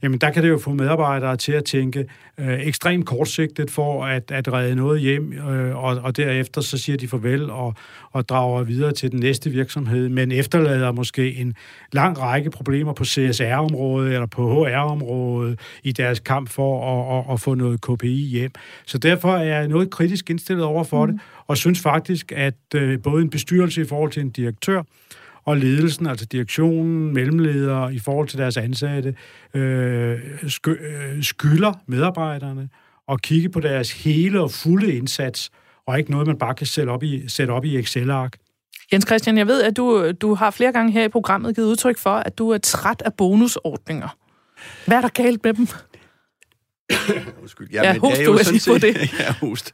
jamen 0.03 0.19
der 0.19 0.31
kan 0.31 0.43
det 0.43 0.49
jo 0.49 0.57
få 0.57 0.73
medarbejdere 0.73 1.37
til 1.37 1.51
at 1.51 1.65
tænke 1.65 2.05
øh, 2.37 2.59
ekstremt 2.61 3.05
kortsigtet 3.05 3.71
for 3.71 4.05
at, 4.05 4.31
at 4.31 4.53
redde 4.53 4.75
noget 4.75 5.01
hjem, 5.01 5.33
øh, 5.33 5.83
og, 5.83 5.97
og 6.03 6.17
derefter 6.17 6.61
så 6.61 6.77
siger 6.77 6.97
de 6.97 7.07
farvel 7.07 7.49
og, 7.49 7.73
og 8.11 8.29
drager 8.29 8.63
videre 8.63 8.91
til 8.91 9.11
den 9.11 9.19
næste 9.19 9.49
virksomhed, 9.49 10.09
men 10.09 10.31
efterlader 10.31 10.91
måske 10.91 11.33
en 11.33 11.53
lang 11.91 12.19
række 12.19 12.49
problemer 12.49 12.93
på 12.93 13.05
CSR-området 13.05 14.13
eller 14.13 14.25
på 14.25 14.65
HR-området 14.65 15.59
i 15.83 15.91
deres 15.91 16.19
kamp 16.19 16.49
for 16.49 16.85
at, 16.91 17.19
at, 17.19 17.33
at 17.33 17.39
få 17.39 17.53
noget 17.53 17.81
KPI 17.81 18.29
hjem. 18.31 18.51
Så 18.85 18.97
derfor 18.97 19.35
er 19.35 19.43
jeg 19.43 19.67
noget 19.67 19.89
kritisk 19.89 20.29
indstillet 20.29 20.65
over 20.65 20.83
for 20.83 21.05
mm. 21.05 21.11
det, 21.11 21.21
og 21.47 21.57
synes 21.57 21.79
faktisk, 21.79 22.31
at 22.31 22.55
øh, 22.75 23.01
både 23.01 23.21
en 23.21 23.29
bestyrelse 23.29 23.81
i 23.81 23.85
forhold 23.85 24.11
til 24.11 24.21
en 24.21 24.29
direktør, 24.29 24.83
og 25.45 25.57
ledelsen, 25.57 26.07
altså 26.07 26.25
direktionen, 26.25 27.13
mellemledere 27.13 27.93
i 27.93 27.99
forhold 27.99 28.27
til 28.27 28.39
deres 28.39 28.57
ansatte, 28.57 29.15
øh, 29.53 30.19
sky, 30.47 30.69
øh, 30.69 31.23
skylder 31.23 31.73
medarbejderne 31.87 32.69
at 33.11 33.21
kigge 33.21 33.49
på 33.49 33.59
deres 33.59 34.03
hele 34.03 34.41
og 34.41 34.51
fulde 34.51 34.93
indsats, 34.93 35.51
og 35.87 35.99
ikke 35.99 36.11
noget, 36.11 36.27
man 36.27 36.37
bare 36.37 36.55
kan 36.55 36.67
sætte 36.67 36.89
op 36.89 37.03
i, 37.03 37.23
sætte 37.27 37.51
op 37.51 37.65
i 37.65 37.77
Excel-ark. 37.77 38.37
Jens 38.93 39.05
Christian, 39.07 39.37
jeg 39.37 39.47
ved, 39.47 39.63
at 39.63 39.77
du, 39.77 40.11
du 40.11 40.33
har 40.33 40.51
flere 40.51 40.71
gange 40.71 40.91
her 40.91 41.03
i 41.03 41.09
programmet 41.09 41.55
givet 41.55 41.67
udtryk 41.67 41.97
for, 41.97 42.15
at 42.15 42.37
du 42.37 42.49
er 42.49 42.57
træt 42.57 43.01
af 43.05 43.13
bonusordninger. 43.13 44.17
Hvad 44.87 44.97
er 44.97 45.01
der 45.01 45.09
galt 45.09 45.43
med 45.43 45.53
dem? 45.53 45.67
Undskyld. 47.41 47.67
Ja, 47.73 47.93
men 47.93 48.01
host, 48.01 48.15
det 48.15 48.21
er 48.21 48.31
jo 48.31 48.37
sådan 48.37 48.59
set, 48.59 48.81
det. 48.81 48.95
ja, 49.19 49.33
host. 49.41 49.71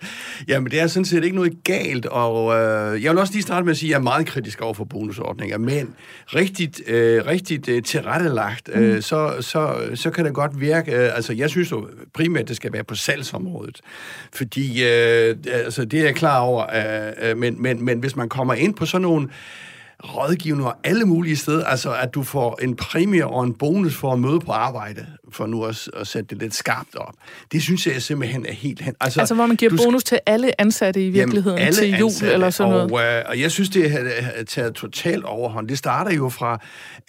Ja, 0.48 0.60
men 0.60 0.72
det 0.72 0.80
er 0.80 0.88
sådan 0.88 1.06
set 1.06 1.24
ikke 1.24 1.36
noget 1.36 1.64
galt, 1.64 2.06
og 2.06 2.54
øh, 2.54 3.04
jeg 3.04 3.12
vil 3.12 3.20
også 3.20 3.34
lige 3.34 3.44
starte 3.44 3.66
med 3.66 3.72
at 3.72 3.78
sige, 3.78 3.88
at 3.88 3.92
jeg 3.92 3.98
er 3.98 4.04
meget 4.04 4.28
kritisk 4.28 4.62
over 4.62 4.74
for 4.74 4.84
bonusordninger, 4.84 5.58
men 5.58 5.96
rigtigt, 6.28 6.82
øh, 6.88 7.26
rigtigt 7.26 7.68
øh, 7.68 7.84
tilrettelagt, 7.84 8.70
øh, 8.74 8.96
mm. 8.96 9.02
så, 9.02 9.36
så, 9.40 9.76
så 9.96 10.10
kan 10.10 10.26
det 10.26 10.34
godt 10.34 10.60
virke, 10.60 10.92
øh, 10.92 11.16
altså 11.16 11.34
jeg 11.34 11.50
synes 11.50 11.72
jo 11.72 11.88
primært, 12.14 12.48
det 12.48 12.56
skal 12.56 12.74
være 12.74 12.84
på 12.84 12.96
salgsområdet, 12.96 13.82
fordi 14.34 14.84
øh, 14.84 15.36
altså, 15.52 15.86
det 15.86 16.00
er 16.00 16.04
jeg 16.04 16.16
klar 16.16 16.40
over, 16.40 16.66
øh, 16.76 17.30
øh, 17.30 17.38
men, 17.38 17.62
men, 17.62 17.86
men 17.86 18.00
hvis 18.00 18.16
man 18.16 18.30
kommer 18.30 18.54
ind 18.54 18.76
på 18.76 18.86
sådan 18.86 19.02
nogle 19.02 19.30
rådgivninger 20.04 20.72
alle 20.84 21.06
mulige 21.06 21.36
steder, 21.36 21.66
altså 21.66 21.94
at 21.94 22.14
du 22.14 22.24
får 22.24 22.60
en 22.62 22.76
præmie 22.76 23.28
og 23.28 23.44
en 23.44 23.54
bonus 23.54 23.96
for 23.96 24.14
at 24.14 24.20
møde 24.20 24.40
på 24.40 24.52
arbejde, 24.52 25.06
for 25.32 25.46
nu 25.46 25.64
at, 25.64 25.90
at 25.98 26.08
sætte 26.08 26.28
det 26.30 26.38
lidt 26.38 26.56
skarpt 26.56 26.96
op. 26.96 27.14
Det 27.52 27.62
synes 27.62 27.88
jeg 27.88 28.02
simpelthen 28.02 28.46
er 28.46 28.52
helt 28.54 28.82
hen. 28.82 28.96
Altså, 29.00 29.20
altså 29.20 29.36
hvor 29.36 29.46
man 29.46 29.56
giver 29.56 29.78
bonus 29.86 30.04
til 30.04 30.20
alle 30.26 30.62
ansatte 30.62 31.08
i 31.08 31.10
virkeligheden, 31.10 31.60
jamen, 31.60 31.74
til 31.74 31.90
jul 31.90 32.08
ansatte, 32.08 32.34
eller 32.34 32.50
sådan 32.50 32.72
noget. 32.72 32.92
Og, 32.92 33.02
øh, 33.02 33.24
og 33.28 33.40
jeg 33.40 33.52
synes, 33.52 33.70
det 33.70 33.92
har 33.92 34.44
taget 34.48 34.74
totalt 34.74 35.24
overhånd. 35.24 35.68
Det 35.68 35.78
starter 35.78 36.12
jo 36.12 36.30
fra, 36.30 36.60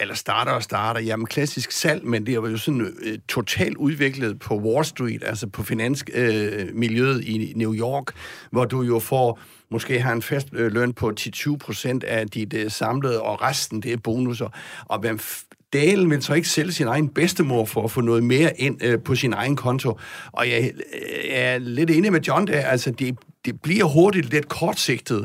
eller 0.00 0.14
starter 0.14 0.52
og 0.52 0.62
starter, 0.62 1.00
jamen 1.00 1.26
klassisk 1.26 1.72
salg, 1.72 2.06
men 2.06 2.26
det 2.26 2.32
er 2.32 2.50
jo 2.50 2.56
sådan 2.56 2.80
uh, 2.80 3.12
totalt 3.28 3.76
udviklet 3.76 4.38
på 4.38 4.58
Wall 4.58 4.84
Street, 4.84 5.22
altså 5.26 5.46
på 5.46 5.62
finansmiljøet 5.62 7.16
uh, 7.16 7.28
i 7.28 7.52
New 7.56 7.74
York, 7.74 8.06
hvor 8.50 8.64
du 8.64 8.82
jo 8.82 8.98
får 8.98 9.40
måske 9.72 10.00
har 10.00 10.12
en 10.12 10.22
fast 10.22 10.46
øh, 10.52 10.72
løn 10.72 10.92
på 10.92 11.12
10-20 11.20 11.56
procent 11.56 12.04
af 12.04 12.28
dit 12.28 12.54
øh, 12.54 12.70
samlede, 12.70 13.22
og 13.22 13.42
resten 13.42 13.82
det 13.82 13.92
er 13.92 13.96
bonusser. 13.96 14.48
Og 14.84 14.98
hvem 14.98 15.18
dalen 15.72 16.10
vil 16.10 16.22
så 16.22 16.34
ikke 16.34 16.48
sælge 16.48 16.72
sin 16.72 16.86
egen 16.86 17.08
bedstemor 17.08 17.64
for 17.64 17.84
at 17.84 17.90
få 17.90 18.00
noget 18.00 18.24
mere 18.24 18.60
ind 18.60 18.84
øh, 18.84 19.02
på 19.02 19.14
sin 19.14 19.32
egen 19.32 19.56
konto. 19.56 19.98
Og 20.32 20.48
jeg, 20.48 20.72
øh, 20.74 21.30
jeg 21.30 21.54
er 21.54 21.58
lidt 21.58 21.90
enig 21.90 22.12
med 22.12 22.20
John 22.20 22.46
der, 22.46 22.60
altså 22.60 22.90
det, 22.90 23.18
det 23.44 23.60
bliver 23.62 23.84
hurtigt 23.84 24.30
lidt 24.30 24.48
kortsigtet. 24.48 25.18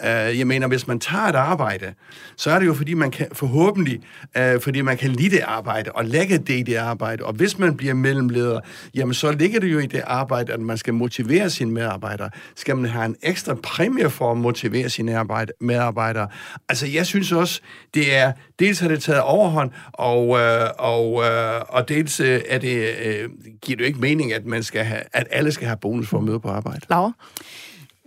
Uh, 0.00 0.06
jeg 0.38 0.46
mener, 0.46 0.66
hvis 0.68 0.86
man 0.86 1.00
tager 1.00 1.24
et 1.24 1.34
arbejde, 1.34 1.94
så 2.36 2.50
er 2.50 2.58
det 2.58 2.66
jo 2.66 2.74
fordi, 2.74 2.94
man 2.94 3.10
kan 3.10 3.28
forhåbentlig, 3.32 4.00
uh, 4.38 4.60
fordi 4.60 4.80
man 4.80 4.96
kan 4.96 5.10
lide 5.10 5.30
det 5.36 5.40
arbejde 5.40 5.92
og 5.92 6.04
lægge 6.04 6.38
det 6.38 6.58
i 6.58 6.62
det 6.62 6.76
arbejde. 6.76 7.24
Og 7.24 7.32
hvis 7.32 7.58
man 7.58 7.76
bliver 7.76 7.94
mellemleder, 7.94 8.60
jamen 8.94 9.14
så 9.14 9.32
ligger 9.32 9.60
det 9.60 9.72
jo 9.72 9.78
i 9.78 9.86
det 9.86 10.02
arbejde, 10.06 10.52
at 10.52 10.60
man 10.60 10.78
skal 10.78 10.94
motivere 10.94 11.50
sine 11.50 11.70
medarbejdere. 11.70 12.30
Skal 12.56 12.76
man 12.76 12.90
have 12.90 13.04
en 13.04 13.16
ekstra 13.22 13.54
præmie 13.54 14.10
for 14.10 14.30
at 14.30 14.36
motivere 14.36 14.88
sine 14.88 15.18
arbejde, 15.18 15.52
medarbejdere? 15.60 16.28
Altså, 16.68 16.86
jeg 16.86 17.06
synes 17.06 17.32
også, 17.32 17.60
det 17.94 18.14
er, 18.14 18.32
dels 18.58 18.80
har 18.80 18.88
det 18.88 19.02
taget 19.02 19.20
overhånd, 19.20 19.70
og, 19.92 20.28
uh, 20.28 20.38
og, 20.78 21.12
uh, 21.12 21.22
og 21.68 21.88
dels 21.88 22.20
er 22.20 22.58
det, 22.58 22.90
uh, 22.98 23.30
giver 23.62 23.76
det 23.76 23.80
jo 23.80 23.86
ikke 23.86 24.00
mening, 24.00 24.32
at, 24.32 24.46
man 24.46 24.62
skal 24.62 24.84
have, 24.84 25.02
at 25.12 25.26
alle 25.30 25.52
skal 25.52 25.66
have 25.66 25.76
bonus 25.76 26.08
for 26.08 26.18
at 26.18 26.24
møde 26.24 26.40
på 26.40 26.48
arbejde. 26.48 26.80
Laura? 26.90 27.12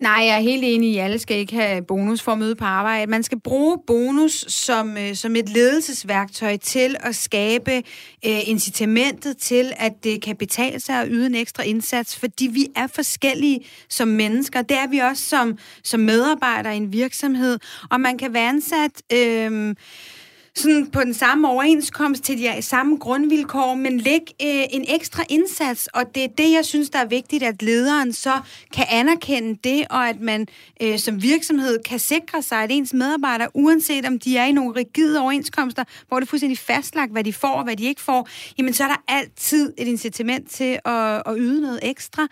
Nej, 0.01 0.23
jeg 0.25 0.35
er 0.35 0.39
helt 0.39 0.63
enig 0.63 0.93
i, 0.93 0.97
at 0.97 1.03
alle 1.03 1.19
skal 1.19 1.37
ikke 1.37 1.55
have 1.55 1.81
bonus 1.81 2.21
for 2.21 2.31
at 2.31 2.37
møde 2.37 2.55
på 2.55 2.65
arbejde. 2.65 3.11
Man 3.11 3.23
skal 3.23 3.39
bruge 3.39 3.77
bonus 3.87 4.45
som, 4.47 4.97
øh, 4.97 5.15
som 5.15 5.35
et 5.35 5.49
ledelsesværktøj 5.49 6.57
til 6.57 6.95
at 6.99 7.15
skabe 7.15 7.71
øh, 8.25 8.49
incitamentet 8.49 9.37
til, 9.37 9.71
at 9.77 9.93
det 10.03 10.21
kan 10.21 10.35
betale 10.35 10.79
sig 10.79 11.01
at 11.01 11.07
yde 11.11 11.25
en 11.25 11.35
ekstra 11.35 11.63
indsats, 11.63 12.19
fordi 12.19 12.47
vi 12.47 12.67
er 12.75 12.87
forskellige 12.87 13.59
som 13.89 14.07
mennesker. 14.07 14.61
Det 14.61 14.77
er 14.77 14.87
vi 14.87 14.97
også 14.97 15.23
som, 15.23 15.57
som 15.83 15.99
medarbejdere 15.99 16.73
i 16.73 16.77
en 16.77 16.93
virksomhed, 16.93 17.59
og 17.91 18.01
man 18.01 18.17
kan 18.17 18.33
være 18.33 18.49
ansat... 18.49 19.01
Øh, 19.13 19.75
sådan 20.55 20.87
på 20.91 21.01
den 21.01 21.13
samme 21.13 21.49
overenskomst 21.49 22.23
til 22.23 22.37
de 22.37 22.61
samme 22.61 22.97
grundvilkår, 22.97 23.75
men 23.75 23.99
læg 23.99 24.21
øh, 24.41 24.63
en 24.69 24.85
ekstra 24.87 25.23
indsats, 25.29 25.87
og 25.87 26.15
det 26.15 26.23
er 26.23 26.27
det, 26.27 26.51
jeg 26.51 26.65
synes, 26.65 26.89
der 26.89 26.99
er 26.99 27.05
vigtigt, 27.05 27.43
at 27.43 27.61
lederen 27.61 28.13
så 28.13 28.33
kan 28.73 28.85
anerkende 28.89 29.59
det, 29.63 29.85
og 29.89 30.09
at 30.09 30.21
man 30.21 30.47
øh, 30.81 30.99
som 30.99 31.21
virksomhed 31.21 31.79
kan 31.83 31.99
sikre 31.99 32.41
sig, 32.41 32.57
at 32.57 32.71
ens 32.71 32.93
medarbejdere, 32.93 33.47
uanset 33.53 34.05
om 34.05 34.19
de 34.19 34.37
er 34.37 34.45
i 34.45 34.51
nogle 34.51 34.75
rigide 34.75 35.19
overenskomster, 35.19 35.83
hvor 36.07 36.19
det 36.19 36.25
er 36.25 36.29
fuldstændig 36.29 36.57
fastlagt, 36.57 37.11
hvad 37.11 37.23
de 37.23 37.33
får 37.33 37.53
og 37.53 37.63
hvad 37.63 37.75
de 37.75 37.85
ikke 37.85 38.01
får, 38.01 38.29
jamen 38.57 38.73
så 38.73 38.83
er 38.83 38.87
der 38.87 39.03
altid 39.07 39.73
et 39.77 39.87
incitament 39.87 40.51
til 40.51 40.79
at, 40.85 41.23
at 41.25 41.33
yde 41.37 41.61
noget 41.61 41.79
ekstra. 41.83 42.27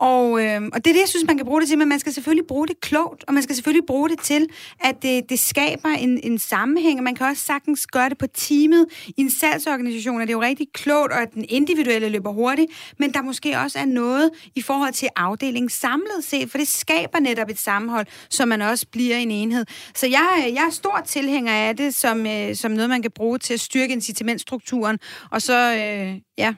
Og, 0.00 0.44
øh, 0.44 0.62
og 0.72 0.84
det 0.84 0.90
er 0.90 0.94
det, 0.94 1.00
jeg 1.00 1.08
synes, 1.08 1.26
man 1.26 1.36
kan 1.36 1.46
bruge 1.46 1.60
det 1.60 1.68
til, 1.68 1.78
men 1.78 1.88
man 1.88 1.98
skal 1.98 2.12
selvfølgelig 2.12 2.46
bruge 2.46 2.66
det 2.66 2.80
klogt, 2.80 3.24
og 3.28 3.34
man 3.34 3.42
skal 3.42 3.54
selvfølgelig 3.54 3.86
bruge 3.86 4.08
det 4.08 4.20
til, 4.20 4.46
at 4.80 5.02
det, 5.02 5.30
det 5.30 5.38
skaber 5.38 5.88
en, 5.88 6.20
en 6.22 6.38
sammenhæng, 6.38 6.98
og 6.98 7.04
man 7.04 7.14
kan 7.14 7.26
også 7.26 7.42
sagtens 7.42 7.86
gøre 7.86 8.08
det 8.08 8.18
på 8.18 8.26
teamet. 8.26 8.86
I 9.06 9.20
en 9.20 9.30
salgsorganisation 9.30 10.20
er 10.20 10.24
det 10.24 10.32
jo 10.32 10.42
rigtig 10.42 10.66
klogt, 10.74 11.12
og 11.12 11.22
at 11.22 11.34
den 11.34 11.44
individuelle 11.48 12.08
løber 12.08 12.32
hurtigt, 12.32 12.94
men 12.98 13.14
der 13.14 13.22
måske 13.22 13.58
også 13.58 13.78
er 13.78 13.84
noget 13.84 14.30
i 14.54 14.62
forhold 14.62 14.92
til 14.92 15.08
afdelingen 15.16 15.70
samlet 15.70 16.24
set, 16.24 16.50
for 16.50 16.58
det 16.58 16.68
skaber 16.68 17.20
netop 17.20 17.50
et 17.50 17.58
sammenhold, 17.58 18.06
så 18.30 18.46
man 18.46 18.62
også 18.62 18.86
bliver 18.92 19.16
en 19.16 19.30
enhed. 19.30 19.64
Så 19.94 20.06
jeg, 20.06 20.52
jeg 20.54 20.64
er 20.66 20.72
stor 20.72 21.02
tilhænger 21.06 21.52
af 21.52 21.76
det, 21.76 21.94
som, 21.94 22.26
øh, 22.26 22.56
som 22.56 22.70
noget, 22.70 22.90
man 22.90 23.02
kan 23.02 23.10
bruge 23.10 23.38
til 23.38 23.54
at 23.54 23.60
styrke 23.60 23.92
incitamentstrukturen, 23.92 24.98
og 25.30 25.42
så, 25.42 25.74
øh, 25.74 26.20
ja, 26.38 26.54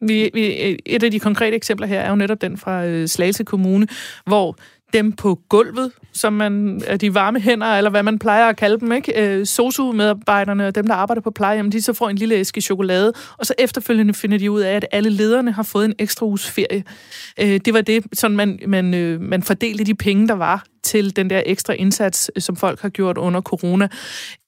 vi, 0.00 0.30
vi, 0.34 0.76
et 0.86 1.02
af 1.02 1.10
de 1.10 1.20
konkrete 1.20 1.56
eksempler 1.56 1.86
her 1.86 2.00
er 2.00 2.10
jo 2.10 2.16
netop 2.16 2.40
den 2.40 2.56
fra 2.56 2.84
øh, 2.84 3.08
Slagelse 3.08 3.44
Kommune, 3.44 3.86
hvor 4.26 4.56
dem 4.92 5.12
på 5.12 5.40
gulvet, 5.48 5.92
som 6.12 6.32
man 6.32 6.82
er 6.86 6.96
de 6.96 7.14
varme 7.14 7.40
hænder, 7.40 7.66
eller 7.66 7.90
hvad 7.90 8.02
man 8.02 8.18
plejer 8.18 8.48
at 8.48 8.56
kalde 8.56 8.80
dem, 8.80 8.92
ikke? 8.92 9.22
Øh, 9.22 9.46
sosu-medarbejderne 9.46 10.66
og 10.66 10.74
dem, 10.74 10.86
der 10.86 10.94
arbejder 10.94 11.22
på 11.22 11.30
plejehjem, 11.30 11.70
de 11.70 11.82
så 11.82 11.92
får 11.92 12.08
en 12.08 12.16
lille 12.16 12.34
æske 12.34 12.60
chokolade, 12.60 13.12
og 13.38 13.46
så 13.46 13.54
efterfølgende 13.58 14.14
finder 14.14 14.38
de 14.38 14.50
ud 14.50 14.60
af, 14.60 14.76
at 14.76 14.86
alle 14.92 15.10
lederne 15.10 15.52
har 15.52 15.62
fået 15.62 15.84
en 15.84 15.94
ekstra 15.98 16.26
uges 16.26 16.50
ferie. 16.50 16.84
Øh, 17.40 17.60
det 17.64 17.74
var 17.74 17.80
det, 17.80 18.04
sådan 18.12 18.36
man, 18.36 18.58
man, 18.66 18.94
øh, 18.94 19.20
man 19.20 19.42
fordelte 19.42 19.84
de 19.84 19.94
penge, 19.94 20.28
der 20.28 20.34
var 20.34 20.64
til 20.82 21.16
den 21.16 21.30
der 21.30 21.42
ekstra 21.46 21.72
indsats, 21.72 22.30
øh, 22.36 22.42
som 22.42 22.56
folk 22.56 22.80
har 22.80 22.88
gjort 22.88 23.18
under 23.18 23.40
corona. 23.40 23.88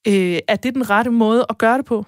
Øh, 0.08 0.38
er 0.48 0.56
det 0.56 0.74
den 0.74 0.90
rette 0.90 1.10
måde 1.10 1.46
at 1.48 1.58
gøre 1.58 1.76
det 1.78 1.84
på? 1.84 2.06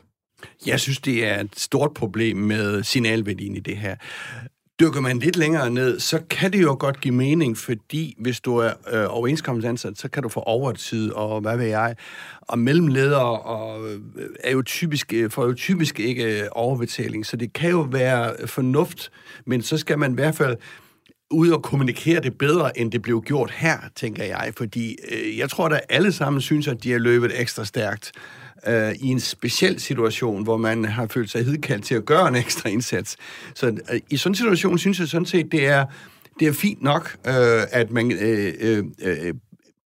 Jeg 0.66 0.80
synes, 0.80 1.00
det 1.00 1.26
er 1.26 1.40
et 1.40 1.50
stort 1.56 1.94
problem 1.94 2.36
med 2.36 2.82
signalværdien 2.82 3.56
i 3.56 3.60
det 3.60 3.76
her. 3.76 3.96
Dykker 4.80 5.00
man 5.00 5.18
lidt 5.18 5.36
længere 5.36 5.70
ned, 5.70 6.00
så 6.00 6.20
kan 6.30 6.52
det 6.52 6.62
jo 6.62 6.76
godt 6.78 7.00
give 7.00 7.14
mening, 7.14 7.58
fordi 7.58 8.16
hvis 8.18 8.40
du 8.40 8.56
er 8.56 8.70
øh, 8.92 9.04
overenskomstansat, 9.08 9.98
så 9.98 10.08
kan 10.08 10.22
du 10.22 10.28
få 10.28 10.40
overtid 10.40 11.10
og 11.10 11.40
hvad 11.40 11.56
ved 11.56 11.66
jeg. 11.66 11.96
Og 12.40 12.58
mellemledere 12.58 13.40
og, 13.40 13.90
øh, 13.90 14.00
er 14.44 14.52
jo 14.52 14.62
typisk, 14.62 15.12
øh, 15.12 15.30
får 15.30 15.46
jo 15.46 15.54
typisk 15.54 16.00
ikke 16.00 16.40
øh, 16.40 16.48
overbetaling, 16.52 17.26
så 17.26 17.36
det 17.36 17.52
kan 17.52 17.70
jo 17.70 17.80
være 17.80 18.46
fornuft, 18.46 19.10
men 19.46 19.62
så 19.62 19.76
skal 19.78 19.98
man 19.98 20.12
i 20.12 20.14
hvert 20.14 20.34
fald 20.34 20.56
ud 21.30 21.50
og 21.50 21.62
kommunikere 21.62 22.20
det 22.20 22.38
bedre, 22.38 22.78
end 22.78 22.92
det 22.92 23.02
blev 23.02 23.22
gjort 23.22 23.50
her, 23.50 23.78
tænker 23.96 24.24
jeg. 24.24 24.52
Fordi 24.56 24.96
øh, 25.10 25.38
jeg 25.38 25.50
tror, 25.50 25.68
at 25.68 25.80
alle 25.88 26.12
sammen 26.12 26.40
synes, 26.40 26.68
at 26.68 26.82
de 26.82 26.92
har 26.92 26.98
løbet 26.98 27.40
ekstra 27.40 27.64
stærkt 27.64 28.12
øh, 28.16 28.41
Øh, 28.66 28.92
i 28.94 29.08
en 29.08 29.20
speciel 29.20 29.80
situation, 29.80 30.42
hvor 30.42 30.56
man 30.56 30.84
har 30.84 31.06
følt 31.06 31.30
sig 31.30 31.44
hedkaldt 31.44 31.84
til 31.84 31.94
at 31.94 32.04
gøre 32.04 32.28
en 32.28 32.34
ekstra 32.34 32.68
indsats. 32.68 33.16
Så 33.54 33.66
øh, 33.66 34.00
i 34.10 34.16
sådan 34.16 34.30
en 34.30 34.34
situation 34.34 34.78
synes 34.78 35.00
jeg 35.00 35.08
sådan 35.08 35.26
set, 35.26 35.52
det 35.52 35.66
er, 35.66 35.86
det 36.40 36.48
er 36.48 36.52
fint 36.52 36.82
nok, 36.82 37.16
øh, 37.26 37.62
at 37.70 37.90
man 37.90 38.12
øh, 38.12 38.54
øh, 38.60 38.84
øh 39.02 39.34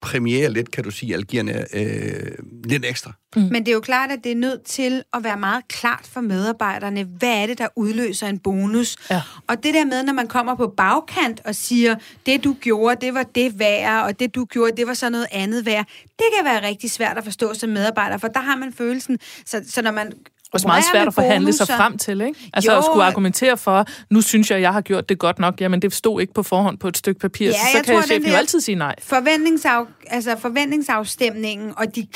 premiere 0.01 0.53
lidt, 0.53 0.71
kan 0.71 0.85
du 0.85 0.91
sige, 0.91 1.23
giver 1.23 1.65
øh, 1.75 2.33
lidt 2.65 2.85
ekstra. 2.85 3.13
Mm. 3.37 3.43
Men 3.43 3.67
det 3.67 3.69
er 3.69 3.75
jo 3.75 3.81
klart, 3.81 4.11
at 4.11 4.19
det 4.25 4.33
er 4.33 4.37
nødt 4.37 4.63
til 4.63 5.03
at 5.15 5.25
være 5.25 5.37
meget 5.37 5.69
klart 5.69 6.09
for 6.13 6.21
medarbejderne, 6.21 7.05
hvad 7.05 7.43
er 7.43 7.47
det, 7.47 7.59
der 7.59 7.69
udløser 7.77 8.27
en 8.27 8.39
bonus. 8.39 8.97
Ja. 9.11 9.23
Og 9.47 9.63
det 9.63 9.75
der 9.75 9.85
med, 9.85 10.03
når 10.03 10.13
man 10.13 10.29
kommer 10.29 10.55
på 10.55 10.75
bagkant 10.77 11.41
og 11.45 11.55
siger, 11.55 11.97
det 12.27 12.45
du 12.45 12.57
gjorde, 12.61 13.07
det 13.07 13.15
var 13.15 13.23
det 13.23 13.59
værd, 13.59 14.05
og 14.05 14.21
det 14.21 14.35
du 14.35 14.45
gjorde, 14.45 14.77
det 14.77 14.87
var 14.87 14.95
så 14.95 15.11
noget 15.11 15.27
andet 15.33 15.67
værd, 15.67 15.87
det 16.03 16.27
kan 16.37 16.45
være 16.45 16.69
rigtig 16.69 16.91
svært 16.91 17.19
at 17.19 17.25
forstå 17.25 17.55
som 17.55 17.71
medarbejder, 17.71 18.19
for 18.19 18.29
der 18.29 18.41
har 18.41 18.57
man 18.57 18.73
følelsen, 18.73 19.19
så, 19.47 19.65
så 19.69 19.83
når 19.83 19.91
man 19.91 20.13
også 20.57 20.67
meget 20.67 20.85
svært 20.93 21.07
at 21.09 21.15
forhandle 21.15 21.53
sig 21.53 21.67
frem 21.67 21.99
til, 21.99 22.21
ikke? 22.21 22.51
Altså 22.53 22.73
jo. 22.73 22.79
at 22.79 22.85
skulle 22.85 23.05
argumentere 23.05 23.57
for, 23.57 23.87
nu 24.11 24.21
synes 24.21 24.51
jeg, 24.51 24.61
jeg 24.61 24.73
har 24.73 24.81
gjort 24.81 25.09
det 25.09 25.19
godt 25.19 25.39
nok. 25.39 25.61
Jamen, 25.61 25.83
det 25.83 25.95
stod 25.95 26.21
ikke 26.21 26.35
på 26.35 26.43
forhånd 26.43 26.79
på 26.79 26.89
et 26.89 26.97
stykke 26.97 27.21
papir, 27.21 27.47
ja, 27.47 27.53
så, 27.53 27.59
så 27.73 27.85
kan 27.85 27.95
tror, 27.95 28.03
chefen 28.03 28.31
jo 28.31 28.35
altid 28.37 28.61
sige 28.61 28.75
nej. 28.75 28.95
Forventningsaf, 29.03 29.85
altså 30.07 30.37
forventningsafstemningen 30.39 31.73
og 31.77 31.97
de, 31.97 32.07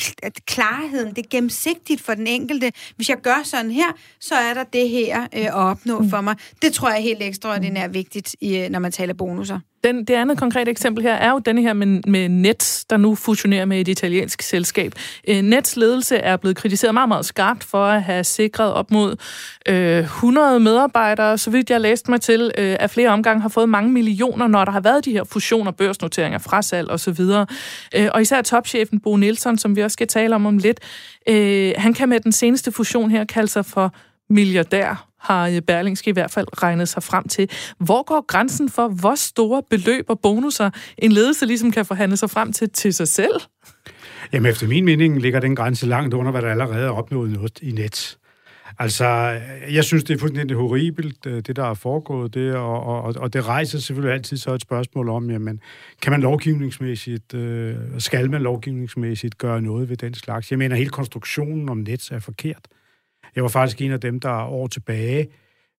klarheden, 0.46 1.08
det 1.08 1.18
er 1.18 1.28
gennemsigtigt 1.30 2.02
for 2.02 2.14
den 2.14 2.26
enkelte. 2.26 2.72
Hvis 2.96 3.08
jeg 3.08 3.16
gør 3.22 3.40
sådan 3.44 3.70
her, 3.70 3.92
så 4.20 4.34
er 4.34 4.54
der 4.54 4.64
det 4.64 4.88
her 4.88 5.20
øh, 5.22 5.44
at 5.44 5.54
opnå 5.54 5.98
mm. 5.98 6.10
for 6.10 6.20
mig. 6.20 6.36
Det 6.62 6.72
tror 6.72 6.88
jeg 6.88 6.98
er 6.98 7.02
helt 7.02 7.22
ekstraordinært 7.22 7.94
vigtigt, 7.94 8.36
i, 8.40 8.58
øh, 8.58 8.70
når 8.70 8.78
man 8.78 8.92
taler 8.92 9.14
bonusser. 9.14 9.60
Den, 9.84 10.04
det 10.04 10.14
andet 10.14 10.38
konkrete 10.38 10.70
eksempel 10.70 11.02
her 11.02 11.14
er 11.14 11.30
jo 11.30 11.38
denne 11.38 11.62
her 11.62 11.72
med, 11.72 11.86
med 12.06 12.28
Nets, 12.28 12.84
der 12.84 12.96
nu 12.96 13.14
fusionerer 13.14 13.64
med 13.64 13.80
et 13.80 13.88
italiensk 13.88 14.42
selskab. 14.42 14.92
Øh, 15.28 15.42
Nets 15.42 15.76
ledelse 15.76 16.16
er 16.16 16.36
blevet 16.36 16.56
kritiseret 16.56 16.94
meget, 16.94 17.08
meget 17.08 17.26
skarpt 17.26 17.64
for 17.64 17.84
at 17.84 18.02
have 18.02 18.24
sikret 18.24 18.72
op 18.72 18.90
mod 18.90 19.16
øh, 19.68 19.98
100 19.98 20.60
medarbejdere, 20.60 21.38
så 21.38 21.50
vidt 21.50 21.70
jeg 21.70 21.80
læste 21.80 22.10
mig 22.10 22.20
til, 22.20 22.52
øh, 22.58 22.76
at 22.80 22.90
flere 22.90 23.08
omgange 23.08 23.42
har 23.42 23.48
fået 23.48 23.68
mange 23.68 23.92
millioner, 23.92 24.46
når 24.46 24.64
der 24.64 24.72
har 24.72 24.80
været 24.80 25.04
de 25.04 25.12
her 25.12 25.24
fusioner, 25.24 25.70
børsnoteringer, 25.70 26.38
frasalg 26.38 26.90
osv. 26.90 27.20
Øh, 27.94 28.08
og 28.14 28.22
især 28.22 28.42
topchefen 28.42 29.00
Bo 29.00 29.16
Nielsen, 29.16 29.58
som 29.58 29.76
vi 29.76 29.82
også 29.82 29.92
skal 29.92 30.06
tale 30.06 30.34
om 30.34 30.46
om 30.46 30.58
lidt, 30.58 30.80
øh, 31.28 31.72
han 31.76 31.94
kan 31.94 32.08
med 32.08 32.20
den 32.20 32.32
seneste 32.32 32.72
fusion 32.72 33.10
her 33.10 33.24
kalde 33.24 33.48
sig 33.48 33.66
for 33.66 33.94
milliardær 34.30 35.09
har 35.20 35.48
øh, 35.48 35.60
Berlingske 35.60 36.10
i 36.10 36.12
hvert 36.12 36.30
fald 36.30 36.62
regnet 36.62 36.88
sig 36.88 37.02
frem 37.02 37.28
til. 37.28 37.50
Hvor 37.78 38.02
går 38.02 38.24
grænsen 38.26 38.68
for, 38.68 38.88
hvor 38.88 39.14
store 39.14 39.62
beløb 39.70 40.04
og 40.08 40.20
bonusser 40.20 40.70
en 40.98 41.12
ledelse 41.12 41.46
ligesom 41.46 41.70
kan 41.72 41.86
forhandle 41.86 42.16
sig 42.16 42.30
frem 42.30 42.52
til 42.52 42.70
til 42.70 42.94
sig 42.94 43.08
selv? 43.08 43.40
Jamen 44.32 44.50
efter 44.50 44.68
min 44.68 44.84
mening 44.84 45.20
ligger 45.20 45.40
den 45.40 45.56
grænse 45.56 45.86
langt 45.86 46.14
under, 46.14 46.30
hvad 46.30 46.42
der 46.42 46.50
allerede 46.50 46.84
er 46.84 46.90
opnået 46.90 47.30
noget 47.30 47.58
i 47.62 47.72
net. 47.72 48.16
Altså, 48.78 49.06
jeg 49.70 49.84
synes, 49.84 50.04
det 50.04 50.14
er 50.14 50.18
fuldstændig 50.18 50.56
horribelt, 50.56 51.26
øh, 51.26 51.42
det 51.46 51.56
der 51.56 51.64
er 51.64 51.74
foregået, 51.74 52.34
det, 52.34 52.54
og, 52.54 52.82
og, 52.82 53.14
og 53.16 53.32
det 53.32 53.46
rejser 53.46 53.78
selvfølgelig 53.78 54.14
altid 54.14 54.36
så 54.36 54.54
et 54.54 54.62
spørgsmål 54.62 55.08
om, 55.08 55.30
jamen, 55.30 55.60
kan 56.02 56.10
man 56.12 56.20
lovgivningsmæssigt, 56.20 57.34
øh, 57.34 57.76
skal 57.98 58.30
man 58.30 58.42
lovgivningsmæssigt 58.42 59.38
gøre 59.38 59.62
noget 59.62 59.88
ved 59.88 59.96
den 59.96 60.14
slags? 60.14 60.50
Jeg 60.50 60.58
mener, 60.58 60.76
hele 60.76 60.90
konstruktionen 60.90 61.68
om 61.68 61.78
net 61.78 62.10
er 62.10 62.18
forkert. 62.18 62.68
Jeg 63.34 63.42
var 63.42 63.48
faktisk 63.48 63.80
en 63.80 63.92
af 63.92 64.00
dem, 64.00 64.20
der 64.20 64.44
år 64.44 64.66
tilbage 64.66 65.28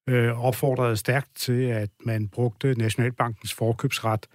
øh, 0.10 0.46
opfordrede 0.46 0.98
stærkt 0.98 1.36
til, 1.36 1.62
at 1.64 1.90
man 2.06 2.28
brugte 2.28 2.74
Nationalbankens 2.74 3.54
forkøbsret 3.54 4.26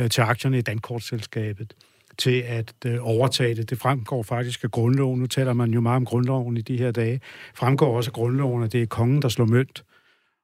øh, 0.00 0.10
til 0.10 0.20
aktierne 0.20 0.58
i 0.58 0.62
Dankortselskabet 0.62 1.74
til 2.18 2.40
at 2.40 2.74
øh, 2.86 2.98
overtage 3.00 3.54
det. 3.54 3.70
Det 3.70 3.78
fremgår 3.78 4.22
faktisk 4.22 4.64
af 4.64 4.70
grundloven. 4.70 5.20
Nu 5.20 5.26
taler 5.26 5.52
man 5.52 5.70
jo 5.70 5.80
meget 5.80 5.96
om 5.96 6.04
grundloven 6.04 6.56
i 6.56 6.60
de 6.60 6.78
her 6.78 6.90
dage. 6.90 7.20
Fremgår 7.54 7.96
også 7.96 8.10
af 8.10 8.12
grundloven, 8.12 8.62
at 8.62 8.72
det 8.72 8.82
er 8.82 8.86
kongen, 8.86 9.22
der 9.22 9.28
slår 9.28 9.46
mønt. 9.46 9.84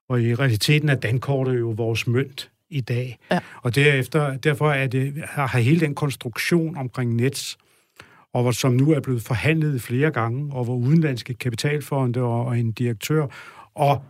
Og 0.09 0.22
i 0.22 0.35
realiteten 0.35 0.89
er 0.89 0.95
Dankortet 0.95 1.59
jo 1.59 1.74
vores 1.76 2.07
mønt 2.07 2.51
i 2.70 2.81
dag. 2.81 3.18
Ja. 3.31 3.41
Og 3.62 3.74
derefter, 3.74 4.37
derfor 4.37 4.70
er 4.70 4.87
det, 4.87 5.24
har 5.26 5.59
hele 5.59 5.81
den 5.81 5.95
konstruktion 5.95 6.76
omkring 6.76 7.14
Nets 7.14 7.59
og 8.35 8.43
hvor, 8.43 8.51
som 8.51 8.72
nu 8.72 8.93
er 8.93 9.01
blevet 9.01 9.22
forhandlet 9.22 9.83
flere 9.83 10.11
gange, 10.11 10.55
og 10.55 10.64
hvor 10.64 10.76
udenlandske 10.76 11.35
kapitalfonde 11.35 12.22
og, 12.22 12.47
og 12.47 12.59
en 12.59 12.72
direktør 12.72 13.26
og 13.74 14.03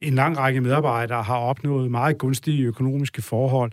en 0.00 0.14
lang 0.14 0.38
række 0.38 0.60
medarbejdere 0.60 1.22
har 1.22 1.36
opnået 1.36 1.90
meget 1.90 2.18
gunstige 2.18 2.64
økonomiske 2.64 3.22
forhold. 3.22 3.72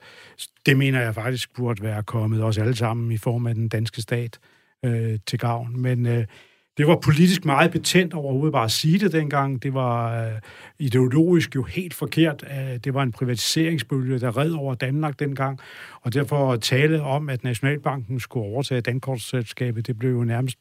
Det 0.66 0.78
mener 0.78 1.02
jeg 1.02 1.16
faktisk 1.16 1.56
burde 1.56 1.84
være 1.84 2.04
kommet 2.04 2.44
os 2.44 2.58
alle 2.58 2.76
sammen 2.76 3.12
i 3.12 3.18
form 3.18 3.48
af 3.48 3.56
den 3.56 3.70
danske 3.70 4.02
stat 4.02 4.40
øh, 4.86 5.20
til 5.28 5.40
gavn. 5.40 5.82
Men 5.82 6.06
øh, 6.06 6.26
det 6.82 6.88
var 6.88 6.96
politisk 6.96 7.46
meget 7.46 7.72
betændt 7.72 8.14
overhovedet 8.14 8.52
bare 8.52 8.64
at 8.64 8.72
sige 8.72 9.00
det 9.00 9.12
dengang. 9.12 9.64
Det 9.64 9.74
var 9.74 10.26
øh, 10.26 10.32
ideologisk 10.80 11.56
jo 11.56 11.64
helt 11.64 11.94
forkert. 11.94 12.44
Øh, 12.52 12.78
det 12.78 12.94
var 12.94 13.04
en 13.04 13.12
privatiseringsbølge, 13.12 14.20
der 14.20 14.38
red 14.38 14.52
over 14.52 14.76
Danmark 14.76 15.20
dengang. 15.20 15.60
Og 16.02 16.14
derfor 16.14 16.54
at 16.54 16.62
tale 16.62 17.02
om, 17.02 17.30
at 17.30 17.44
Nationalbanken 17.44 18.20
skulle 18.20 18.46
overtage 18.46 18.82
Dankortselskabet, 18.82 19.88
det 19.88 20.00
blev 20.00 20.12
jo 20.12 20.24
nærmest 20.24 20.58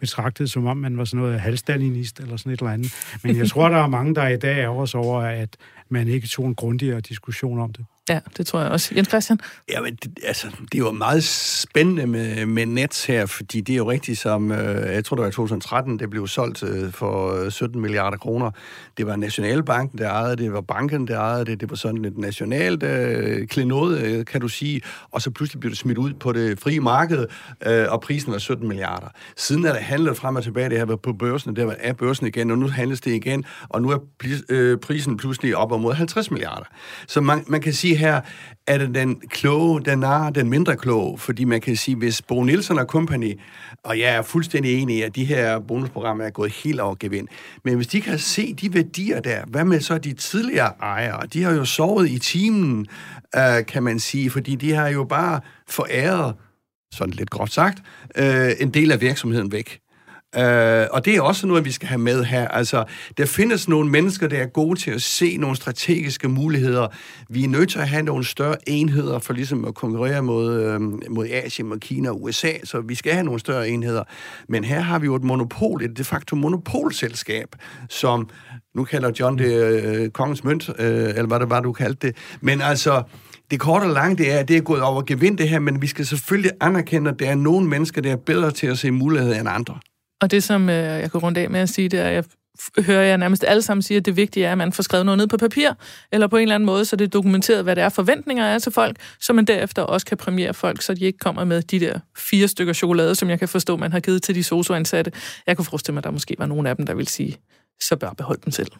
betragtet 0.00 0.50
som 0.50 0.66
om, 0.66 0.76
man 0.76 0.98
var 0.98 1.04
sådan 1.04 1.20
noget 1.20 1.40
halvstalinist 1.40 2.20
eller 2.20 2.36
sådan 2.36 2.52
et 2.52 2.60
eller 2.60 2.72
andet. 2.72 3.18
Men 3.22 3.36
jeg 3.36 3.48
tror, 3.48 3.68
der 3.68 3.76
er 3.76 3.88
mange, 3.88 4.14
der 4.14 4.28
i 4.28 4.36
dag 4.36 4.60
er 4.60 4.68
også 4.68 4.98
over, 4.98 5.20
at 5.20 5.56
man 5.88 6.08
ikke 6.08 6.26
tog 6.26 6.46
en 6.46 6.54
grundigere 6.54 7.00
diskussion 7.00 7.60
om 7.60 7.72
det. 7.72 7.84
Ja, 8.08 8.20
det 8.36 8.46
tror 8.46 8.60
jeg 8.60 8.70
også. 8.70 8.94
Jens 8.96 9.08
Christian? 9.08 9.38
Ja, 9.68 9.80
men 9.80 9.94
det, 9.94 10.18
altså, 10.24 10.46
det 10.72 10.74
er 10.74 10.78
jo 10.78 10.90
meget 10.90 11.24
spændende 11.24 12.06
med, 12.06 12.46
med 12.46 12.66
Nets 12.66 13.04
her, 13.04 13.26
fordi 13.26 13.60
det 13.60 13.72
er 13.72 13.76
jo 13.76 13.90
rigtigt 13.90 14.18
som, 14.18 14.52
øh, 14.52 14.94
jeg 14.94 15.04
tror 15.04 15.14
det 15.14 15.22
var 15.22 15.28
i 15.28 15.32
2013, 15.32 15.98
det 15.98 16.10
blev 16.10 16.26
solgt 16.26 16.62
øh, 16.62 16.92
for 16.92 17.44
øh, 17.44 17.50
17 17.50 17.80
milliarder 17.80 18.16
kroner. 18.16 18.50
Det 18.96 19.06
var 19.06 19.16
Nationalbanken, 19.16 19.98
der 19.98 20.10
ejede 20.10 20.30
det, 20.30 20.38
det 20.38 20.52
var 20.52 20.60
banken, 20.60 21.08
der 21.08 21.18
ejede 21.18 21.44
det, 21.44 21.60
det 21.60 21.70
var 21.70 21.76
sådan 21.76 22.04
et 22.04 22.18
nationalt 22.18 22.82
øh, 22.82 23.46
klenod, 23.46 23.98
øh, 23.98 24.24
kan 24.24 24.40
du 24.40 24.48
sige, 24.48 24.80
og 25.10 25.22
så 25.22 25.30
pludselig 25.30 25.60
blev 25.60 25.70
det 25.70 25.78
smidt 25.78 25.98
ud 25.98 26.12
på 26.12 26.32
det 26.32 26.60
frie 26.60 26.80
marked, 26.80 27.26
øh, 27.66 27.86
og 27.88 28.00
prisen 28.00 28.32
var 28.32 28.38
17 28.38 28.68
milliarder. 28.68 29.08
Siden 29.36 29.66
er 29.66 29.72
det 29.72 29.82
handlet 29.82 30.16
frem 30.16 30.36
og 30.36 30.42
tilbage, 30.42 30.68
det 30.68 30.78
her 30.78 30.96
på 30.96 31.12
børsen, 31.12 31.56
der 31.56 31.74
er 31.78 31.92
børsen 31.92 32.26
igen, 32.26 32.50
og 32.50 32.58
nu 32.58 32.68
handles 32.68 33.00
det 33.00 33.10
igen, 33.14 33.44
og 33.68 33.82
nu 33.82 33.90
er 33.90 33.98
øh, 34.48 34.78
prisen 34.78 35.16
pludselig 35.16 35.56
op 35.56 35.80
mod 35.80 35.94
50 35.94 36.30
milliarder. 36.30 36.64
Så 37.06 37.20
man, 37.20 37.44
man 37.46 37.60
kan 37.60 37.72
sige, 37.72 37.95
her, 37.98 38.20
er 38.66 38.78
det 38.78 38.94
den 38.94 39.20
kloge, 39.20 39.80
den 39.84 40.02
er 40.02 40.30
den 40.30 40.50
mindre 40.50 40.76
kloge, 40.76 41.18
fordi 41.18 41.44
man 41.44 41.60
kan 41.60 41.76
sige, 41.76 41.96
hvis 41.96 42.22
Bo 42.22 42.42
Nielsen 42.42 42.78
og 42.78 42.84
company, 42.84 43.38
og 43.84 43.98
jeg 43.98 44.14
er 44.14 44.22
fuldstændig 44.22 44.82
enig 44.82 44.96
i, 44.96 45.02
at 45.02 45.16
de 45.16 45.24
her 45.24 45.58
bonusprogrammer 45.58 46.24
er 46.24 46.30
gået 46.30 46.52
helt 46.52 46.80
over 46.80 46.94
gevind, 47.00 47.28
men 47.64 47.74
hvis 47.76 47.86
de 47.86 48.00
kan 48.00 48.18
se 48.18 48.54
de 48.54 48.74
værdier 48.74 49.20
der, 49.20 49.44
hvad 49.46 49.64
med 49.64 49.80
så 49.80 49.98
de 49.98 50.12
tidligere 50.12 50.72
ejere? 50.80 51.26
De 51.26 51.42
har 51.42 51.52
jo 51.52 51.64
sovet 51.64 52.10
i 52.10 52.18
timen, 52.18 52.86
øh, 53.36 53.66
kan 53.66 53.82
man 53.82 54.00
sige, 54.00 54.30
fordi 54.30 54.54
de 54.54 54.72
har 54.72 54.88
jo 54.88 55.04
bare 55.04 55.40
foræret, 55.68 56.34
sådan 56.92 57.14
lidt 57.14 57.30
groft 57.30 57.52
sagt, 57.52 57.78
øh, 58.16 58.50
en 58.60 58.70
del 58.70 58.92
af 58.92 59.00
virksomheden 59.00 59.52
væk. 59.52 59.80
Øh, 60.34 60.86
og 60.90 61.04
det 61.04 61.16
er 61.16 61.20
også 61.20 61.46
noget, 61.46 61.64
vi 61.64 61.70
skal 61.70 61.88
have 61.88 61.98
med 61.98 62.24
her. 62.24 62.48
Altså, 62.48 62.84
der 63.16 63.26
findes 63.26 63.68
nogle 63.68 63.90
mennesker, 63.90 64.28
der 64.28 64.38
er 64.38 64.46
gode 64.46 64.80
til 64.80 64.90
at 64.90 65.02
se 65.02 65.36
nogle 65.36 65.56
strategiske 65.56 66.28
muligheder. 66.28 66.88
Vi 67.28 67.44
er 67.44 67.48
nødt 67.48 67.70
til 67.70 67.78
at 67.78 67.88
have 67.88 68.02
nogle 68.02 68.24
større 68.24 68.56
enheder 68.68 69.18
for 69.18 69.32
ligesom 69.32 69.64
at 69.64 69.74
konkurrere 69.74 70.22
mod, 70.22 70.62
øh, 70.62 70.80
mod 71.10 71.26
Asien, 71.30 71.68
mod 71.68 71.78
Kina 71.78 72.10
og 72.10 72.22
USA, 72.22 72.52
så 72.64 72.80
vi 72.80 72.94
skal 72.94 73.12
have 73.12 73.24
nogle 73.24 73.40
større 73.40 73.68
enheder. 73.68 74.02
Men 74.48 74.64
her 74.64 74.80
har 74.80 74.98
vi 74.98 75.04
jo 75.06 75.14
et 75.14 75.24
monopol, 75.24 75.82
et 75.82 75.98
de 75.98 76.04
facto 76.04 76.36
monopolselskab, 76.36 77.48
som 77.88 78.28
nu 78.74 78.84
kalder 78.84 79.12
John 79.20 79.38
det 79.38 79.64
øh, 79.64 80.10
kongens 80.10 80.44
mønt, 80.44 80.68
øh, 80.78 81.08
eller 81.08 81.26
hvad 81.26 81.40
det 81.40 81.50
var, 81.50 81.60
du 81.60 81.72
kaldte 81.72 82.06
det. 82.06 82.16
Men 82.40 82.60
altså, 82.60 83.02
det 83.50 83.60
korte 83.60 83.84
og 83.84 83.90
lange, 83.90 84.16
det 84.16 84.32
er, 84.32 84.38
at 84.38 84.48
det 84.48 84.56
er 84.56 84.60
gået 84.60 84.82
over 84.82 85.02
gevind 85.02 85.38
det 85.38 85.48
her, 85.48 85.58
men 85.58 85.82
vi 85.82 85.86
skal 85.86 86.06
selvfølgelig 86.06 86.50
anerkende, 86.60 87.10
at 87.10 87.18
der 87.18 87.30
er 87.30 87.34
nogle 87.34 87.68
mennesker, 87.68 88.02
der 88.02 88.12
er 88.12 88.16
bedre 88.16 88.50
til 88.50 88.66
at 88.66 88.78
se 88.78 88.90
muligheder 88.90 89.40
end 89.40 89.48
andre. 89.48 89.78
Og 90.20 90.30
det, 90.30 90.42
som 90.42 90.68
øh, 90.68 90.74
jeg 90.74 91.10
kan 91.10 91.20
runde 91.20 91.40
af 91.40 91.50
med 91.50 91.60
at 91.60 91.68
sige, 91.68 91.88
det 91.88 92.00
er, 92.00 92.08
at 92.08 92.14
jeg 92.14 92.24
hører 92.84 93.02
jeg 93.02 93.18
nærmest 93.18 93.44
alle 93.44 93.62
sammen 93.62 93.82
sige, 93.82 93.96
at 93.96 94.04
det 94.04 94.16
vigtige 94.16 94.46
er, 94.46 94.52
at 94.52 94.58
man 94.58 94.72
får 94.72 94.82
skrevet 94.82 95.06
noget 95.06 95.18
ned 95.18 95.26
på 95.26 95.36
papir, 95.36 95.70
eller 96.12 96.26
på 96.26 96.36
en 96.36 96.42
eller 96.42 96.54
anden 96.54 96.66
måde, 96.66 96.84
så 96.84 96.96
det 96.96 97.04
er 97.04 97.08
dokumenteret, 97.08 97.64
hvad 97.64 97.76
det 97.76 97.84
er 97.84 97.88
forventninger 97.88 98.44
er 98.44 98.58
til 98.58 98.72
folk, 98.72 98.96
så 99.20 99.32
man 99.32 99.44
derefter 99.44 99.82
også 99.82 100.06
kan 100.06 100.16
premiere 100.16 100.54
folk, 100.54 100.82
så 100.82 100.94
de 100.94 101.04
ikke 101.04 101.18
kommer 101.18 101.44
med 101.44 101.62
de 101.62 101.80
der 101.80 101.98
fire 102.18 102.48
stykker 102.48 102.72
chokolade, 102.72 103.14
som 103.14 103.30
jeg 103.30 103.38
kan 103.38 103.48
forstå, 103.48 103.76
man 103.76 103.92
har 103.92 104.00
givet 104.00 104.22
til 104.22 104.34
de 104.34 104.42
socioansatte. 104.42 105.12
Jeg 105.46 105.56
kunne 105.56 105.64
forestille 105.64 105.94
mig, 105.94 106.00
at 106.00 106.04
der 106.04 106.10
måske 106.10 106.36
var 106.38 106.46
nogen 106.46 106.66
af 106.66 106.76
dem, 106.76 106.86
der 106.86 106.94
vil 106.94 107.08
sige, 107.08 107.36
så 107.80 107.96
bør 107.96 108.10
beholde 108.10 108.40
dem 108.44 108.52
selv. 108.52 108.70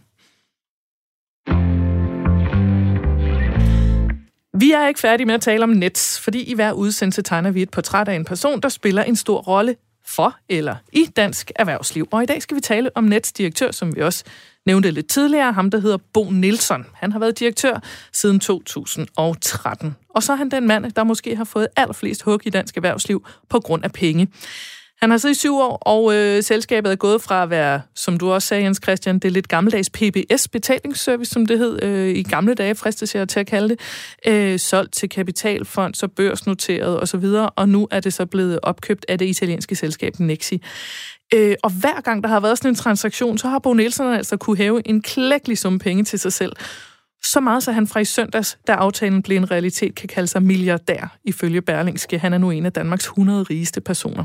Vi 4.60 4.72
er 4.72 4.88
ikke 4.88 5.00
færdige 5.00 5.26
med 5.26 5.34
at 5.34 5.40
tale 5.40 5.64
om 5.64 5.68
Nets, 5.70 6.20
fordi 6.20 6.42
i 6.42 6.54
hver 6.54 6.72
udsendelse 6.72 7.22
tegner 7.22 7.50
vi 7.50 7.62
et 7.62 7.70
portræt 7.70 8.08
af 8.08 8.14
en 8.14 8.24
person, 8.24 8.60
der 8.60 8.68
spiller 8.68 9.02
en 9.02 9.16
stor 9.16 9.40
rolle 9.40 9.76
for 10.08 10.36
eller 10.48 10.76
i 10.92 11.04
dansk 11.16 11.52
erhvervsliv. 11.56 12.08
Og 12.10 12.22
i 12.22 12.26
dag 12.26 12.42
skal 12.42 12.54
vi 12.54 12.60
tale 12.60 12.90
om 12.94 13.04
Nets 13.04 13.32
direktør, 13.32 13.70
som 13.70 13.96
vi 13.96 14.00
også 14.00 14.24
nævnte 14.66 14.90
lidt 14.90 15.08
tidligere, 15.08 15.52
ham 15.52 15.70
der 15.70 15.78
hedder 15.78 15.96
Bo 16.12 16.30
Nielsen. 16.30 16.86
Han 16.94 17.12
har 17.12 17.18
været 17.18 17.38
direktør 17.38 17.80
siden 18.12 18.40
2013. 18.40 19.96
Og 20.08 20.22
så 20.22 20.32
er 20.32 20.36
han 20.36 20.50
den 20.50 20.66
mand, 20.66 20.92
der 20.92 21.04
måske 21.04 21.36
har 21.36 21.44
fået 21.44 21.68
allerflest 21.76 22.22
hug 22.22 22.46
i 22.46 22.50
dansk 22.50 22.76
erhvervsliv 22.76 23.26
på 23.48 23.60
grund 23.60 23.84
af 23.84 23.92
penge. 23.92 24.28
Han 25.00 25.10
har 25.10 25.18
siddet 25.18 25.36
i 25.36 25.38
syv 25.38 25.56
år, 25.56 25.76
og 25.76 26.14
øh, 26.14 26.42
selskabet 26.42 26.92
er 26.92 26.96
gået 26.96 27.22
fra 27.22 27.42
at 27.42 27.50
være, 27.50 27.80
som 27.94 28.18
du 28.18 28.32
også 28.32 28.48
sagde, 28.48 28.62
Jens 28.64 28.80
Christian, 28.82 29.18
det 29.18 29.32
lidt 29.32 29.48
gammeldags 29.48 29.90
PBS, 29.90 30.48
betalingsservice, 30.48 31.32
som 31.32 31.46
det 31.46 31.58
hed 31.58 31.82
øh, 31.82 32.08
i 32.08 32.22
gamle 32.22 32.54
dage, 32.54 32.74
fristes 32.74 33.14
jeg 33.14 33.28
til 33.28 33.40
at 33.40 33.46
kalde 33.46 33.68
det, 33.68 33.80
øh, 34.26 34.58
solgt 34.58 34.92
til 34.92 35.08
kapitalfond, 35.08 35.94
så 35.94 36.08
børsnoteret 36.08 37.02
osv., 37.02 37.24
og, 37.24 37.52
og 37.56 37.68
nu 37.68 37.88
er 37.90 38.00
det 38.00 38.14
så 38.14 38.26
blevet 38.26 38.60
opkøbt 38.62 39.06
af 39.08 39.18
det 39.18 39.26
italienske 39.26 39.74
selskab 39.74 40.14
Nexi. 40.18 40.62
Øh, 41.34 41.54
og 41.62 41.70
hver 41.70 42.00
gang 42.00 42.22
der 42.22 42.28
har 42.28 42.40
været 42.40 42.58
sådan 42.58 42.70
en 42.70 42.74
transaktion, 42.74 43.38
så 43.38 43.48
har 43.48 43.58
Bo 43.58 43.72
Nielsen 43.72 44.06
altså 44.06 44.36
kunne 44.36 44.56
hæve 44.56 44.88
en 44.88 45.02
klækkelig 45.02 45.58
sum 45.58 45.78
penge 45.78 46.04
til 46.04 46.18
sig 46.18 46.32
selv. 46.32 46.52
Så 47.24 47.40
meget, 47.40 47.62
så 47.62 47.72
han 47.72 47.86
fra 47.86 48.00
i 48.00 48.04
søndags, 48.04 48.58
da 48.66 48.72
aftalen 48.72 49.22
blev 49.22 49.36
en 49.36 49.50
realitet, 49.50 49.94
kan 49.94 50.08
kalde 50.08 50.28
sig 50.28 50.42
milliardær, 50.42 51.16
ifølge 51.24 51.62
Berlingske. 51.62 52.18
Han 52.18 52.32
er 52.32 52.38
nu 52.38 52.50
en 52.50 52.66
af 52.66 52.72
Danmarks 52.72 53.04
100 53.04 53.42
rigeste 53.42 53.80
personer. 53.80 54.24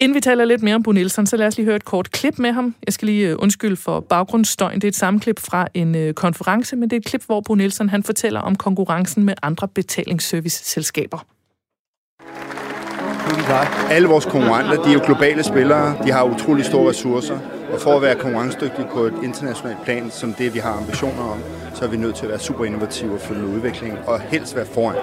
Inden 0.00 0.14
vi 0.14 0.20
taler 0.20 0.44
lidt 0.44 0.62
mere 0.62 0.74
om 0.74 0.82
Bo 0.82 0.92
Nielsen, 0.92 1.26
så 1.26 1.36
lad 1.36 1.46
os 1.46 1.56
lige 1.56 1.66
høre 1.66 1.76
et 1.76 1.84
kort 1.84 2.10
klip 2.10 2.38
med 2.38 2.52
ham. 2.52 2.74
Jeg 2.86 2.94
skal 2.94 3.06
lige 3.06 3.28
øh, 3.28 3.36
undskylde 3.38 3.76
for 3.76 4.00
baggrundsstøjen. 4.00 4.80
Det 4.80 4.84
er 4.84 4.88
et 4.88 4.96
sammenklip 4.96 5.40
fra 5.40 5.68
en 5.74 5.94
øh, 5.94 6.14
konference, 6.14 6.76
men 6.76 6.90
det 6.90 6.96
er 6.96 7.00
et 7.00 7.06
klip, 7.06 7.26
hvor 7.26 7.40
Bo 7.40 7.54
Nielsen 7.54 7.88
han 7.88 8.02
fortæller 8.02 8.40
om 8.40 8.56
konkurrencen 8.56 9.24
med 9.24 9.34
andre 9.42 9.68
betalingsservice-selskaber. 9.68 11.26
Alle 13.90 14.08
vores 14.08 14.24
konkurrenter, 14.24 14.82
de 14.82 14.88
er 14.88 14.92
jo 14.92 15.00
globale 15.04 15.42
spillere. 15.42 15.96
De 16.04 16.10
har 16.10 16.24
utrolig 16.24 16.64
store 16.64 16.88
ressourcer. 16.88 17.38
Og 17.72 17.80
for 17.80 17.96
at 17.96 18.02
være 18.02 18.14
konkurrencedygtige 18.14 18.86
på 18.92 19.00
et 19.00 19.14
internationalt 19.24 19.82
plan, 19.84 20.10
som 20.10 20.32
det 20.32 20.54
vi 20.54 20.58
har 20.58 20.72
ambitioner 20.72 21.22
om, 21.22 21.38
så 21.74 21.84
er 21.84 21.88
vi 21.88 21.96
nødt 21.96 22.16
til 22.16 22.24
at 22.24 22.30
være 22.30 22.38
super 22.38 22.64
innovative 22.64 23.12
og 23.12 23.20
følge 23.20 23.46
udviklingen, 23.46 23.98
og 24.06 24.20
helst 24.20 24.56
være 24.56 24.66
foran 24.66 24.96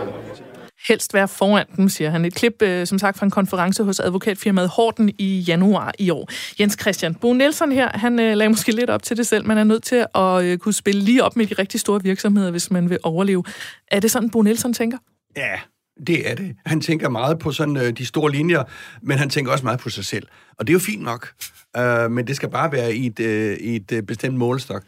helst 0.87 1.13
være 1.13 1.27
foran 1.27 1.65
dem, 1.77 1.89
siger 1.89 2.09
han. 2.09 2.25
Et 2.25 2.35
klip, 2.35 2.61
øh, 2.61 2.87
som 2.87 2.99
sagt, 2.99 3.17
fra 3.17 3.25
en 3.25 3.31
konference 3.31 3.83
hos 3.83 3.99
advokatfirmaet 3.99 4.69
Horten 4.69 5.11
i 5.17 5.39
januar 5.39 5.93
i 5.99 6.09
år. 6.09 6.29
Jens 6.59 6.77
Christian 6.81 7.15
Bo 7.15 7.33
Nielsen 7.33 7.71
her, 7.71 7.97
han 7.97 8.19
øh, 8.19 8.37
lagde 8.37 8.49
måske 8.49 8.71
lidt 8.71 8.89
op 8.89 9.03
til 9.03 9.17
det 9.17 9.27
selv, 9.27 9.45
men 9.45 9.57
er 9.57 9.63
nødt 9.63 9.83
til 9.83 10.05
at 10.15 10.43
øh, 10.43 10.57
kunne 10.57 10.73
spille 10.73 11.01
lige 11.01 11.23
op 11.23 11.35
med 11.35 11.45
de 11.45 11.53
rigtig 11.53 11.79
store 11.79 12.03
virksomheder, 12.03 12.51
hvis 12.51 12.71
man 12.71 12.89
vil 12.89 12.97
overleve. 13.03 13.43
Er 13.91 13.99
det 13.99 14.11
sådan, 14.11 14.29
Bo 14.29 14.41
Nielsen 14.41 14.73
tænker? 14.73 14.97
Ja, 15.37 15.59
det 16.07 16.31
er 16.31 16.35
det. 16.35 16.55
Han 16.65 16.81
tænker 16.81 17.09
meget 17.09 17.39
på 17.39 17.51
sådan 17.51 17.77
øh, 17.77 17.91
de 17.97 18.05
store 18.05 18.31
linjer, 18.31 18.63
men 19.01 19.17
han 19.17 19.29
tænker 19.29 19.51
også 19.51 19.63
meget 19.63 19.79
på 19.79 19.89
sig 19.89 20.05
selv. 20.05 20.27
Og 20.57 20.67
det 20.67 20.71
er 20.71 20.75
jo 20.75 20.79
fint 20.79 21.03
nok, 21.03 21.33
øh, 21.77 22.11
men 22.11 22.27
det 22.27 22.35
skal 22.35 22.49
bare 22.49 22.71
være 22.71 22.95
i 22.95 23.05
et, 23.05 23.19
øh, 23.19 23.57
i 23.57 23.75
et 23.75 23.91
øh, 23.91 24.03
bestemt 24.03 24.37
målestok. 24.37 24.83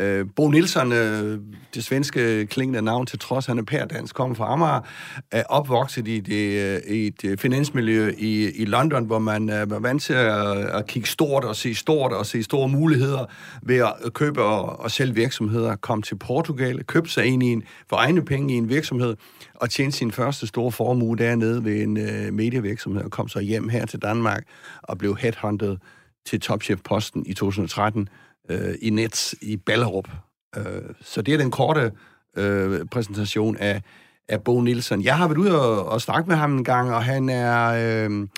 Øh, 0.00 0.26
Bo 0.36 0.50
Nielsen, 0.50 0.92
øh, 0.92 1.38
det 1.74 1.84
svenske 1.84 2.46
klingende 2.46 2.82
navn 2.82 3.06
til 3.06 3.18
trods, 3.18 3.46
han 3.46 3.58
er 3.58 3.62
pærdansk, 3.62 4.14
kommer 4.14 4.34
fra 4.34 4.52
Amager, 4.52 4.80
er 5.30 5.42
opvokset 5.48 6.08
i, 6.08 6.20
det, 6.20 6.74
øh, 6.76 6.94
i 6.94 7.06
et 7.06 7.24
øh, 7.24 7.38
finansmiljø 7.38 8.14
i, 8.18 8.50
i 8.50 8.64
London, 8.64 9.04
hvor 9.04 9.18
man 9.18 9.50
øh, 9.50 9.70
var 9.70 9.78
vant 9.78 10.02
til 10.02 10.12
at, 10.12 10.56
at 10.56 10.86
kigge 10.86 11.08
stort 11.08 11.44
og 11.44 11.56
se 11.56 11.74
stort 11.74 12.12
og 12.12 12.26
se 12.26 12.42
store 12.42 12.68
muligheder 12.68 13.26
ved 13.62 13.76
at 13.76 13.92
øh, 14.04 14.10
købe 14.10 14.42
og, 14.42 14.80
og 14.80 14.90
sælge 14.90 15.14
virksomheder. 15.14 15.76
Kom 15.76 16.02
til 16.02 16.14
Portugal, 16.14 16.84
købte 16.84 17.10
sig 17.10 17.24
ind 17.24 17.42
i 17.42 17.46
en, 17.46 17.62
for 17.88 17.96
egne 17.96 18.24
penge 18.24 18.54
i 18.54 18.56
en 18.56 18.68
virksomhed, 18.68 19.16
og 19.54 19.70
tjente 19.70 19.96
sin 19.96 20.12
første 20.12 20.46
store 20.46 20.72
formue 20.72 21.16
dernede 21.16 21.64
ved 21.64 21.82
en 21.82 21.96
øh, 21.96 22.32
medievirksomhed, 22.32 23.02
og 23.04 23.10
kom 23.10 23.28
så 23.28 23.40
hjem 23.40 23.68
her 23.68 23.86
til 23.86 24.02
Danmark 24.02 24.42
og 24.82 24.98
blev 24.98 25.07
headhunted 25.14 25.76
til 26.26 26.40
topchef-posten 26.40 27.24
i 27.26 27.34
2013 27.34 28.08
øh, 28.50 28.74
i 28.82 28.90
Nets 28.90 29.34
i 29.42 29.56
Ballerup. 29.56 30.08
Øh, 30.56 30.64
så 31.00 31.22
det 31.22 31.34
er 31.34 31.38
den 31.38 31.50
korte 31.50 31.92
øh, 32.36 32.86
præsentation 32.86 33.56
af, 33.56 33.82
af 34.28 34.42
Bo 34.44 34.60
Nielsen. 34.60 35.04
Jeg 35.04 35.16
har 35.16 35.28
været 35.28 35.38
ude 35.38 35.60
og, 35.60 35.88
og 35.88 36.00
snakke 36.00 36.28
med 36.28 36.36
ham 36.36 36.56
en 36.56 36.64
gang, 36.64 36.94
og 36.94 37.04
han 37.04 37.28
er... 37.28 38.06
Øh, 38.08 38.28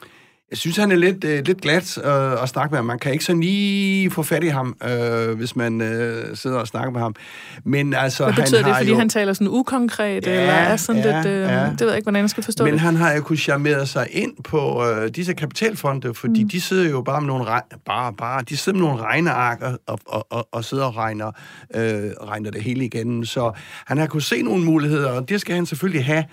jeg 0.50 0.58
synes, 0.58 0.76
han 0.76 0.92
er 0.92 0.96
lidt, 0.96 1.24
øh, 1.24 1.44
lidt 1.46 1.60
glat 1.60 1.98
øh, 2.04 2.42
at 2.42 2.48
snakke 2.48 2.72
med 2.72 2.78
ham. 2.78 2.84
Man 2.84 2.98
kan 2.98 3.12
ikke 3.12 3.24
så 3.24 3.34
lige 3.34 4.10
få 4.10 4.22
fat 4.22 4.44
i 4.44 4.46
ham, 4.46 4.76
øh, 4.84 5.36
hvis 5.36 5.56
man 5.56 5.80
øh, 5.80 6.36
sidder 6.36 6.58
og 6.58 6.66
snakker 6.66 6.90
med 6.90 7.00
ham. 7.00 7.14
Men 7.64 7.94
altså, 7.94 8.24
Hvad 8.24 8.34
betyder 8.34 8.62
han 8.62 8.68
det, 8.68 8.76
fordi 8.76 8.90
jo... 8.90 8.98
han 8.98 9.08
taler 9.08 9.32
sådan 9.32 9.48
ukonkret, 9.48 10.26
ja, 10.26 10.40
eller 10.40 10.52
er 10.52 10.76
sådan 10.76 11.02
ja, 11.02 11.16
lidt... 11.16 11.26
Øh, 11.26 11.40
ja. 11.42 11.64
Det 11.70 11.80
ved 11.80 11.88
jeg 11.88 11.96
ikke, 11.96 12.04
hvordan 12.04 12.20
jeg 12.22 12.30
skal 12.30 12.42
forstå 12.42 12.64
Men 12.64 12.72
det. 12.72 12.80
han 12.80 12.96
har 12.96 13.12
jo 13.12 13.22
kunnet 13.22 13.40
charmere 13.40 13.86
sig 13.86 14.06
ind 14.10 14.32
på 14.44 14.86
øh, 14.86 15.08
disse 15.08 15.32
kapitalfonde, 15.32 16.14
fordi 16.14 16.42
mm. 16.42 16.48
de 16.48 16.60
sidder 16.60 16.90
jo 16.90 17.02
bare 17.02 17.20
med 17.20 17.28
nogle 17.28 17.44
re- 17.44 17.78
bare, 17.86 18.12
bare, 18.12 18.42
de 18.48 18.56
sidder 18.56 18.78
med 18.78 18.86
nogle 18.88 19.02
regneark 19.02 19.62
og, 19.86 20.00
og, 20.06 20.26
og, 20.30 20.48
og 20.52 20.64
sidder 20.64 20.84
og 20.84 20.96
regner, 20.96 21.32
øh, 21.74 22.10
regner 22.28 22.50
det 22.50 22.62
hele 22.62 22.84
igennem. 22.84 23.24
Så 23.24 23.52
han 23.86 23.98
har 23.98 24.06
kunnet 24.06 24.24
se 24.24 24.42
nogle 24.42 24.64
muligheder, 24.64 25.10
og 25.10 25.28
det 25.28 25.40
skal 25.40 25.54
han 25.54 25.66
selvfølgelig 25.66 26.04
have. 26.04 26.24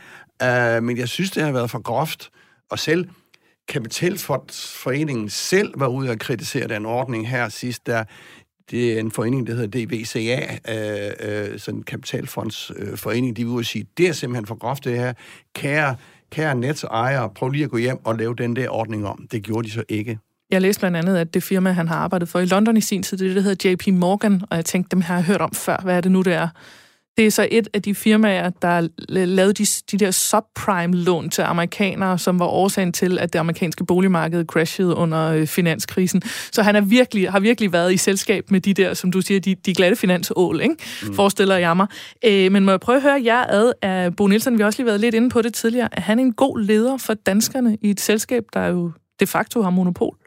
Øh, 0.43 0.83
men 0.83 0.97
jeg 0.97 1.07
synes, 1.07 1.31
det 1.31 1.43
har 1.43 1.51
været 1.51 1.71
for 1.71 1.81
groft. 1.81 2.29
Og 2.69 2.79
selv 2.79 3.05
Kapitalfondsforeningen 3.67 5.29
selv 5.29 5.79
var 5.79 5.87
ude 5.87 6.09
og 6.09 6.19
kritisere 6.19 6.67
den 6.67 6.85
ordning 6.85 7.29
her 7.29 7.49
sidst, 7.49 7.87
der 7.87 8.03
det 8.71 8.93
er 8.93 8.99
en 8.99 9.11
forening, 9.11 9.47
der 9.47 9.53
hedder 9.53 9.85
DVCA, 9.85 10.39
øh, 10.69 11.51
øh, 11.51 11.59
sådan 11.59 11.79
en 11.79 11.83
kapitalfondsforening, 11.83 13.31
øh, 13.31 13.37
de 13.37 13.43
vil 13.43 13.51
ude 13.51 13.61
og 13.61 13.65
sige, 13.65 13.85
det 13.97 14.07
er 14.07 14.13
simpelthen 14.13 14.45
for 14.45 14.55
groft 14.55 14.83
det 14.83 14.97
her. 14.97 15.13
Kære, 15.55 15.95
kære 16.31 16.55
netsejere, 16.55 17.29
prøv 17.29 17.49
lige 17.49 17.63
at 17.63 17.69
gå 17.69 17.77
hjem 17.77 18.05
og 18.05 18.15
lave 18.15 18.35
den 18.35 18.55
der 18.55 18.69
ordning 18.69 19.07
om. 19.07 19.27
Det 19.31 19.43
gjorde 19.43 19.67
de 19.67 19.71
så 19.71 19.83
ikke. 19.89 20.19
Jeg 20.51 20.61
læste 20.61 20.79
blandt 20.79 20.97
andet, 20.97 21.17
at 21.17 21.33
det 21.33 21.43
firma, 21.43 21.71
han 21.71 21.87
har 21.87 21.95
arbejdet 21.95 22.29
for 22.29 22.39
i 22.39 22.45
London 22.45 22.77
i 22.77 22.81
sin 22.81 23.03
tid, 23.03 23.17
det 23.17 23.25
er 23.25 23.29
det, 23.29 23.35
der 23.35 23.41
hedder 23.41 23.71
JP 23.71 23.87
Morgan, 23.87 24.41
og 24.49 24.55
jeg 24.55 24.65
tænkte, 24.65 24.89
dem 24.91 25.01
har 25.01 25.15
jeg 25.15 25.23
hørt 25.23 25.41
om 25.41 25.53
før. 25.53 25.77
Hvad 25.83 25.97
er 25.97 26.01
det 26.01 26.11
nu, 26.11 26.21
det 26.21 26.33
er? 26.33 26.47
Det 27.17 27.25
er 27.25 27.31
så 27.31 27.47
et 27.51 27.67
af 27.73 27.81
de 27.81 27.95
firmaer, 27.95 28.49
der 28.49 28.87
lavede 29.09 29.53
de, 29.53 29.65
de 29.91 29.97
der 30.05 30.11
subprime-lån 30.11 31.29
til 31.29 31.41
amerikanere, 31.41 32.17
som 32.17 32.39
var 32.39 32.45
årsagen 32.45 32.93
til, 32.93 33.19
at 33.19 33.33
det 33.33 33.39
amerikanske 33.39 33.85
boligmarked 33.85 34.45
crashede 34.45 34.95
under 34.95 35.31
øh, 35.31 35.47
finanskrisen. 35.47 36.21
Så 36.51 36.63
han 36.63 36.75
er 36.75 36.81
virkelig, 36.81 37.31
har 37.31 37.39
virkelig 37.39 37.73
været 37.73 37.93
i 37.93 37.97
selskab 37.97 38.51
med 38.51 38.61
de 38.61 38.73
der, 38.73 38.93
som 38.93 39.11
du 39.11 39.21
siger, 39.21 39.39
de, 39.39 39.55
de 39.55 39.73
glatte 39.73 39.95
finansål, 39.95 40.61
ikke? 40.61 40.75
Mm. 41.03 41.13
forestiller 41.13 41.57
jeg 41.57 41.77
mig. 41.77 41.87
Øh, 42.25 42.51
men 42.51 42.65
må 42.65 42.71
jeg 42.71 42.79
prøve 42.79 42.95
at 42.95 43.01
høre 43.01 43.21
jer 43.25 43.45
ad 43.49 43.71
af 43.81 44.15
Bo 44.15 44.27
Nielsen, 44.27 44.57
vi 44.57 44.61
har 44.61 44.65
også 44.65 44.79
lige 44.79 44.87
været 44.87 44.99
lidt 44.99 45.15
inde 45.15 45.29
på 45.29 45.41
det 45.41 45.53
tidligere. 45.53 45.89
Er 45.91 46.01
han 46.01 46.19
en 46.19 46.33
god 46.33 46.59
leder 46.59 46.97
for 46.97 47.13
danskerne 47.13 47.77
i 47.81 47.89
et 47.89 47.99
selskab, 47.99 48.43
der 48.53 48.67
jo 48.67 48.91
de 49.19 49.27
facto 49.27 49.61
har 49.61 49.69
monopol? 49.69 50.17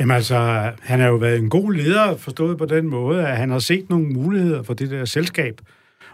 Jamen 0.00 0.16
altså, 0.16 0.36
han 0.80 1.00
har 1.00 1.08
jo 1.08 1.16
været 1.16 1.38
en 1.38 1.50
god 1.50 1.72
leder, 1.72 2.16
forstået 2.16 2.58
på 2.58 2.64
den 2.64 2.86
måde, 2.86 3.26
at 3.26 3.36
han 3.36 3.50
har 3.50 3.58
set 3.58 3.90
nogle 3.90 4.06
muligheder 4.06 4.62
for 4.62 4.74
det 4.74 4.90
der 4.90 5.04
selskab. 5.04 5.60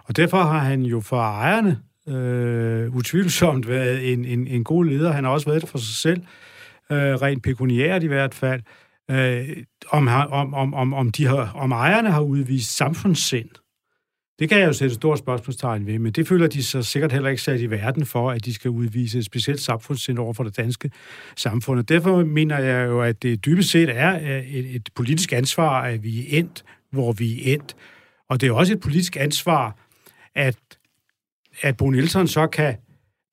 Og 0.04 0.16
derfor 0.16 0.42
har 0.42 0.58
han 0.58 0.82
jo 0.82 1.00
for 1.00 1.20
ejerne 1.20 1.78
øh, 2.08 2.96
utvivlsomt 2.96 3.68
været 3.68 4.12
en, 4.12 4.24
en, 4.24 4.46
en 4.46 4.64
god 4.64 4.84
leder. 4.84 5.12
Han 5.12 5.24
har 5.24 5.30
også 5.30 5.46
været 5.46 5.62
det 5.62 5.70
for 5.70 5.78
sig 5.78 5.96
selv, 5.96 6.20
øh, 6.90 7.14
rent 7.14 7.42
pekuniært 7.42 8.02
i 8.02 8.06
hvert 8.06 8.34
fald. 8.34 8.62
Øh, 9.10 9.48
om, 9.90 10.08
om, 10.08 10.54
om, 10.54 10.74
om, 10.74 10.94
om, 10.94 11.10
de 11.10 11.26
har, 11.26 11.52
om 11.54 11.72
ejerne 11.72 12.10
har 12.10 12.20
udvist 12.20 12.76
samfundssind. 12.76 13.48
Det 14.38 14.48
kan 14.48 14.58
jeg 14.58 14.66
jo 14.66 14.72
sætte 14.72 14.94
stort 14.94 15.18
spørgsmålstegn 15.18 15.86
ved, 15.86 15.98
men 15.98 16.12
det 16.12 16.28
føler 16.28 16.46
de 16.46 16.62
sig 16.62 16.84
sikkert 16.84 17.12
heller 17.12 17.30
ikke 17.30 17.42
sat 17.42 17.60
i 17.60 17.70
verden 17.70 18.06
for, 18.06 18.30
at 18.30 18.44
de 18.44 18.54
skal 18.54 18.70
udvise 18.70 19.18
et 19.18 19.24
specielt 19.24 19.60
samfundssind 19.60 20.18
over 20.18 20.32
for 20.32 20.44
det 20.44 20.56
danske 20.56 20.90
samfund. 21.36 21.78
Og 21.78 21.88
derfor 21.88 22.24
mener 22.24 22.58
jeg 22.58 22.86
jo, 22.86 23.02
at 23.02 23.22
det 23.22 23.44
dybest 23.44 23.70
set 23.70 23.88
er 23.96 24.14
øh, 24.16 24.54
et, 24.54 24.74
et 24.74 24.88
politisk 24.94 25.32
ansvar, 25.32 25.82
at 25.82 26.02
vi 26.02 26.18
er 26.20 26.38
endt, 26.38 26.64
hvor 26.90 27.12
vi 27.12 27.50
er 27.50 27.54
endt. 27.54 27.76
Og 28.28 28.40
det 28.40 28.48
er 28.48 28.52
også 28.52 28.72
et 28.72 28.80
politisk 28.80 29.16
ansvar, 29.16 29.76
at, 30.34 30.58
at 31.62 31.76
Bo 31.76 31.90
Nielsen 31.90 32.28
så 32.28 32.46
kan 32.46 32.76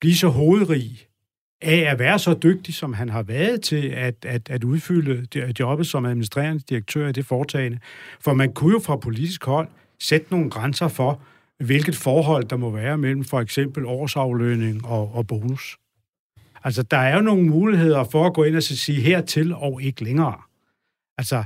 blive 0.00 0.14
så 0.14 0.28
hovedrig 0.28 1.06
af 1.62 1.92
at 1.92 1.98
være 1.98 2.18
så 2.18 2.34
dygtig, 2.42 2.74
som 2.74 2.92
han 2.92 3.08
har 3.08 3.22
været 3.22 3.62
til 3.62 3.88
at, 3.88 4.14
at, 4.22 4.50
at 4.50 4.64
udfylde 4.64 5.26
jobbet 5.60 5.86
som 5.86 6.04
administrerende 6.04 6.62
direktør 6.68 7.08
i 7.08 7.12
det 7.12 7.26
foretagende. 7.26 7.78
For 8.20 8.34
man 8.34 8.52
kunne 8.52 8.72
jo 8.72 8.78
fra 8.78 8.96
politisk 8.96 9.44
hold 9.44 9.68
sætte 10.00 10.26
nogle 10.30 10.50
grænser 10.50 10.88
for, 10.88 11.20
hvilket 11.58 11.96
forhold 11.96 12.44
der 12.44 12.56
må 12.56 12.70
være 12.70 12.98
mellem 12.98 13.24
for 13.24 13.40
eksempel 13.40 13.84
årsaflønning 13.84 14.84
og, 14.84 15.14
og 15.14 15.26
bonus. 15.26 15.76
Altså, 16.64 16.82
der 16.82 16.96
er 16.96 17.16
jo 17.16 17.22
nogle 17.22 17.48
muligheder 17.48 18.04
for 18.04 18.26
at 18.26 18.34
gå 18.34 18.44
ind 18.44 18.56
og 18.56 18.62
sige 18.62 19.00
hertil 19.00 19.54
og 19.54 19.82
ikke 19.82 20.04
længere. 20.04 20.40
Altså, 21.18 21.44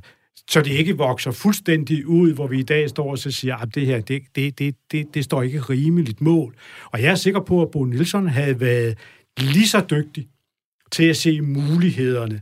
så 0.51 0.61
det 0.61 0.71
ikke 0.71 0.97
vokser 0.97 1.31
fuldstændig 1.31 2.07
ud, 2.07 2.35
hvor 2.35 2.47
vi 2.47 2.59
i 2.59 2.63
dag 2.63 2.89
står 2.89 3.11
og 3.11 3.19
så 3.19 3.31
siger, 3.31 3.57
at 3.57 3.75
det 3.75 3.87
her, 3.87 4.01
det, 4.01 4.23
det, 4.35 4.59
det, 4.59 4.75
det, 4.93 5.15
det 5.15 5.25
står 5.25 5.43
ikke 5.43 5.61
rimeligt 5.61 6.21
mål. 6.21 6.55
Og 6.85 7.03
jeg 7.03 7.11
er 7.11 7.15
sikker 7.15 7.41
på, 7.41 7.63
at 7.63 7.71
Bo 7.71 7.85
Nielsen 7.85 8.29
havde 8.29 8.61
været 8.61 8.99
lige 9.39 9.69
så 9.69 9.87
dygtig 9.91 10.29
til 10.93 11.05
at 11.05 11.17
se 11.17 11.41
mulighederne 11.41 12.41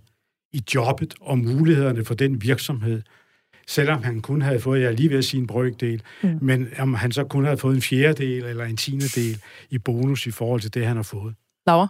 i 0.52 0.62
jobbet 0.74 1.14
og 1.20 1.38
mulighederne 1.38 2.04
for 2.04 2.14
den 2.14 2.42
virksomhed, 2.42 3.02
selvom 3.69 4.03
han 4.03 4.21
kun 4.21 4.43
havde 4.43 4.61
fået, 4.61 4.81
jeg 4.81 4.95
lige 4.95 5.11
ved 5.11 5.19
at 5.19 5.25
sige 5.25 5.41
en 5.41 5.47
brøkdel, 5.47 6.03
mm. 6.23 6.39
men 6.41 6.69
om 6.79 6.95
han 6.95 7.12
så 7.12 7.25
kun 7.25 7.45
havde 7.45 7.59
fået 7.59 7.75
en 7.75 7.83
fjerdedel 7.83 8.45
eller 8.45 8.64
en 8.64 8.77
tiendedel 8.77 9.39
i 9.71 9.79
bonus 9.79 10.27
i 10.27 10.31
forhold 10.31 10.61
til 10.61 10.75
det, 10.75 10.87
han 10.87 10.97
har 10.97 11.03
fået. 11.03 11.35
Laura? 11.66 11.89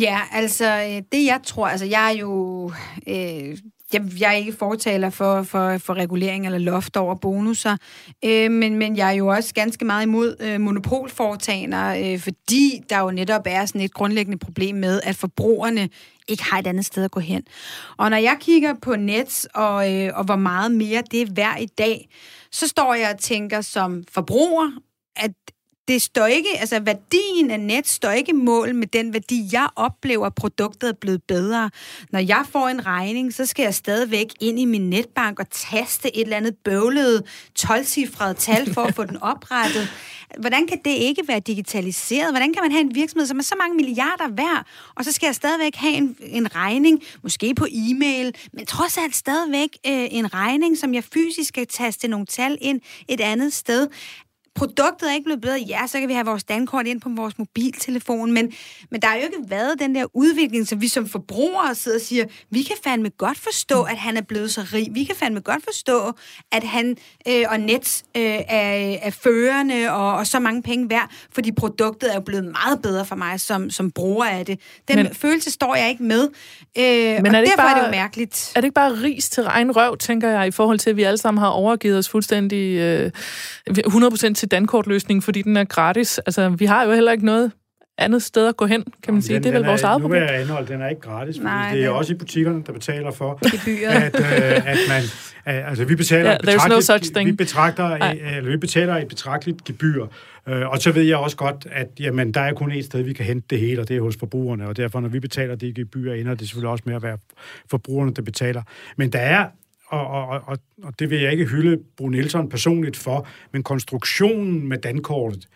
Ja, 0.00 0.20
altså 0.32 1.00
det 1.12 1.24
jeg 1.24 1.40
tror, 1.44 1.68
altså 1.68 1.86
jeg 1.86 2.12
er 2.12 2.18
jo 2.18 2.72
øh, 3.08 3.58
jeg, 3.92 4.20
jeg 4.20 4.30
er 4.32 4.36
ikke 4.36 4.52
fortaler 4.52 5.10
for, 5.10 5.42
for, 5.42 5.78
for 5.78 5.94
regulering 5.94 6.46
eller 6.46 6.58
loft 6.58 6.96
over 6.96 7.14
bonusser, 7.14 7.76
øh, 8.24 8.50
men, 8.50 8.76
men 8.76 8.96
jeg 8.96 9.08
er 9.08 9.12
jo 9.12 9.26
også 9.26 9.54
ganske 9.54 9.84
meget 9.84 10.02
imod 10.02 10.36
øh, 10.40 10.60
monopolforetagender, 10.60 12.12
øh, 12.12 12.18
fordi 12.18 12.82
der 12.90 13.00
jo 13.00 13.10
netop 13.10 13.42
er 13.46 13.66
sådan 13.66 13.80
et 13.80 13.94
grundlæggende 13.94 14.38
problem 14.38 14.76
med, 14.76 15.00
at 15.04 15.16
forbrugerne 15.16 15.88
ikke 16.28 16.44
har 16.44 16.58
et 16.58 16.66
andet 16.66 16.84
sted 16.84 17.04
at 17.04 17.10
gå 17.10 17.20
hen. 17.20 17.42
Og 17.96 18.10
når 18.10 18.16
jeg 18.16 18.36
kigger 18.40 18.74
på 18.82 18.96
net 18.96 19.46
og, 19.54 19.94
øh, 19.94 20.10
og 20.14 20.24
hvor 20.24 20.36
meget 20.36 20.72
mere 20.72 21.02
det 21.10 21.22
er 21.22 21.26
værd 21.34 21.60
i 21.60 21.66
dag, 21.66 22.08
så 22.50 22.68
står 22.68 22.94
jeg 22.94 23.10
og 23.14 23.20
tænker 23.20 23.60
som 23.60 24.04
forbruger, 24.10 24.70
at 25.16 25.32
det 25.88 26.02
står 26.02 26.26
ikke, 26.26 26.48
altså 26.58 26.80
værdien 26.80 27.50
af 27.50 27.60
net 27.60 27.88
står 27.88 28.10
ikke 28.10 28.32
mål 28.32 28.74
med 28.74 28.86
den 28.86 29.12
værdi, 29.12 29.48
jeg 29.52 29.68
oplever, 29.76 30.26
at 30.26 30.34
produktet 30.34 30.88
er 30.88 30.92
blevet 31.00 31.22
bedre. 31.22 31.70
Når 32.12 32.18
jeg 32.20 32.44
får 32.50 32.68
en 32.68 32.86
regning, 32.86 33.34
så 33.34 33.46
skal 33.46 33.62
jeg 33.62 33.74
stadigvæk 33.74 34.26
ind 34.40 34.60
i 34.60 34.64
min 34.64 34.90
netbank 34.90 35.38
og 35.38 35.50
taste 35.50 36.16
et 36.16 36.22
eller 36.22 36.36
andet 36.36 36.56
bøvlet 36.64 37.22
12-cifret 37.58 38.36
tal 38.36 38.74
for 38.74 38.82
at 38.82 38.94
få 38.94 39.04
den 39.04 39.22
oprettet. 39.32 39.88
Hvordan 40.38 40.66
kan 40.66 40.78
det 40.84 40.90
ikke 40.90 41.22
være 41.28 41.40
digitaliseret? 41.40 42.32
Hvordan 42.32 42.52
kan 42.52 42.62
man 42.62 42.70
have 42.70 42.80
en 42.80 42.94
virksomhed, 42.94 43.26
som 43.26 43.38
er 43.38 43.42
så 43.42 43.54
mange 43.58 43.76
milliarder 43.76 44.28
værd, 44.28 44.66
og 44.94 45.04
så 45.04 45.12
skal 45.12 45.26
jeg 45.26 45.34
stadigvæk 45.34 45.74
have 45.74 45.94
en, 45.94 46.16
en 46.20 46.54
regning, 46.54 47.02
måske 47.22 47.54
på 47.54 47.66
e-mail, 47.70 48.34
men 48.52 48.66
trods 48.66 48.98
alt 48.98 49.16
stadigvæk 49.16 49.68
øh, 49.86 50.06
en 50.10 50.34
regning, 50.34 50.78
som 50.78 50.94
jeg 50.94 51.04
fysisk 51.04 51.48
skal 51.48 51.66
taste 51.66 52.08
nogle 52.08 52.26
tal 52.26 52.58
ind 52.60 52.80
et 53.08 53.20
andet 53.20 53.52
sted 53.52 53.88
produktet 54.54 55.08
er 55.10 55.14
ikke 55.14 55.24
blevet 55.24 55.40
bedre. 55.40 55.64
Ja, 55.68 55.86
så 55.86 56.00
kan 56.00 56.08
vi 56.08 56.14
have 56.14 56.26
vores 56.26 56.44
dankort 56.44 56.86
ind 56.86 57.00
på 57.00 57.08
vores 57.16 57.38
mobiltelefon, 57.38 58.32
men, 58.32 58.52
men 58.90 59.02
der 59.02 59.08
har 59.08 59.16
jo 59.16 59.22
ikke 59.22 59.38
været 59.48 59.78
den 59.78 59.94
der 59.94 60.04
udvikling, 60.14 60.68
som 60.68 60.80
vi 60.80 60.88
som 60.88 61.08
forbrugere 61.08 61.74
sidder 61.74 61.98
og 61.98 62.02
siger, 62.02 62.24
vi 62.50 62.62
kan 62.62 62.76
fandme 62.84 63.10
godt 63.10 63.38
forstå, 63.38 63.82
at 63.82 63.96
han 63.96 64.16
er 64.16 64.20
blevet 64.20 64.52
så 64.52 64.66
rig. 64.72 64.88
Vi 64.90 65.04
kan 65.04 65.16
fandme 65.16 65.40
godt 65.40 65.64
forstå, 65.64 66.12
at 66.52 66.64
han 66.64 66.96
øh, 67.28 67.44
og 67.48 67.60
net 67.60 68.02
øh, 68.16 68.22
er, 68.22 68.96
er 69.02 69.10
førende 69.10 69.90
og, 69.90 70.16
og 70.16 70.26
så 70.26 70.38
mange 70.38 70.62
penge 70.62 70.90
værd, 70.90 71.10
fordi 71.32 71.52
produktet 71.52 72.10
er 72.10 72.14
jo 72.14 72.20
blevet 72.20 72.44
meget 72.44 72.82
bedre 72.82 73.04
for 73.04 73.16
mig 73.16 73.40
som, 73.40 73.70
som 73.70 73.90
bruger 73.90 74.24
af 74.24 74.46
det. 74.46 74.60
Den 74.88 74.96
men, 74.96 75.14
følelse 75.14 75.50
står 75.50 75.74
jeg 75.74 75.88
ikke 75.88 76.02
med, 76.02 76.28
øh, 76.78 76.84
men 76.84 77.26
er 77.26 77.40
og 77.40 77.46
derfor 77.46 77.56
bare, 77.56 77.70
er 77.70 77.80
det 77.80 77.86
jo 77.86 77.90
mærkeligt. 77.90 78.52
Er 78.56 78.60
det 78.60 78.66
ikke 78.66 78.74
bare 78.74 78.92
ris 78.92 79.28
til 79.28 79.44
egen 79.46 79.76
røv, 79.76 79.98
tænker 79.98 80.28
jeg, 80.28 80.48
i 80.48 80.50
forhold 80.50 80.78
til, 80.78 80.90
at 80.90 80.96
vi 80.96 81.02
alle 81.02 81.18
sammen 81.18 81.40
har 81.40 81.48
overgivet 81.48 81.98
os 81.98 82.08
fuldstændig 82.08 82.78
øh, 82.78 83.10
100% 83.70 84.34
til 84.42 84.50
dankortløsningen, 84.50 85.22
fordi 85.22 85.42
den 85.42 85.56
er 85.56 85.64
gratis. 85.64 86.18
Altså, 86.18 86.48
vi 86.48 86.64
har 86.64 86.84
jo 86.84 86.92
heller 86.92 87.12
ikke 87.12 87.24
noget 87.24 87.52
andet 87.98 88.22
sted 88.22 88.48
at 88.48 88.56
gå 88.56 88.66
hen, 88.66 88.84
kan 89.02 89.14
man 89.14 89.22
sige. 89.22 89.34
Den, 89.34 89.42
det 89.42 89.48
er 89.48 89.52
vel 89.52 89.66
vores 89.66 89.82
eget 89.82 90.00
problem. 90.00 90.20
Nu 90.20 90.26
vil 90.26 90.32
jeg 90.32 90.42
indholde, 90.42 90.72
den 90.72 90.82
er 90.82 90.88
ikke 90.88 91.00
gratis, 91.00 91.36
fordi 91.36 91.44
Nej, 91.44 91.70
det 91.74 91.82
er 91.82 91.88
den... 91.88 91.96
også 91.96 92.12
i 92.12 92.16
butikkerne, 92.16 92.62
der 92.66 92.72
betaler 92.72 93.10
for, 93.10 93.38
at, 93.88 94.14
øh, 94.20 94.70
at 94.72 94.78
man... 94.88 95.02
Altså, 95.44 95.84
vi 95.84 95.96
betaler 95.96 96.30
yeah, 96.30 96.56
there's 96.56 96.68
no 96.68 96.80
such 96.80 97.12
thing. 97.14 97.26
Vi, 97.26 97.32
betragter, 97.32 97.84
eller, 97.84 98.50
vi 98.50 98.56
betaler 98.56 98.96
et 98.96 99.08
betragteligt 99.08 99.64
gebyr, 99.64 100.06
øh, 100.48 100.68
og 100.68 100.78
så 100.78 100.92
ved 100.92 101.02
jeg 101.02 101.16
også 101.16 101.36
godt, 101.36 101.66
at 101.72 101.88
jamen, 102.00 102.34
der 102.34 102.40
er 102.40 102.52
kun 102.52 102.72
et 102.72 102.84
sted, 102.84 103.02
vi 103.02 103.12
kan 103.12 103.24
hente 103.24 103.46
det 103.50 103.60
hele, 103.60 103.80
og 103.80 103.88
det 103.88 103.96
er 103.96 104.00
hos 104.00 104.16
forbrugerne, 104.16 104.68
og 104.68 104.76
derfor, 104.76 105.00
når 105.00 105.08
vi 105.08 105.20
betaler 105.20 105.54
det 105.54 105.74
gebyr, 105.74 106.12
ender 106.12 106.34
det 106.34 106.48
selvfølgelig 106.48 106.70
også 106.70 106.84
med 106.86 106.94
at 106.94 107.02
være 107.02 107.18
forbrugerne, 107.70 108.14
der 108.14 108.22
betaler. 108.22 108.62
Men 108.96 109.12
der 109.12 109.18
er 109.18 109.46
og, 109.92 110.06
og, 110.06 110.40
og, 110.46 110.58
og 110.82 110.98
det 110.98 111.10
vil 111.10 111.20
jeg 111.20 111.32
ikke 111.32 111.44
hylde 111.44 111.82
Bo 111.96 112.08
Nielsen 112.08 112.48
personligt 112.48 112.96
for, 112.96 113.26
men 113.52 113.62
konstruktionen 113.62 114.68
med 114.68 114.78
dankortet, 114.78 115.48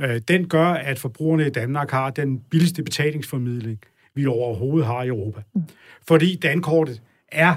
øh, 0.00 0.20
den 0.28 0.48
gør, 0.48 0.66
at 0.66 0.98
forbrugerne 0.98 1.46
i 1.46 1.50
Danmark 1.50 1.90
har 1.90 2.10
den 2.10 2.40
billigste 2.40 2.82
betalingsformidling, 2.82 3.78
vi 4.14 4.26
overhovedet 4.26 4.86
har 4.86 5.02
i 5.02 5.08
Europa. 5.08 5.42
Fordi 6.08 6.36
dankortet 6.36 7.02
er 7.28 7.56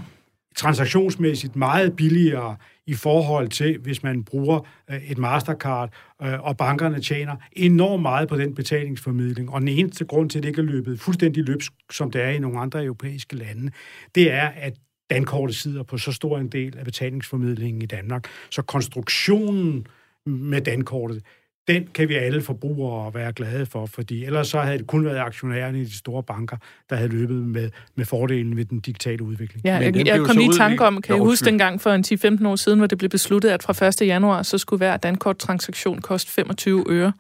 transaktionsmæssigt 0.56 1.56
meget 1.56 1.96
billigere 1.96 2.56
i 2.88 2.94
forhold 2.94 3.50
til, 3.50 3.78
hvis 3.78 4.04
man 4.04 4.24
bruger 4.24 4.68
øh, 4.90 5.12
et 5.12 5.18
Mastercard, 5.18 5.94
øh, 6.22 6.44
og 6.44 6.58
bankerne 6.58 7.00
tjener 7.00 7.36
enormt 7.52 8.02
meget 8.02 8.30
på 8.30 8.38
den 8.38 8.56
betalingsformidling. 8.56 9.50
Og 9.50 9.62
den 9.62 9.68
eneste 9.68 10.06
grund 10.06 10.30
til, 10.30 10.40
at 10.40 10.44
det 10.44 10.50
ikke 10.50 10.62
er 10.62 10.66
løbet 10.66 11.00
fuldstændig 11.00 11.44
løbsk, 11.44 11.72
som 11.92 12.12
det 12.12 12.22
er 12.22 12.30
i 12.30 12.40
nogle 12.40 12.60
andre 12.60 12.84
europæiske 12.84 13.36
lande, 13.36 13.72
det 14.16 14.32
er, 14.32 14.48
at 14.48 14.74
dankortet 15.10 15.56
sidder 15.56 15.84
på 15.84 15.98
så 15.98 16.12
stor 16.12 16.38
en 16.38 16.48
del 16.48 16.78
af 16.78 16.86
betalingsformidlingen 16.86 17.82
i 17.82 17.86
Danmark. 17.86 18.28
Så 18.50 18.62
konstruktionen 18.62 19.88
med 20.26 20.62
dankortet, 20.62 21.24
den 21.68 21.88
kan 21.94 22.10
vi 22.10 22.16
alle 22.16 22.42
forbrugere 22.42 23.14
være 23.14 23.34
glade 23.34 23.66
for, 23.66 23.86
fordi 23.86 24.26
ellers 24.26 24.48
så 24.48 24.62
havde 24.62 24.78
det 24.78 24.88
kun 24.88 25.06
været 25.06 25.18
aktionærerne 25.18 25.82
i 25.82 25.86
de 25.86 25.98
store 25.98 26.24
banker, 26.24 26.58
der 26.90 26.96
havde 26.96 27.10
løbet 27.10 27.36
med, 27.36 27.70
med 27.96 28.06
fordelen 28.06 28.58
ved 28.58 28.66
den 28.66 28.80
digitale 28.80 29.24
udvikling. 29.24 29.66
Ja, 29.66 29.76
jeg, 29.76 30.08
jeg 30.08 30.20
kom 30.20 30.38
lige 30.38 30.50
i 30.50 30.58
tanke 30.58 30.86
om, 30.86 31.02
kan 31.02 31.16
I 31.16 31.20
huske 31.20 31.46
dengang 31.46 31.82
for 31.82 31.92
en 31.92 32.04
10-15 32.42 32.48
år 32.48 32.56
siden, 32.56 32.80
hvor 32.80 32.88
det 32.88 32.98
blev 32.98 33.10
besluttet, 33.10 33.50
at 33.50 33.64
fra 33.64 33.88
1. 33.88 34.08
januar, 34.08 34.42
så 34.42 34.58
skulle 34.58 34.78
hver 34.78 34.98
dankort-transaktion 34.98 36.02
koste 36.02 36.32
25 36.32 36.86
øre. 36.90 37.14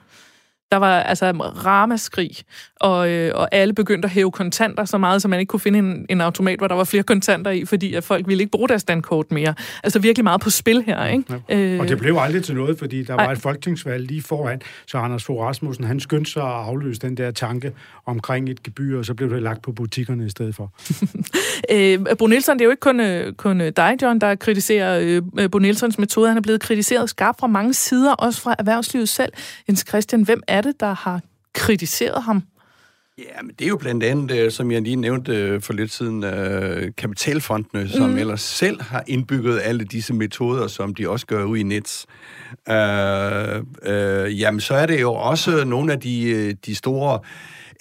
Der 0.73 0.79
var 0.79 0.99
altså 0.99 1.31
ramaskrig, 1.65 2.31
og, 2.75 3.09
øh, 3.09 3.31
og 3.35 3.49
alle 3.51 3.73
begyndte 3.73 4.05
at 4.05 4.11
hæve 4.11 4.31
kontanter 4.31 4.85
så 4.85 4.97
meget, 4.97 5.21
så 5.21 5.27
man 5.27 5.39
ikke 5.39 5.49
kunne 5.49 5.59
finde 5.59 5.79
en, 5.79 6.05
en 6.09 6.21
automat, 6.21 6.59
hvor 6.59 6.67
der 6.67 6.75
var 6.75 6.83
flere 6.83 7.03
kontanter 7.03 7.51
i, 7.51 7.65
fordi 7.65 7.93
at 7.93 8.03
folk 8.03 8.27
ville 8.27 8.41
ikke 8.41 8.51
bruge 8.51 8.69
deres 8.69 8.83
dankort 8.83 9.31
mere. 9.31 9.53
Altså 9.83 9.99
virkelig 9.99 10.23
meget 10.23 10.41
på 10.41 10.49
spil 10.49 10.83
her, 10.85 11.05
ikke? 11.05 11.41
Ja. 11.49 11.57
Øh, 11.57 11.79
og 11.79 11.87
det 11.87 11.97
blev 11.97 12.17
aldrig 12.19 12.43
til 12.43 12.55
noget, 12.55 12.79
fordi 12.79 13.03
der 13.03 13.13
var 13.13 13.31
et 13.31 13.37
folketingsvalg 13.37 14.07
lige 14.07 14.21
foran, 14.21 14.61
så 14.87 14.97
Anders 14.97 15.23
Fogh 15.23 15.41
Rasmussen, 15.41 15.85
han 15.85 15.99
skyndte 15.99 16.31
sig 16.31 16.43
at 16.43 16.49
afløse 16.49 17.01
den 17.01 17.17
der 17.17 17.31
tanke 17.31 17.71
omkring 18.05 18.49
et 18.49 18.63
gebyr, 18.63 18.97
og 18.97 19.05
så 19.05 19.13
blev 19.13 19.29
det 19.29 19.41
lagt 19.41 19.61
på 19.61 19.71
butikkerne 19.71 20.25
i 20.25 20.29
stedet 20.29 20.55
for. 20.55 20.71
øh, 21.73 21.99
Bo 22.19 22.27
Nielsen, 22.27 22.53
det 22.53 22.61
er 22.61 22.65
jo 22.65 22.71
ikke 22.71 22.81
kun, 22.81 22.99
øh, 22.99 23.33
kun 23.33 23.61
øh, 23.61 23.71
dig, 23.77 23.97
John, 24.01 24.19
der 24.19 24.35
kritiserer 24.35 25.21
øh, 25.39 25.49
Bo 25.49 25.57
Nielsens 25.57 25.99
metode. 25.99 26.27
Han 26.27 26.37
er 26.37 26.41
blevet 26.41 26.61
kritiseret 26.61 27.09
skarpt 27.09 27.39
fra 27.39 27.47
mange 27.47 27.73
sider, 27.73 28.13
også 28.13 28.41
fra 28.41 28.55
erhvervslivet 28.59 29.09
selv. 29.09 29.33
Jens 29.67 29.85
Christian, 29.87 30.21
hvem 30.21 30.41
er 30.47 30.61
det, 30.63 30.79
der 30.79 30.93
har 30.93 31.21
kritiseret 31.53 32.23
ham? 32.23 32.43
Ja, 33.17 33.41
men 33.41 33.51
det 33.59 33.65
er 33.65 33.69
jo 33.69 33.77
blandt 33.77 34.03
andet, 34.03 34.37
øh, 34.37 34.51
som 34.51 34.71
jeg 34.71 34.81
lige 34.81 34.95
nævnte 34.95 35.35
øh, 35.35 35.61
for 35.61 35.73
lidt 35.73 35.91
siden, 35.91 36.23
øh, 36.23 36.91
kapitalfondene, 36.97 37.89
som 37.89 38.09
mm. 38.09 38.17
ellers 38.17 38.41
selv 38.41 38.81
har 38.81 39.03
indbygget 39.07 39.61
alle 39.63 39.83
disse 39.83 40.13
metoder, 40.13 40.67
som 40.67 40.95
de 40.95 41.09
også 41.09 41.25
gør 41.25 41.43
ud 41.43 41.57
i 41.57 41.63
Nets. 41.63 42.05
Øh, 42.69 43.63
øh, 43.83 44.39
jamen, 44.39 44.61
så 44.61 44.73
er 44.73 44.85
det 44.85 45.01
jo 45.01 45.13
også 45.13 45.63
nogle 45.65 45.93
af 45.93 45.99
de, 45.99 46.53
de 46.53 46.75
store 46.75 47.19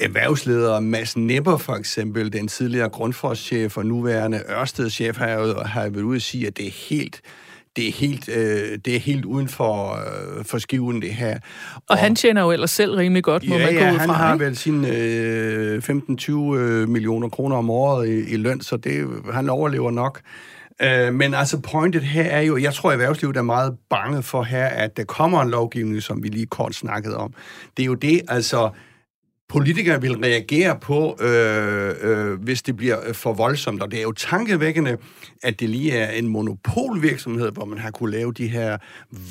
erhvervsledere, 0.00 0.80
Mads 0.82 1.16
Nepper 1.16 1.56
for 1.56 1.74
eksempel, 1.74 2.32
den 2.32 2.48
tidligere 2.48 2.88
grundforschef 2.88 3.76
og 3.76 3.86
nuværende 3.86 4.42
Ørsted-chef, 4.48 5.16
har 5.16 5.30
jo 5.30 5.62
har 5.62 5.88
været 5.88 6.02
ude 6.02 6.16
at 6.16 6.22
sige, 6.22 6.46
at 6.46 6.56
det 6.56 6.66
er 6.66 6.88
helt 6.88 7.20
det 7.76 7.88
er 7.88 7.92
helt, 7.92 8.28
øh, 8.28 8.78
det 8.84 8.96
er 8.96 8.98
helt 8.98 9.24
uden 9.24 9.48
for, 9.48 9.92
øh, 9.92 10.44
for 10.44 10.58
skiven, 10.58 11.02
det 11.02 11.14
her. 11.14 11.38
Og, 11.74 11.82
og 11.88 11.98
han 11.98 12.14
tjener 12.14 12.42
jo 12.42 12.50
ellers 12.50 12.70
selv 12.70 12.94
rimelig 12.94 13.24
godt, 13.24 13.48
må 13.48 13.56
ja, 13.56 13.64
man 13.64 13.74
gå 13.74 13.80
ja, 13.80 13.92
ud 13.92 13.96
fra, 13.96 14.00
han 14.00 14.10
har 14.10 14.32
ikke? 14.34 14.44
vel 14.44 14.56
sine 14.56 14.88
øh, 14.88 15.78
15-20 15.78 16.32
øh, 16.32 16.88
millioner 16.88 17.28
kroner 17.28 17.56
om 17.56 17.70
året 17.70 18.08
i, 18.08 18.32
i 18.32 18.36
løn, 18.36 18.60
så 18.60 18.76
det, 18.76 19.08
han 19.32 19.48
overlever 19.48 19.90
nok. 19.90 20.20
Øh, 20.82 21.14
men 21.14 21.34
altså, 21.34 21.60
pointet 21.60 22.02
her 22.02 22.22
er 22.22 22.40
jo, 22.40 22.56
jeg 22.56 22.74
tror, 22.74 22.90
at 22.90 22.94
erhvervslivet 22.94 23.36
er 23.36 23.42
meget 23.42 23.76
bange 23.90 24.22
for 24.22 24.42
her, 24.42 24.66
at 24.66 24.96
der 24.96 25.04
kommer 25.04 25.42
en 25.42 25.50
lovgivning, 25.50 26.02
som 26.02 26.22
vi 26.22 26.28
lige 26.28 26.46
kort 26.46 26.74
snakkede 26.74 27.16
om. 27.16 27.34
Det 27.76 27.82
er 27.82 27.86
jo 27.86 27.94
det, 27.94 28.20
altså 28.28 28.70
politikere 29.52 30.00
vil 30.00 30.16
reagere 30.16 30.78
på, 30.78 31.16
øh, 31.20 31.94
øh, 32.02 32.42
hvis 32.42 32.62
det 32.62 32.76
bliver 32.76 33.08
øh, 33.08 33.14
for 33.14 33.32
voldsomt. 33.32 33.82
Og 33.82 33.90
det 33.90 33.98
er 33.98 34.02
jo 34.02 34.12
tankevækkende, 34.12 34.96
at 35.42 35.60
det 35.60 35.68
lige 35.68 35.92
er 35.92 36.10
en 36.10 36.28
monopolvirksomhed, 36.28 37.52
hvor 37.52 37.64
man 37.64 37.78
har 37.78 37.90
kunne 37.90 38.10
lave 38.10 38.32
de 38.32 38.48
her 38.48 38.78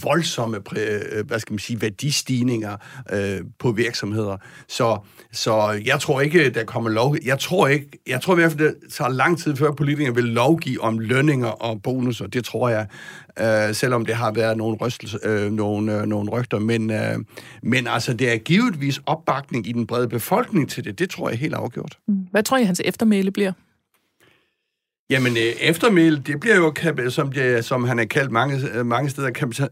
voldsomme, 0.04 0.58
øh, 0.78 1.02
øh, 1.12 1.28
hvad 1.28 1.40
skal 1.40 1.54
man 1.54 1.60
sige, 1.60 1.82
værdistigninger 1.82 2.78
øh, 3.14 3.40
på 3.60 3.72
virksomheder. 3.72 4.38
Så, 4.68 4.98
så 5.32 5.82
jeg 5.86 6.00
tror 6.00 6.22
ikke, 6.22 6.50
der 6.50 6.64
kommer 6.64 6.90
lov. 6.90 7.16
Jeg 7.26 7.40
tror 7.40 7.68
ikke, 7.68 7.88
jeg 8.08 8.22
tror 8.22 8.34
i 8.34 8.36
hvert 8.36 8.52
fald, 8.52 8.68
det 8.68 8.76
tager 8.92 9.10
lang 9.10 9.40
tid 9.40 9.56
før 9.56 9.72
politikere 9.72 10.16
vil 10.16 10.24
lovgive 10.24 10.82
om 10.82 11.00
lønninger 11.00 11.48
og 11.48 11.82
bonusser. 11.82 12.28
Det 12.28 12.46
tror 12.46 12.70
jeg, 12.70 12.88
øh, 13.40 13.76
selvom 13.76 14.06
det 14.06 14.16
har 14.16 14.32
været 14.32 14.58
nogle, 14.58 14.78
rystelse, 14.78 15.20
øh, 15.24 15.52
nogle, 15.52 16.02
øh, 16.02 16.06
nogle 16.06 16.30
rygter. 16.30 16.60
Men, 16.60 16.92
øh, 16.92 17.18
men 17.64 17.88
altså, 17.88 18.14
det 18.14 18.34
er 18.34 18.38
givetvis 18.38 19.02
opbakning 19.06 19.68
i 19.68 19.72
den 19.72 19.88
brede 19.88 20.08
befolkning 20.08 20.70
til 20.70 20.84
det. 20.84 21.00
Det 21.00 21.10
tror 21.10 21.30
jeg 21.30 21.40
helt 21.40 21.54
afgjort. 21.54 21.98
Hvad 22.32 22.44
tror 22.44 22.58
I, 22.58 22.64
hans 22.64 22.82
eftermæle 22.86 23.32
bliver? 23.32 23.52
Jamen, 25.12 25.38
øh, 25.38 25.54
eftermæle, 25.62 26.18
det 26.18 26.40
bliver 26.40 26.56
jo, 26.56 26.74
som, 27.10 27.32
det, 27.32 27.66
som 27.66 27.84
han 27.84 28.00
er 28.00 28.06
kaldt 28.06 28.32
mange, 28.32 28.60
øh, 28.74 28.86
mange 28.86 29.10
steder, 29.10 29.30
kapital, 29.32 29.70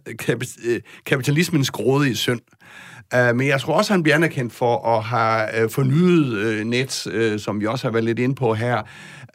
øh, 0.66 0.80
kapitalismens 1.06 1.72
grådige 1.72 2.16
synd. 2.16 2.40
Uh, 3.16 3.36
men 3.36 3.48
jeg 3.48 3.62
tror 3.62 3.74
også, 3.74 3.94
han 3.94 4.04
bliver 4.04 4.16
anerkendt 4.16 4.54
for 4.54 4.98
at 4.98 5.04
have 5.04 5.66
uh, 5.66 5.72
fornyet 5.72 6.60
uh, 6.60 6.68
net, 6.68 7.08
uh, 7.16 7.40
som 7.40 7.62
vi 7.62 7.66
også 7.66 7.88
har 7.88 7.92
været 7.92 8.04
lidt 8.06 8.20
inde 8.20 8.36
på 8.36 8.54
her. 8.54 8.82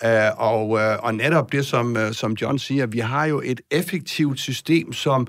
Uh, 0.05 0.53
og, 0.53 0.69
uh, 0.71 1.05
og 1.05 1.15
netop 1.15 1.53
det, 1.53 1.67
som, 1.67 1.97
uh, 1.97 2.13
som 2.13 2.33
John 2.33 2.59
siger, 2.59 2.87
vi 2.87 2.99
har 2.99 3.25
jo 3.25 3.43
et 3.45 3.61
effektivt 3.71 4.41
system, 4.41 4.93
som 4.93 5.27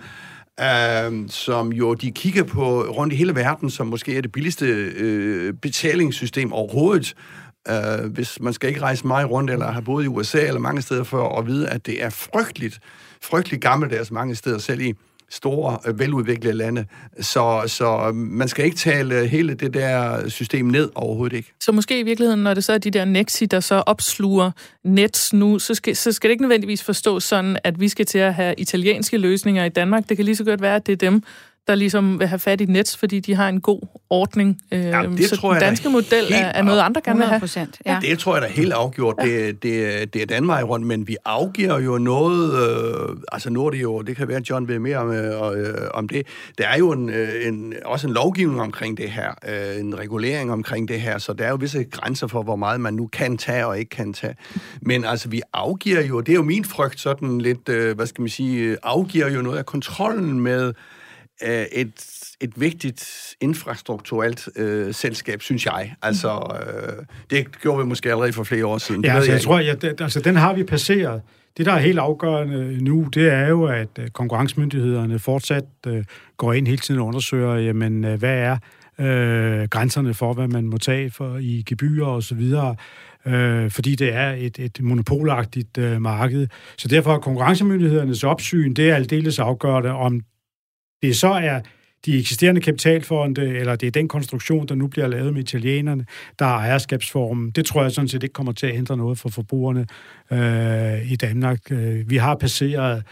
som 1.30 1.74
jo 1.74 1.94
de 1.94 2.12
kigger 2.12 2.44
på 2.44 2.82
rundt 2.82 3.14
i 3.14 3.16
hele 3.16 3.36
verden, 3.36 3.70
som 3.70 3.88
måske 3.88 4.18
er 4.18 4.22
det 4.22 4.32
billigste 4.32 5.54
betalingssystem 5.62 6.54
overhovedet 6.54 7.16
øh, 7.70 8.12
hvis 8.12 8.40
man 8.42 8.54
skal 8.54 8.70
ikke 8.70 8.82
rejse 8.82 9.08
meget 9.08 9.30
rundt, 9.30 9.52
eller 9.52 9.72
have 9.72 9.84
boet 9.84 10.04
i 10.04 10.08
USA 10.08 10.48
eller 10.48 10.60
mange 10.60 10.82
steder 10.82 11.04
før, 11.04 11.18
og 11.18 11.48
vide, 11.48 11.70
at 11.70 11.86
det 11.86 12.04
er 12.04 12.10
frygteligt, 12.10 12.80
frygteligt 13.22 13.62
gammeldags 13.62 14.12
mange 14.12 14.36
steder, 14.36 14.58
selv 14.58 14.82
i 14.82 14.94
store, 15.30 15.78
øh, 15.88 16.00
veludviklede 16.00 16.54
lande. 16.54 16.86
Så, 17.22 17.64
så 17.68 18.12
man 18.14 18.48
skal 18.48 18.66
ikke 18.66 18.78
tale 18.78 19.28
hele 19.28 19.54
det 19.54 19.74
der 19.74 20.30
system 20.30 20.66
ned 20.66 20.90
overhovedet 20.96 21.38
ikke. 21.38 21.54
Så 21.60 21.72
måske 21.72 22.00
i 22.00 22.04
virkeligheden, 22.04 22.44
når 22.44 22.54
det 22.54 22.64
så 22.64 22.74
er 22.74 22.78
de 22.78 22.92
der 22.92 23.06
Nexi, 23.06 23.46
der 23.46 23.60
så 23.60 23.76
opsluger 23.76 24.52
Nets 24.84 25.34
nu, 25.34 25.60
så 25.60 25.74
skal, 25.74 25.96
så 25.96 26.12
skal 26.12 26.28
det 26.28 26.32
ikke 26.32 26.44
nødvendigvis 26.44 26.84
forstås 26.84 27.24
sådan, 27.24 27.58
at 27.64 27.80
vi 27.80 27.90
skal 27.90 28.06
til 28.06 28.20
at 28.20 28.34
have 28.34 28.56
italienske 28.58 29.18
løsninger 29.18 29.66
i 29.66 29.70
Danmark. 29.70 30.10
Det 30.10 30.18
kan 30.18 30.26
lige 30.26 30.36
så 30.36 30.44
godt 30.44 30.62
være, 30.62 30.76
at 30.76 30.88
det 30.88 30.94
er 30.94 31.10
dem, 31.10 31.24
der 31.68 31.76
ligesom 31.76 32.20
vil 32.20 32.28
have 32.28 32.40
fat 32.40 32.62
i 32.62 32.66
Nets, 32.66 32.98
fordi 32.98 33.20
de 33.20 33.36
har 33.36 33.50
en 33.50 33.62
god 33.62 33.82
ordning. 34.10 34.62
Ja, 34.72 35.04
det 35.18 35.30
så 35.30 35.38
tror 35.38 35.54
jeg 35.54 35.62
den 35.62 35.68
danske 35.68 35.90
model 35.90 36.26
er, 36.34 36.38
er 36.38 36.62
noget, 36.62 36.80
andre 36.80 37.02
gerne 37.02 37.20
vil 37.20 37.28
have. 37.28 37.40
procent, 37.40 37.82
ja. 37.86 38.00
Det 38.02 38.20
tror 38.20 38.36
jeg 38.36 38.42
da 38.42 38.48
helt 38.48 38.74
afgjort. 38.74 39.16
Ja. 39.20 39.26
Det, 39.26 39.64
det, 39.64 40.14
det 40.14 40.32
er 40.32 40.46
vej 40.46 40.64
rundt, 40.64 40.88
men 40.88 41.08
vi 41.08 41.18
afgiver 41.26 41.80
jo 41.80 41.98
noget, 41.98 42.54
øh, 42.54 43.18
altså 43.32 43.50
nu 43.50 43.66
er 43.66 43.70
det 43.70 43.82
jo, 43.82 44.02
det 44.02 44.16
kan 44.16 44.28
være, 44.28 44.38
at 44.38 44.50
John 44.50 44.68
vil 44.68 44.82
mere 44.82 44.98
om, 44.98 45.12
øh, 45.12 45.76
om 45.94 46.08
det. 46.08 46.28
Der 46.58 46.68
er 46.68 46.78
jo 46.78 46.92
en, 46.92 47.10
øh, 47.10 47.48
en, 47.48 47.74
også 47.86 48.08
en 48.08 48.14
lovgivning 48.14 48.62
omkring 48.62 48.98
det 48.98 49.12
her, 49.12 49.32
øh, 49.48 49.80
en 49.80 50.00
regulering 50.00 50.52
omkring 50.52 50.88
det 50.88 51.02
her, 51.02 51.18
så 51.18 51.34
der 51.34 51.46
er 51.46 51.50
jo 51.50 51.56
visse 51.56 51.84
grænser 51.84 52.28
for, 52.28 52.44
hvor 52.44 52.56
meget 52.56 52.82
man 52.82 52.94
nu 52.94 53.08
kan 53.08 53.38
tage 53.38 53.66
og 53.66 53.80
ikke 53.80 53.90
kan 53.90 54.14
tage. 54.14 54.36
Men 54.82 55.06
altså, 55.06 55.30
vi 55.30 55.42
afgiver 55.54 56.02
jo, 56.02 56.20
det 56.20 56.32
er 56.32 56.36
jo 56.36 56.44
min 56.44 56.66
frygt 56.66 57.00
sådan 57.00 57.42
lidt, 57.42 57.70
øh, 57.70 57.96
hvad 57.96 58.06
skal 58.06 58.22
man 58.22 58.30
sige, 58.30 58.78
afgiver 58.84 59.30
jo 59.30 59.42
noget 59.42 59.58
af 59.58 59.66
kontrollen 59.66 60.40
med 60.40 60.74
øh, 61.44 61.66
et, 61.72 61.94
et 62.42 62.52
vigtigt 62.56 63.36
infrastrukturelt 63.42 64.50
øh, 64.56 64.94
selskab, 64.94 65.42
synes 65.42 65.66
jeg. 65.66 65.96
Altså, 66.02 66.58
øh, 66.62 67.06
det 67.30 67.62
gjorde 67.62 67.84
vi 67.84 67.90
måske 67.90 68.12
allerede 68.12 68.34
for 68.34 68.44
flere 68.44 68.66
år 68.66 68.78
siden. 68.78 69.06
Ja, 69.06 69.16
altså, 69.16 69.32
jeg 69.32 69.38
ikke. 69.38 69.46
tror, 69.46 69.60
jeg, 69.60 69.82
det, 69.82 70.02
altså, 70.02 70.20
den 70.20 70.36
har 70.36 70.54
vi 70.54 70.64
passeret. 70.64 71.22
Det, 71.58 71.66
der 71.66 71.74
er 71.74 71.80
helt 71.80 72.00
afgørende 72.00 72.84
nu, 72.84 73.08
det 73.14 73.34
er 73.34 73.48
jo, 73.48 73.66
at 73.66 73.90
øh, 74.00 74.08
konkurrencemyndighederne 74.10 75.20
fortsat 75.20 75.66
øh, 75.88 76.04
går 76.38 76.54
ind 76.54 76.68
hele 76.68 76.80
tiden 76.80 77.02
og 77.02 77.08
undersøger, 77.08 77.56
jamen, 77.56 78.06
øh, 78.06 78.20
hvad 78.20 78.38
er 78.38 78.58
øh, 79.00 79.68
grænserne 79.68 80.14
for, 80.14 80.34
hvad 80.34 80.48
man 80.48 80.68
må 80.68 80.78
tage 80.78 81.12
for 81.12 81.38
i 81.38 81.64
gebyrer 81.66 82.08
og 82.08 82.24
så 82.24 82.36
videre, 82.36 82.76
øh, 83.26 83.72
fordi 83.72 83.96
det 83.96 84.14
er 84.14 84.32
et, 84.32 84.60
et 84.60 84.80
monopolagtigt 84.82 85.78
øh, 85.78 86.02
marked. 86.02 86.48
Så 86.78 86.88
derfor 86.88 87.14
er 87.14 87.20
konkurrencemyndighedernes 87.20 88.24
opsyn, 88.24 88.74
det 88.74 88.90
er 88.90 88.96
aldeles 88.96 89.40
afgørende, 89.40 89.92
om 89.92 90.22
det 91.08 91.16
så 91.16 91.28
er 91.28 91.62
de 92.06 92.20
eksisterende 92.20 92.62
kapitalfonde, 92.62 93.42
eller 93.42 93.76
det 93.76 93.88
er 93.88 93.92
den 93.92 94.08
konstruktion, 94.08 94.68
der 94.68 94.76
nu 94.76 94.88
bliver 94.88 95.08
lavet 95.08 95.34
med 95.34 95.42
italienerne, 95.42 96.06
der 96.40 96.46
er 96.46 96.50
ejerskabsformen. 96.50 97.52
Det 97.52 97.66
tror 97.66 97.82
jeg 97.82 97.92
sådan 97.92 98.08
set 98.08 98.24
ikke 98.24 98.34
kommer 98.34 98.52
til 98.52 98.68
at 98.68 98.76
ændre 98.76 98.98
noget 98.98 99.18
for 99.20 99.30
forbrugerne 99.30 99.86
øh, 100.32 101.12
i 101.12 101.16
Danmark. 101.16 101.72
Øh, 101.72 102.10
vi 102.10 102.18
har 102.18 102.36
passeret 102.36 103.04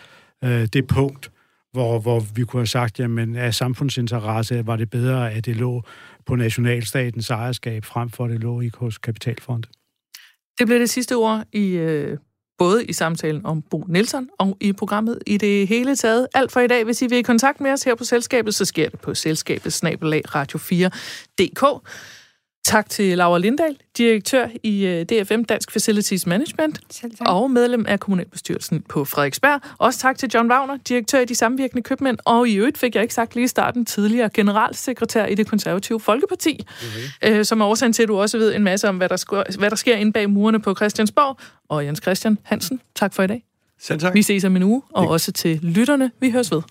øh, 0.43 0.67
det 0.73 0.87
punkt, 0.87 1.31
hvor, 1.71 1.99
hvor 1.99 2.19
vi 2.35 2.43
kunne 2.43 2.59
have 2.59 2.67
sagt, 2.67 2.99
jamen 2.99 3.35
af 3.35 3.53
samfundsinteresse 3.53 4.67
var 4.67 4.75
det 4.75 4.89
bedre, 4.89 5.31
at 5.31 5.45
det 5.45 5.55
lå 5.55 5.83
på 6.25 6.35
nationalstatens 6.35 7.29
ejerskab, 7.29 7.85
frem 7.85 8.09
for 8.09 8.25
at 8.25 8.31
det 8.31 8.39
lå 8.39 8.61
i 8.61 8.69
hos 8.77 8.97
kapitalfonde. 8.97 9.67
Det 10.59 10.67
blev 10.67 10.79
det 10.79 10.89
sidste 10.89 11.15
ord 11.15 11.43
i 11.53 11.69
øh, 11.69 12.17
både 12.63 12.85
i 12.85 12.93
samtalen 12.93 13.45
om 13.45 13.61
Bo 13.61 13.85
Nielsen 13.87 14.29
og 14.39 14.57
i 14.59 14.73
programmet 14.73 15.19
i 15.27 15.37
det 15.37 15.67
hele 15.67 15.95
taget. 15.95 16.27
Alt 16.33 16.51
for 16.51 16.59
i 16.59 16.67
dag. 16.67 16.83
Hvis 16.83 17.01
I 17.01 17.07
vil 17.07 17.17
i 17.17 17.21
kontakt 17.21 17.61
med 17.61 17.71
os 17.71 17.83
her 17.83 17.95
på 17.95 18.03
Selskabet, 18.03 18.55
så 18.55 18.65
sker 18.65 18.89
det 18.89 18.99
på 18.99 19.13
selskabet 19.13 19.73
snabelag 19.73 20.21
radio4.dk. 20.27 21.89
Tak 22.63 22.89
til 22.89 23.17
Laura 23.17 23.39
Lindahl, 23.39 23.77
direktør 23.97 24.47
i 24.63 24.85
øh, 24.85 25.05
DFM 25.05 25.43
Dansk 25.43 25.71
Facilities 25.71 26.27
Management 26.27 26.79
Selv 26.89 27.11
tak. 27.15 27.27
og 27.29 27.51
medlem 27.51 27.85
af 27.87 27.99
kommunalbestyrelsen 27.99 28.81
på 28.89 29.05
Frederiksberg. 29.05 29.61
Også 29.77 29.99
tak 29.99 30.17
til 30.17 30.31
John 30.33 30.51
Wagner, 30.51 30.77
direktør 30.77 31.19
i 31.19 31.25
de 31.25 31.35
samvirkende 31.35 31.83
købmænd, 31.83 32.17
og 32.25 32.47
i 32.47 32.55
øvrigt 32.55 32.77
fik 32.77 32.95
jeg 32.95 33.01
ikke 33.01 33.13
sagt 33.13 33.35
lige 33.35 33.45
i 33.45 33.47
starten, 33.47 33.85
tidligere 33.85 34.29
generalsekretær 34.33 35.25
i 35.25 35.35
det 35.35 35.47
konservative 35.47 35.99
Folkeparti, 35.99 36.65
mm-hmm. 36.81 37.33
øh, 37.33 37.45
som 37.45 37.61
er 37.61 37.65
årsagen 37.65 37.93
til, 37.93 38.03
at 38.03 38.09
du 38.09 38.19
også 38.19 38.37
ved 38.37 38.55
en 38.55 38.63
masse 38.63 38.89
om, 38.89 38.97
hvad 38.97 39.09
der, 39.09 39.17
sker, 39.17 39.43
hvad 39.57 39.69
der 39.69 39.75
sker 39.75 39.95
inde 39.95 40.11
bag 40.11 40.29
murene 40.29 40.61
på 40.61 40.75
Christiansborg. 40.75 41.37
Og 41.69 41.85
Jens 41.85 41.99
Christian 42.01 42.37
Hansen, 42.43 42.81
tak 42.95 43.13
for 43.13 43.23
i 43.23 43.27
dag. 43.27 43.43
Selv 43.79 43.99
tak. 43.99 44.13
Vi 44.13 44.21
ses 44.21 44.43
om 44.43 44.55
en 44.55 44.63
uge, 44.63 44.81
og 44.89 45.07
også 45.07 45.31
til 45.31 45.59
lytterne. 45.63 46.11
Vi 46.19 46.31
høres 46.31 46.51
ved. 46.51 46.61